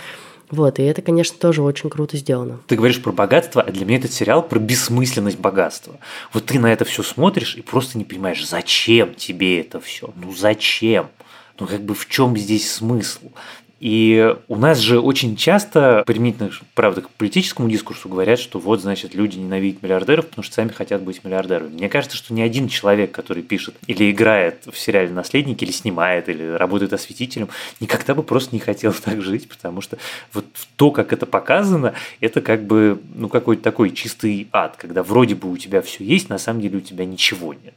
Вот, 0.50 0.78
и 0.78 0.82
это, 0.82 1.02
конечно, 1.02 1.38
тоже 1.38 1.62
очень 1.62 1.90
круто 1.90 2.16
сделано. 2.16 2.60
Ты 2.66 2.76
говоришь 2.76 3.02
про 3.02 3.12
богатство, 3.12 3.62
а 3.62 3.70
для 3.70 3.84
меня 3.84 3.98
этот 3.98 4.12
сериал 4.12 4.42
про 4.42 4.58
бессмысленность 4.58 5.38
богатства. 5.38 5.98
Вот 6.32 6.46
ты 6.46 6.58
на 6.58 6.72
это 6.72 6.84
все 6.84 7.02
смотришь 7.02 7.56
и 7.56 7.62
просто 7.62 7.98
не 7.98 8.04
понимаешь, 8.04 8.46
зачем 8.46 9.14
тебе 9.14 9.60
это 9.60 9.80
все? 9.80 10.12
Ну 10.16 10.34
зачем? 10.34 11.08
Ну 11.58 11.66
как 11.66 11.82
бы 11.82 11.94
в 11.94 12.08
чем 12.08 12.36
здесь 12.36 12.70
смысл? 12.70 13.30
И 13.84 14.34
у 14.48 14.56
нас 14.56 14.78
же 14.78 14.98
очень 14.98 15.36
часто, 15.36 16.04
применительно, 16.06 16.50
правда, 16.72 17.02
к 17.02 17.10
политическому 17.10 17.68
дискурсу 17.68 18.08
говорят, 18.08 18.38
что 18.38 18.58
вот, 18.58 18.80
значит, 18.80 19.14
люди 19.14 19.36
ненавидят 19.36 19.82
миллиардеров, 19.82 20.26
потому 20.28 20.42
что 20.42 20.54
сами 20.54 20.70
хотят 20.70 21.02
быть 21.02 21.22
миллиардерами. 21.22 21.74
Мне 21.74 21.90
кажется, 21.90 22.16
что 22.16 22.32
ни 22.32 22.40
один 22.40 22.68
человек, 22.68 23.12
который 23.12 23.42
пишет 23.42 23.74
или 23.86 24.10
играет 24.10 24.66
в 24.72 24.78
сериале 24.78 25.10
«Наследники», 25.10 25.64
или 25.64 25.70
снимает, 25.70 26.30
или 26.30 26.52
работает 26.52 26.94
осветителем, 26.94 27.50
никогда 27.78 28.14
бы 28.14 28.22
просто 28.22 28.54
не 28.54 28.58
хотел 28.58 28.94
так 29.04 29.20
жить, 29.20 29.50
потому 29.50 29.82
что 29.82 29.98
вот 30.32 30.46
то, 30.76 30.90
как 30.90 31.12
это 31.12 31.26
показано, 31.26 31.92
это 32.20 32.40
как 32.40 32.64
бы, 32.66 32.98
ну, 33.14 33.28
какой-то 33.28 33.62
такой 33.62 33.90
чистый 33.90 34.48
ад, 34.50 34.76
когда 34.78 35.02
вроде 35.02 35.34
бы 35.34 35.52
у 35.52 35.58
тебя 35.58 35.82
все 35.82 36.04
есть, 36.04 36.30
на 36.30 36.38
самом 36.38 36.62
деле 36.62 36.78
у 36.78 36.80
тебя 36.80 37.04
ничего 37.04 37.52
нет. 37.52 37.74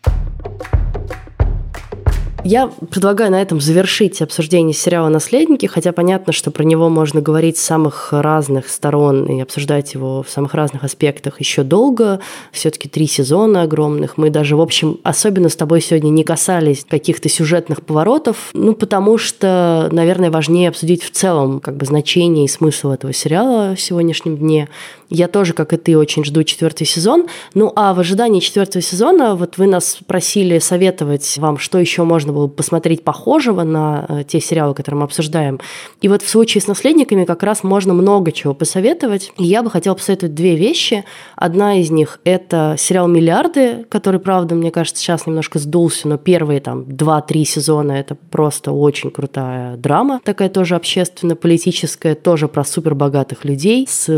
Я 2.49 2.67
предлагаю 2.67 3.29
на 3.29 3.41
этом 3.41 3.59
завершить 3.59 4.21
обсуждение 4.21 4.73
сериала 4.73 5.09
«Наследники», 5.09 5.65
хотя 5.65 5.91
понятно, 5.91 6.31
что 6.31 6.49
про 6.49 6.63
него 6.63 6.87
можно 6.87 7.19
говорить 7.19 7.57
с 7.57 7.61
самых 7.61 8.13
разных 8.13 8.69
сторон 8.69 9.25
и 9.25 9.41
обсуждать 9.41 9.93
его 9.93 10.23
в 10.23 10.29
самых 10.29 10.53
разных 10.53 10.85
аспектах 10.85 11.41
еще 11.41 11.63
долго. 11.63 12.21
Все-таки 12.53 12.87
три 12.87 13.05
сезона 13.05 13.63
огромных. 13.63 14.15
Мы 14.15 14.29
даже, 14.29 14.55
в 14.55 14.61
общем, 14.61 14.97
особенно 15.03 15.49
с 15.49 15.57
тобой 15.57 15.81
сегодня 15.81 16.07
не 16.07 16.23
касались 16.23 16.85
каких-то 16.89 17.27
сюжетных 17.27 17.81
поворотов, 17.81 18.51
ну, 18.53 18.73
потому 18.73 19.17
что, 19.17 19.89
наверное, 19.91 20.31
важнее 20.31 20.69
обсудить 20.69 21.03
в 21.03 21.11
целом 21.11 21.59
как 21.59 21.75
бы 21.75 21.85
значение 21.85 22.45
и 22.45 22.47
смысл 22.47 22.91
этого 22.91 23.11
сериала 23.11 23.75
в 23.75 23.81
сегодняшнем 23.81 24.37
дне. 24.37 24.69
Я 25.09 25.27
тоже, 25.27 25.51
как 25.51 25.73
и 25.73 25.77
ты, 25.77 25.97
очень 25.97 26.23
жду 26.23 26.43
четвертый 26.43 26.85
сезон. 26.85 27.27
Ну, 27.53 27.71
а 27.75 27.93
в 27.93 27.99
ожидании 27.99 28.39
четвертого 28.39 28.81
сезона, 28.81 29.35
вот 29.35 29.57
вы 29.57 29.67
нас 29.67 29.97
просили 30.05 30.59
советовать 30.59 31.37
вам, 31.37 31.57
что 31.57 31.77
еще 31.77 32.03
можно 32.03 32.36
посмотреть 32.45 33.03
похожего 33.03 33.63
на 33.63 34.05
э, 34.07 34.23
те 34.27 34.39
сериалы, 34.39 34.73
которые 34.73 34.99
мы 34.99 35.05
обсуждаем. 35.05 35.59
И 36.01 36.07
вот 36.07 36.21
в 36.21 36.29
случае 36.29 36.61
с 36.61 36.67
«Наследниками» 36.67 37.25
как 37.25 37.43
раз 37.43 37.63
можно 37.63 37.93
много 37.93 38.31
чего 38.31 38.53
посоветовать. 38.53 39.31
И 39.37 39.45
я 39.45 39.63
бы 39.63 39.69
хотела 39.69 39.95
посоветовать 39.95 40.35
две 40.35 40.55
вещи. 40.55 41.03
Одна 41.35 41.79
из 41.79 41.89
них– 41.89 42.19
это 42.23 42.75
сериал 42.77 43.07
«Миллиарды», 43.07 43.85
который, 43.89 44.19
правда, 44.19 44.55
мне 44.55 44.71
кажется, 44.71 45.01
сейчас 45.01 45.25
немножко 45.25 45.59
сдулся, 45.59 46.07
но 46.07 46.17
первые 46.17 46.59
там 46.59 46.85
два-три 46.85 47.45
сезона– 47.45 47.91
это 47.93 48.15
просто 48.15 48.71
очень 48.71 49.11
крутая 49.11 49.77
драма, 49.77 50.19
такая 50.23 50.49
тоже 50.49 50.75
общественно-политическая, 50.75 52.15
тоже 52.15 52.47
про 52.47 52.63
супербогатых 52.63 53.45
людей 53.45 53.87
с 53.89 54.05
э, 54.09 54.13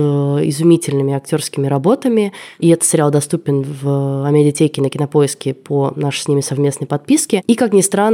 изумительными 0.50 1.14
актерскими 1.14 1.68
работами. 1.68 2.34
И 2.60 2.70
этот 2.70 2.86
сериал 2.86 3.12
доступен 3.12 3.62
в 3.62 4.26
Амедиатеке 4.26 4.82
на 4.82 4.90
Кинопоиске 4.90 5.54
по 5.54 5.94
нашей 5.96 6.22
с 6.22 6.28
ними 6.28 6.42
совместной 6.42 6.88
подписке. 6.88 7.44
И, 7.48 7.56
как 7.56 7.74
ни 7.74 7.82
странно, 7.82 8.09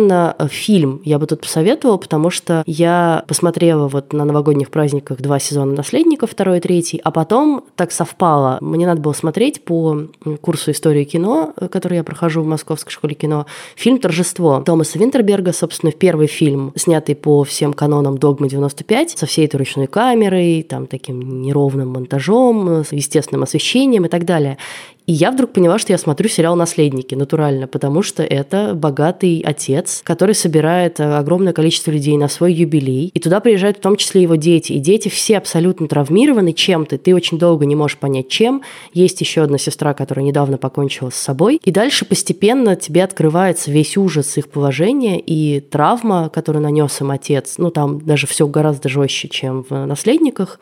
фильм 0.50 1.02
я 1.04 1.20
бы 1.20 1.28
тут 1.28 1.42
посоветовала, 1.42 1.98
потому 1.98 2.30
что 2.30 2.64
я 2.66 3.24
посмотрела 3.28 3.88
вот 3.88 4.14
на 4.14 4.26
новогодних 4.26 4.70
праздниках 4.70 5.22
два 5.22 5.40
сезона 5.40 5.74
«Наследников», 5.74 6.32
второй 6.32 6.58
и 6.58 6.62
третий, 6.62 7.00
а 7.04 7.12
потом 7.12 7.64
так 7.76 7.92
совпало. 7.92 8.58
Мне 8.62 8.86
надо 8.86 9.02
было 9.02 9.14
смотреть 9.14 9.64
по 9.64 10.08
курсу 10.42 10.72
истории 10.72 11.04
кино, 11.04 11.54
который 11.72 11.98
я 11.98 12.04
прохожу 12.04 12.42
в 12.42 12.48
Московской 12.48 12.92
школе 12.92 13.16
кино, 13.16 13.46
фильм 13.76 14.00
«Торжество» 14.00 14.62
Томаса 14.66 15.00
Винтерберга, 15.00 15.54
собственно, 15.54 15.92
первый 15.92 16.28
фильм, 16.28 16.74
снятый 16.76 17.16
по 17.16 17.44
всем 17.44 17.74
канонам 17.74 18.18
«Догмы-95», 18.18 19.18
со 19.18 19.26
всей 19.26 19.46
этой 19.46 19.58
ручной 19.58 19.88
камерой, 19.88 20.64
там 20.64 20.88
таким 20.88 21.42
неровным 21.42 21.90
монтажом, 21.90 22.84
с 22.84 22.92
естественным 22.92 23.44
освещением 23.44 24.06
и 24.06 24.10
так 24.10 24.26
далее. 24.26 24.58
И 25.06 25.14
я 25.14 25.32
вдруг 25.32 25.54
поняла, 25.54 25.78
что 25.78 25.94
я 25.94 25.98
смотрю 25.98 26.28
сериал 26.30 26.56
«Наследники» 26.56 27.14
натурально, 27.14 27.68
потому 27.68 28.02
что 28.02 28.24
это 28.24 28.74
богатый 28.74 29.42
отец, 29.46 30.02
который 30.04 30.34
собирает 30.34 31.00
э, 31.00 31.18
огромное 31.18 31.54
количество 31.54 31.92
людей 31.92 32.18
на 32.18 32.28
свой 32.28 32.54
юбилей, 32.54 33.12
и 33.14 33.20
туда 33.20 33.40
приезжают 33.40 33.78
в 33.78 33.82
том 33.82 33.98
числе 33.98 34.24
его 34.24 34.36
дети. 34.36 34.74
И 34.74 34.80
дети 34.80 35.10
все 35.10 35.38
абсолютно 35.38 35.88
травмированы 35.88 36.54
чем-то, 36.54 36.98
ты 36.98 37.14
очень 37.14 37.38
долго 37.38 37.66
не 37.66 37.76
можешь 37.76 37.98
понять, 37.98 38.30
чем. 38.30 38.64
Есть 38.94 39.22
еще 39.22 39.44
одна 39.44 39.60
сестра, 39.60 39.94
которая 39.94 40.26
недавно 40.26 40.58
покончила 40.58 41.12
с 41.12 41.16
собой. 41.16 41.60
И 41.64 41.72
дальше 41.72 42.06
постепенно 42.06 42.76
тебе 42.76 43.04
открывается 43.04 43.70
весь 43.70 43.98
ужас 43.98 44.38
их 44.38 44.50
положения 44.50 45.20
и 45.20 45.60
травма, 45.60 46.30
которую 46.30 46.64
нанес 46.64 47.02
им 47.02 47.12
отец. 47.12 47.56
Ну, 47.60 47.70
там 47.70 48.02
даже 48.04 48.26
все 48.26 48.48
гораздо 48.48 48.90
жестче, 48.90 49.28
чем 49.28 49.66
в 49.70 49.86
«Наследниках» 49.86 50.60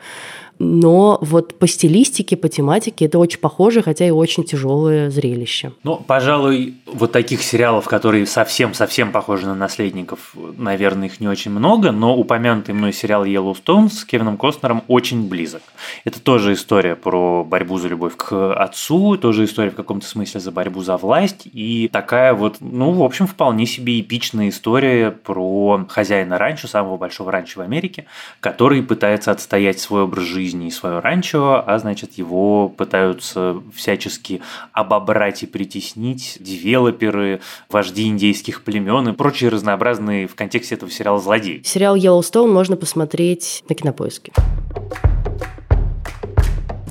но 0.58 1.18
вот 1.20 1.58
по 1.58 1.66
стилистике, 1.66 2.36
по 2.36 2.48
тематике 2.48 3.06
это 3.06 3.18
очень 3.18 3.40
похоже, 3.40 3.82
хотя 3.82 4.06
и 4.06 4.10
очень 4.10 4.44
тяжелое 4.44 5.10
зрелище. 5.10 5.72
Ну, 5.82 5.96
пожалуй, 5.96 6.74
вот 6.86 7.12
таких 7.12 7.42
сериалов, 7.42 7.86
которые 7.86 8.26
совсем-совсем 8.26 9.10
похожи 9.12 9.46
на 9.46 9.54
наследников, 9.54 10.34
наверное, 10.56 11.08
их 11.08 11.20
не 11.20 11.28
очень 11.28 11.50
много, 11.50 11.90
но 11.90 12.16
упомянутый 12.16 12.74
мной 12.74 12.92
сериал 12.92 13.24
Yellowstone 13.24 13.90
с 13.90 14.04
Кевином 14.04 14.36
Костнером 14.36 14.82
очень 14.88 15.28
близок. 15.28 15.62
Это 16.04 16.20
тоже 16.20 16.52
история 16.52 16.94
про 16.94 17.44
борьбу 17.44 17.78
за 17.78 17.88
любовь 17.88 18.16
к 18.16 18.54
отцу, 18.54 19.16
тоже 19.16 19.44
история 19.44 19.70
в 19.70 19.74
каком-то 19.76 20.06
смысле 20.06 20.40
за 20.40 20.52
борьбу 20.52 20.82
за 20.82 20.96
власть, 20.96 21.48
и 21.52 21.88
такая 21.92 22.34
вот, 22.34 22.56
ну, 22.60 22.92
в 22.92 23.02
общем, 23.02 23.26
вполне 23.26 23.66
себе 23.66 24.00
эпичная 24.00 24.48
история 24.48 25.10
про 25.10 25.84
хозяина 25.88 26.38
ранчо, 26.38 26.68
самого 26.68 26.96
большого 26.96 27.32
ранчо 27.32 27.60
в 27.60 27.64
Америке, 27.64 28.06
который 28.40 28.82
пытается 28.82 29.30
отстоять 29.32 29.80
свой 29.80 30.02
образ 30.02 30.24
жизни 30.24 30.43
жизни 30.44 30.66
и 30.66 30.70
свое 30.70 30.98
ранчо, 30.98 31.64
а 31.66 31.78
значит 31.78 32.18
его 32.18 32.68
пытаются 32.68 33.62
всячески 33.74 34.42
обобрать 34.72 35.42
и 35.42 35.46
притеснить 35.46 36.36
девелоперы, 36.40 37.40
вожди 37.70 38.06
индейских 38.06 38.62
племен 38.62 39.08
и 39.08 39.12
прочие 39.12 39.50
разнообразные 39.50 40.26
в 40.26 40.34
контексте 40.34 40.74
этого 40.74 40.90
сериала 40.90 41.18
злодеи. 41.18 41.62
Сериал 41.64 41.96
Yellowstone 41.96 42.52
можно 42.52 42.76
посмотреть 42.76 43.64
на 43.68 43.74
Кинопоиске. 43.74 44.32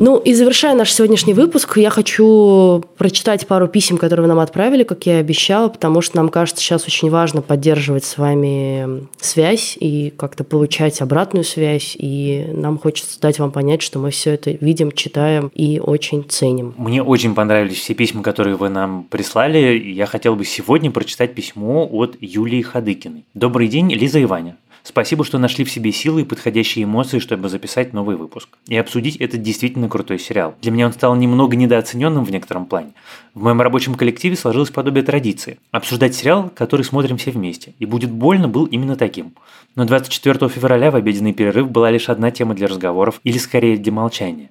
Ну 0.05 0.17
и 0.17 0.33
завершая 0.33 0.75
наш 0.75 0.91
сегодняшний 0.91 1.33
выпуск, 1.33 1.77
я 1.77 1.89
хочу 1.89 2.83
прочитать 2.97 3.47
пару 3.47 3.69
писем, 3.69 3.97
которые 3.97 4.23
вы 4.23 4.27
нам 4.27 4.39
отправили, 4.39 4.83
как 4.83 5.05
я 5.05 5.19
и 5.19 5.21
обещала, 5.21 5.69
потому 5.69 6.01
что 6.01 6.17
нам 6.17 6.27
кажется 6.27 6.61
сейчас 6.61 6.85
очень 6.85 7.09
важно 7.09 7.41
поддерживать 7.41 8.03
с 8.03 8.17
вами 8.17 9.07
связь 9.21 9.77
и 9.79 10.09
как-то 10.17 10.43
получать 10.43 10.99
обратную 10.99 11.45
связь, 11.45 11.95
и 11.97 12.45
нам 12.51 12.79
хочется 12.79 13.17
дать 13.21 13.39
вам 13.39 13.53
понять, 13.53 13.81
что 13.81 13.97
мы 13.97 14.11
все 14.11 14.31
это 14.31 14.51
видим, 14.51 14.91
читаем 14.91 15.49
и 15.55 15.79
очень 15.79 16.25
ценим. 16.27 16.73
Мне 16.75 17.01
очень 17.01 17.33
понравились 17.33 17.77
все 17.77 17.93
письма, 17.93 18.23
которые 18.23 18.57
вы 18.57 18.67
нам 18.67 19.05
прислали. 19.09 19.79
Я 19.79 20.05
хотел 20.05 20.35
бы 20.35 20.43
сегодня 20.43 20.91
прочитать 20.91 21.33
письмо 21.33 21.87
от 21.89 22.17
Юлии 22.19 22.61
Хадыкиной. 22.61 23.23
Добрый 23.33 23.69
день, 23.69 23.89
Лиза 23.93 24.19
и 24.19 24.25
Ваня. 24.25 24.57
Спасибо, 24.85 25.23
что 25.23 25.39
нашли 25.39 25.63
в 25.63 25.71
себе 25.71 25.93
силы 25.93 26.21
и 26.21 26.25
подходящие 26.25 26.83
эмоции, 26.83 27.19
чтобы 27.19 27.47
записать 27.47 27.93
новый 27.93 28.17
выпуск. 28.17 28.49
И 28.67 28.75
обсудить 28.75 29.15
этот 29.15 29.41
действительно 29.41 29.87
крутой 29.87 30.19
сериал. 30.19 30.55
Для 30.61 30.71
меня 30.71 30.87
он 30.87 30.91
стал 30.91 31.15
немного 31.15 31.55
недооцененным 31.55 32.25
в 32.25 32.31
некотором 32.31 32.65
плане. 32.65 32.91
В 33.33 33.43
моем 33.43 33.61
рабочем 33.61 33.95
коллективе 33.95 34.35
сложилось 34.35 34.71
подобие 34.71 35.05
традиции. 35.05 35.57
Обсуждать 35.71 36.15
сериал, 36.15 36.51
который 36.53 36.83
смотрим 36.83 37.15
все 37.15 37.31
вместе. 37.31 37.73
И 37.79 37.85
«Будет 37.85 38.11
больно» 38.11 38.49
был 38.49 38.65
именно 38.65 38.97
таким. 38.97 39.35
Но 39.75 39.85
24 39.85 40.49
февраля 40.49 40.91
в 40.91 40.97
обеденный 40.97 41.33
перерыв 41.33 41.71
была 41.71 41.89
лишь 41.89 42.09
одна 42.09 42.29
тема 42.31 42.53
для 42.53 42.67
разговоров, 42.67 43.21
или 43.23 43.37
скорее 43.37 43.77
для 43.77 43.93
молчания. 43.93 44.49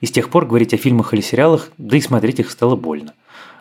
И 0.00 0.06
с 0.06 0.10
тех 0.10 0.30
пор 0.30 0.46
говорить 0.46 0.72
о 0.72 0.78
фильмах 0.78 1.12
или 1.12 1.20
сериалах, 1.20 1.70
да 1.76 1.98
и 1.98 2.00
смотреть 2.00 2.40
их 2.40 2.50
стало 2.50 2.74
больно. 2.74 3.12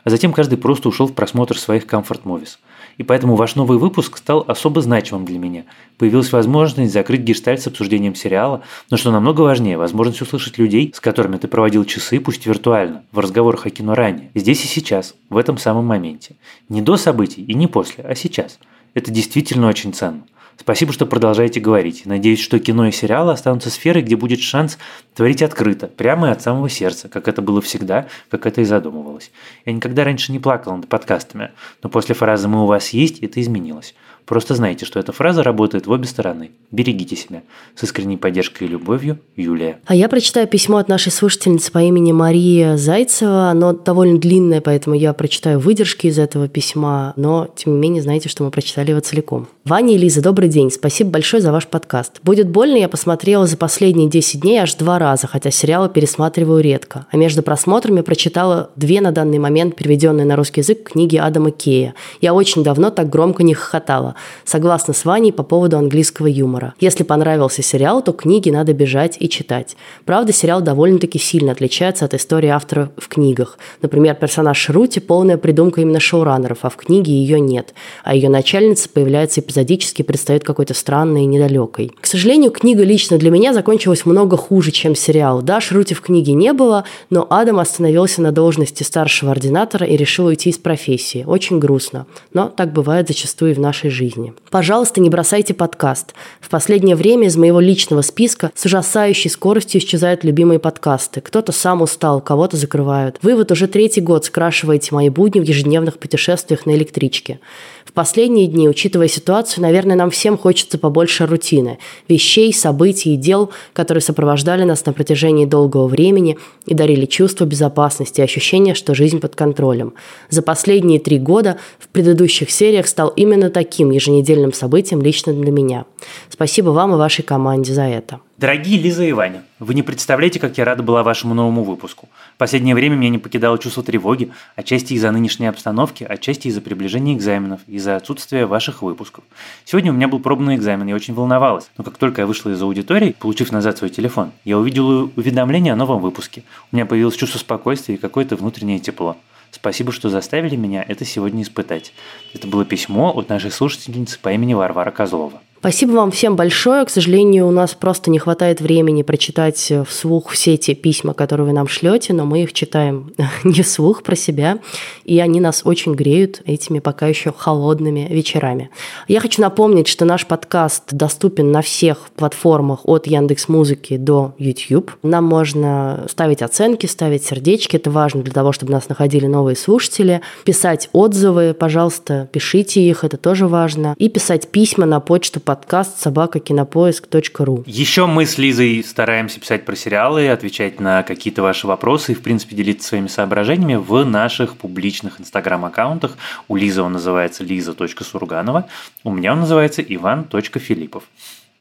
А 0.05 0.09
затем 0.09 0.31
каждый 0.31 0.57
просто 0.57 0.87
ушел 0.87 1.07
в 1.07 1.13
просмотр 1.13 1.59
своих 1.59 1.85
комфорт-мовис– 1.85 2.59
и 2.97 3.03
поэтому 3.03 3.35
ваш 3.35 3.55
новый 3.55 3.77
выпуск 3.77 4.17
стал 4.17 4.43
особо 4.47 4.81
значимым 4.81 5.25
для 5.25 5.39
меня. 5.39 5.65
Появилась 5.97 6.31
возможность 6.31 6.93
закрыть 6.93 7.21
гештальт 7.21 7.61
с 7.61 7.67
обсуждением 7.67 8.15
сериала, 8.15 8.61
но 8.89 8.97
что 8.97 9.11
намного 9.11 9.41
важнее, 9.41 9.77
возможность 9.77 10.21
услышать 10.21 10.57
людей, 10.57 10.91
с 10.95 10.99
которыми 10.99 11.37
ты 11.37 11.47
проводил 11.47 11.85
часы, 11.85 12.19
пусть 12.19 12.45
виртуально, 12.45 13.03
в 13.11 13.19
разговорах 13.19 13.65
о 13.65 13.69
кино 13.69 13.95
ранее, 13.95 14.31
здесь 14.35 14.63
и 14.63 14.67
сейчас, 14.67 15.15
в 15.29 15.37
этом 15.37 15.57
самом 15.57 15.85
моменте. 15.85 16.35
Не 16.69 16.81
до 16.81 16.97
событий 16.97 17.43
и 17.43 17.53
не 17.53 17.67
после, 17.67 18.03
а 18.03 18.15
сейчас. 18.15 18.59
Это 18.93 19.11
действительно 19.11 19.67
очень 19.67 19.93
ценно. 19.93 20.23
Спасибо, 20.57 20.93
что 20.93 21.05
продолжаете 21.05 21.59
говорить. 21.59 22.05
Надеюсь, 22.05 22.39
что 22.39 22.59
кино 22.59 22.87
и 22.87 22.91
сериалы 22.91 23.33
останутся 23.33 23.69
сферой, 23.69 24.03
где 24.03 24.15
будет 24.15 24.39
шанс 24.39 24.77
творить 25.13 25.41
открыто, 25.41 25.87
прямо 25.87 26.29
и 26.29 26.31
от 26.31 26.41
самого 26.41 26.69
сердца, 26.69 27.09
как 27.09 27.27
это 27.27 27.41
было 27.41 27.61
всегда, 27.61 28.07
как 28.29 28.45
это 28.45 28.61
и 28.61 28.65
задумывалось. 28.65 29.31
Я 29.65 29.73
никогда 29.73 30.03
раньше 30.03 30.31
не 30.31 30.39
плакал 30.39 30.75
над 30.75 30.87
подкастами, 30.87 31.51
но 31.81 31.89
после 31.89 32.15
фразы 32.15 32.47
«мы 32.47 32.63
у 32.63 32.67
вас 32.67 32.89
есть» 32.89 33.19
это 33.19 33.41
изменилось. 33.41 33.95
Просто 34.25 34.55
знайте, 34.55 34.85
что 34.85 34.99
эта 34.99 35.11
фраза 35.11 35.43
работает 35.43 35.87
в 35.87 35.91
обе 35.91 36.05
стороны. 36.05 36.51
Берегите 36.71 37.15
себя. 37.15 37.43
С 37.75 37.83
искренней 37.83 38.17
поддержкой 38.17 38.65
и 38.65 38.67
любовью, 38.67 39.19
Юлия. 39.35 39.79
А 39.85 39.95
я 39.95 40.07
прочитаю 40.09 40.47
письмо 40.47 40.77
от 40.77 40.87
нашей 40.87 41.11
слушательницы 41.11 41.71
по 41.71 41.79
имени 41.79 42.11
Мария 42.11 42.77
Зайцева. 42.77 43.49
Оно 43.49 43.73
довольно 43.73 44.19
длинное, 44.19 44.61
поэтому 44.61 44.95
я 44.95 45.13
прочитаю 45.13 45.59
выдержки 45.59 46.07
из 46.07 46.19
этого 46.19 46.47
письма, 46.47 47.13
но, 47.15 47.47
тем 47.55 47.73
не 47.73 47.79
менее, 47.79 48.01
знаете, 48.01 48.29
что 48.29 48.43
мы 48.43 48.51
прочитали 48.51 48.91
его 48.91 48.99
целиком. 48.99 49.47
Ваня 49.65 49.95
и 49.95 49.97
Лиза, 49.97 50.21
добрый 50.21 50.49
день. 50.49 50.71
Спасибо 50.71 51.11
большое 51.11 51.41
за 51.41 51.51
ваш 51.51 51.67
подкаст. 51.67 52.19
«Будет 52.23 52.49
больно» 52.49 52.77
я 52.77 52.89
посмотрела 52.89 53.47
за 53.47 53.55
последние 53.57 54.09
10 54.09 54.41
дней 54.41 54.57
аж 54.59 54.75
два 54.75 54.99
раза, 54.99 55.27
хотя 55.27 55.51
сериалы 55.51 55.89
пересматриваю 55.89 56.61
редко. 56.61 57.05
А 57.11 57.17
между 57.17 57.43
просмотрами 57.43 58.01
прочитала 58.01 58.71
две 58.75 58.99
на 58.99 59.11
данный 59.11 59.39
момент 59.39 59.75
переведенные 59.75 60.25
на 60.25 60.35
русский 60.35 60.61
язык 60.61 60.91
книги 60.91 61.17
Адама 61.17 61.51
Кея. 61.51 61.93
Я 62.19 62.33
очень 62.33 62.63
давно 62.63 62.89
так 62.89 63.09
громко 63.09 63.43
не 63.43 63.53
хохотала. 63.53 64.12
Согласна 64.43 64.93
с 64.93 65.05
Ваней 65.05 65.31
по 65.31 65.43
поводу 65.43 65.77
английского 65.77 66.27
юмора. 66.27 66.73
Если 66.79 67.03
понравился 67.03 67.61
сериал, 67.61 68.01
то 68.01 68.11
книги 68.11 68.49
надо 68.49 68.73
бежать 68.73 69.15
и 69.19 69.29
читать. 69.29 69.77
Правда, 70.05 70.33
сериал 70.33 70.61
довольно-таки 70.61 71.19
сильно 71.19 71.53
отличается 71.53 72.05
от 72.05 72.13
истории 72.13 72.49
автора 72.49 72.91
в 72.97 73.07
книгах. 73.07 73.57
Например, 73.81 74.15
персонаж 74.15 74.57
Шрути– 74.57 74.99
полная 74.99 75.37
придумка 75.37 75.81
именно 75.81 75.99
шоураннеров, 75.99 76.59
а 76.63 76.69
в 76.69 76.75
книге 76.75 77.13
ее 77.13 77.39
нет. 77.39 77.73
А 78.03 78.13
ее 78.13 78.29
начальница 78.29 78.89
появляется 78.89 79.41
эпизодически, 79.41 80.01
предстает 80.01 80.33
встает 80.33 80.43
какой-то 80.43 80.73
странной 80.73 81.23
и 81.23 81.25
недалекой. 81.25 81.91
К 82.01 82.07
сожалению, 82.07 82.49
книга 82.51 82.83
лично 82.83 83.17
для 83.17 83.29
меня 83.29 83.53
закончилась 83.53 84.05
много 84.05 84.35
хуже, 84.35 84.71
чем 84.71 84.95
сериал. 84.95 85.41
Да, 85.41 85.61
Шрути 85.61 85.93
в 85.93 86.01
книге 86.01 86.33
не 86.33 86.53
было, 86.53 86.85
но 87.09 87.27
Адам 87.29 87.59
остановился 87.59 88.21
на 88.21 88.31
должности 88.31 88.83
старшего 88.83 89.31
ординатора 89.31 89.85
и 89.85 89.95
решил 89.95 90.25
уйти 90.25 90.49
из 90.49 90.57
профессии. 90.57 91.23
Очень 91.27 91.59
грустно, 91.59 92.07
но 92.33 92.49
так 92.49 92.73
бывает 92.73 93.07
зачастую 93.07 93.51
и 93.51 93.53
в 93.53 93.59
нашей 93.59 93.89
жизни. 93.89 94.02
Пожалуйста, 94.49 95.01
не 95.01 95.09
бросайте 95.09 95.53
подкаст. 95.53 96.13
В 96.41 96.49
последнее 96.49 96.95
время 96.95 97.27
из 97.27 97.37
моего 97.37 97.59
личного 97.59 98.01
списка 98.01 98.51
с 98.55 98.65
ужасающей 98.65 99.29
скоростью 99.29 99.79
исчезают 99.81 100.23
любимые 100.23 100.59
подкасты. 100.59 101.21
Кто-то 101.21 101.51
сам 101.51 101.81
устал, 101.81 102.21
кого-то 102.21 102.57
закрывают. 102.57 103.19
Вы 103.21 103.35
вот 103.35 103.51
уже 103.51 103.67
третий 103.67 104.01
год 104.01 104.25
скрашиваете 104.25 104.93
мои 104.95 105.09
будни 105.09 105.39
в 105.39 105.43
ежедневных 105.43 105.97
путешествиях 105.97 106.65
на 106.65 106.75
электричке. 106.75 107.39
В 107.85 107.91
последние 107.93 108.47
дни, 108.47 108.67
учитывая 108.69 109.07
ситуацию, 109.07 109.61
наверное, 109.61 109.95
нам 109.95 110.09
всем 110.09 110.37
хочется 110.37 110.77
побольше 110.77 111.25
рутины, 111.25 111.79
вещей, 112.07 112.53
событий 112.53 113.13
и 113.13 113.17
дел, 113.17 113.51
которые 113.73 114.01
сопровождали 114.01 114.63
нас 114.63 114.85
на 114.85 114.93
протяжении 114.93 115.45
долгого 115.45 115.87
времени 115.87 116.37
и 116.65 116.73
дарили 116.73 117.05
чувство 117.05 117.45
безопасности 117.45 118.21
и 118.21 118.23
ощущение, 118.23 118.73
что 118.73 118.95
жизнь 118.95 119.19
под 119.19 119.35
контролем. 119.35 119.93
За 120.29 120.41
последние 120.41 120.99
три 120.99 121.19
года 121.19 121.57
в 121.79 121.87
предыдущих 121.89 122.51
сериях 122.51 122.87
стал 122.87 123.09
именно 123.09 123.49
таким 123.49 123.91
еженедельным 123.91 124.53
событием 124.53 125.01
лично 125.01 125.33
для 125.33 125.51
меня. 125.51 125.85
Спасибо 126.29 126.69
вам 126.69 126.93
и 126.93 126.97
вашей 126.97 127.23
команде 127.23 127.73
за 127.73 127.83
это. 127.83 128.19
Дорогие 128.35 128.79
Лиза 128.79 129.03
и 129.03 129.11
Ваня, 129.11 129.43
вы 129.59 129.75
не 129.75 129.83
представляете, 129.83 130.39
как 130.39 130.57
я 130.57 130.65
рада 130.65 130.81
была 130.81 131.03
вашему 131.03 131.35
новому 131.35 131.63
выпуску. 131.63 132.09
В 132.33 132.37
последнее 132.39 132.73
время 132.73 132.95
меня 132.95 133.11
не 133.11 133.19
покидало 133.19 133.59
чувство 133.59 133.83
тревоги, 133.83 134.31
отчасти 134.55 134.93
из-за 134.95 135.11
нынешней 135.11 135.45
обстановки, 135.45 136.03
отчасти 136.03 136.47
из-за 136.47 136.59
приближения 136.59 137.13
экзаменов, 137.13 137.61
из-за 137.67 137.95
отсутствия 137.95 138.47
ваших 138.47 138.81
выпусков. 138.81 139.23
Сегодня 139.65 139.91
у 139.91 139.95
меня 139.95 140.07
был 140.07 140.19
пробный 140.19 140.55
экзамен, 140.55 140.87
я 140.87 140.95
очень 140.95 141.13
волновалась, 141.13 141.69
но 141.77 141.83
как 141.83 141.97
только 141.97 142.21
я 142.21 142.25
вышла 142.25 142.49
из 142.49 142.61
аудитории, 142.61 143.15
получив 143.19 143.51
назад 143.51 143.77
свой 143.77 143.91
телефон, 143.91 144.31
я 144.45 144.57
увидела 144.57 145.11
уведомление 145.15 145.73
о 145.73 145.75
новом 145.75 146.01
выпуске. 146.01 146.43
У 146.71 146.75
меня 146.75 146.87
появилось 146.87 147.15
чувство 147.15 147.37
спокойствия 147.37 147.95
и 147.95 147.99
какое-то 147.99 148.35
внутреннее 148.35 148.79
тепло. 148.79 149.15
Спасибо, 149.51 149.91
что 149.91 150.09
заставили 150.09 150.55
меня 150.55 150.83
это 150.87 151.05
сегодня 151.05 151.43
испытать. 151.43 151.93
Это 152.33 152.47
было 152.47 152.65
письмо 152.65 153.15
от 153.15 153.29
нашей 153.29 153.51
слушательницы 153.51 154.17
по 154.19 154.33
имени 154.33 154.55
Варвара 154.55 154.89
Козлова. 154.89 155.39
Спасибо 155.63 155.91
вам 155.93 156.11
всем 156.11 156.35
большое. 156.35 156.83
К 156.83 156.89
сожалению, 156.89 157.47
у 157.47 157.51
нас 157.51 157.73
просто 157.73 158.11
не 158.11 158.19
хватает 158.19 158.59
времени 158.59 159.01
прочитать 159.01 159.71
вслух 159.87 160.31
все 160.31 160.57
те 160.57 160.75
письма, 160.75 161.13
которые 161.13 161.47
вы 161.47 161.53
нам 161.53 161.69
шлете, 161.69 162.11
но 162.11 162.25
мы 162.25 162.43
их 162.43 162.51
читаем 162.51 163.13
не 163.45 163.61
вслух 163.61 164.03
про 164.03 164.17
себя, 164.17 164.59
и 165.05 165.21
они 165.21 165.39
нас 165.39 165.61
очень 165.63 165.93
греют 165.93 166.41
этими 166.43 166.79
пока 166.79 167.07
еще 167.07 167.31
холодными 167.31 168.09
вечерами. 168.11 168.71
Я 169.07 169.21
хочу 169.21 169.41
напомнить, 169.41 169.87
что 169.87 170.03
наш 170.03 170.27
подкаст 170.27 170.83
доступен 170.91 171.53
на 171.53 171.61
всех 171.61 172.09
платформах 172.17 172.81
от 172.83 173.07
Яндекс 173.07 173.47
Музыки 173.47 173.95
до 173.95 174.33
YouTube. 174.37 174.91
Нам 175.01 175.23
можно 175.23 176.07
ставить 176.09 176.41
оценки, 176.41 176.87
ставить 176.87 177.23
сердечки, 177.23 177.77
это 177.77 177.89
важно 177.89 178.21
для 178.21 178.33
того, 178.33 178.51
чтобы 178.51 178.73
нас 178.73 178.89
находили 178.89 179.27
новые 179.27 179.55
слушатели, 179.55 180.19
писать 180.43 180.89
отзывы, 180.91 181.53
пожалуйста, 181.53 182.27
пишите 182.33 182.81
их, 182.81 183.05
это 183.05 183.15
тоже 183.15 183.47
важно, 183.47 183.95
и 183.97 184.09
писать 184.09 184.49
письма 184.49 184.85
на 184.85 184.99
почту 184.99 185.39
подкаст 185.53 185.99
собакакинопоиск.ру. 185.99 187.63
Еще 187.67 188.07
мы 188.07 188.25
с 188.25 188.39
Лизой 188.39 188.83
стараемся 188.83 189.39
писать 189.39 189.65
про 189.65 189.75
сериалы, 189.75 190.29
отвечать 190.29 190.79
на 190.79 191.03
какие-то 191.03 191.43
ваши 191.43 191.67
вопросы 191.67 192.13
и, 192.13 192.15
в 192.15 192.23
принципе, 192.23 192.55
делиться 192.55 192.87
своими 192.87 193.05
соображениями 193.05 193.75
в 193.75 194.03
наших 194.03 194.57
публичных 194.57 195.21
инстаграм-аккаунтах. 195.21 196.17
У 196.47 196.55
Лизы 196.55 196.81
он 196.81 196.93
называется 196.93 197.43
лиза.сурганова, 197.43 198.67
у 199.03 199.11
меня 199.11 199.33
он 199.33 199.41
называется 199.41 199.83
иван.филиппов. 199.83 201.03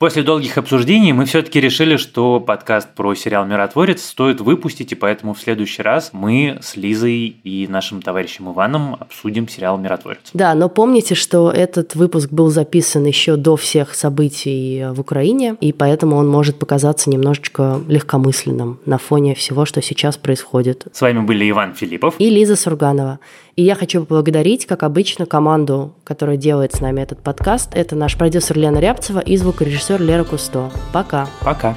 После 0.02 0.24
долгих 0.24 0.58
обсуждений 0.58 1.12
мы 1.12 1.26
все-таки 1.26 1.60
решили, 1.60 1.96
что 1.96 2.40
подкаст 2.40 2.88
про 2.92 3.14
сериал 3.14 3.46
«Миротворец» 3.46 4.04
стоит 4.04 4.40
выпустить, 4.40 4.90
и 4.90 4.96
поэтому 4.96 5.32
в 5.32 5.38
следующий 5.38 5.80
раз 5.80 6.10
мы 6.12 6.58
с 6.60 6.74
Лизой 6.74 7.36
и 7.44 7.68
нашим 7.68 8.02
товарищем 8.02 8.50
Иваном 8.50 8.96
обсудим 8.98 9.48
сериал 9.48 9.78
«Миротворец». 9.78 10.30
Да, 10.34 10.54
но 10.54 10.68
помните, 10.68 11.14
что 11.14 11.52
этот 11.52 11.94
выпуск 11.94 12.30
был 12.32 12.50
записан 12.50 13.04
еще 13.04 13.36
до 13.36 13.54
всех 13.54 13.94
событий 13.94 14.86
в 14.90 14.98
Украине, 14.98 15.54
и 15.60 15.72
поэтому 15.72 16.16
он 16.16 16.28
может 16.28 16.58
показаться 16.58 17.08
немножечко 17.08 17.80
легкомысленным 17.86 18.80
на 18.84 18.98
фоне 18.98 19.36
всего, 19.36 19.64
что 19.66 19.80
сейчас 19.82 20.16
происходит. 20.16 20.84
С 20.92 21.00
вами 21.00 21.20
были 21.20 21.48
Иван 21.48 21.74
Филиппов 21.74 22.16
и 22.18 22.28
Лиза 22.28 22.56
Сурганова. 22.56 23.20
И 23.54 23.62
я 23.62 23.74
хочу 23.74 24.00
поблагодарить, 24.00 24.64
как 24.64 24.82
обычно, 24.82 25.26
команду, 25.26 25.92
которая 26.04 26.38
делает 26.38 26.74
с 26.74 26.80
нами 26.80 27.02
этот 27.02 27.22
подкаст. 27.22 27.70
Это 27.74 27.94
наш 27.94 28.16
продюсер 28.16 28.56
Лена 28.56 28.78
Рябцева 28.78 29.20
и 29.20 29.36
звукорежиссер 29.36 29.91
Лера 30.00 30.24
Кусто. 30.24 30.70
Пока. 30.92 31.28
Пока. 31.40 31.76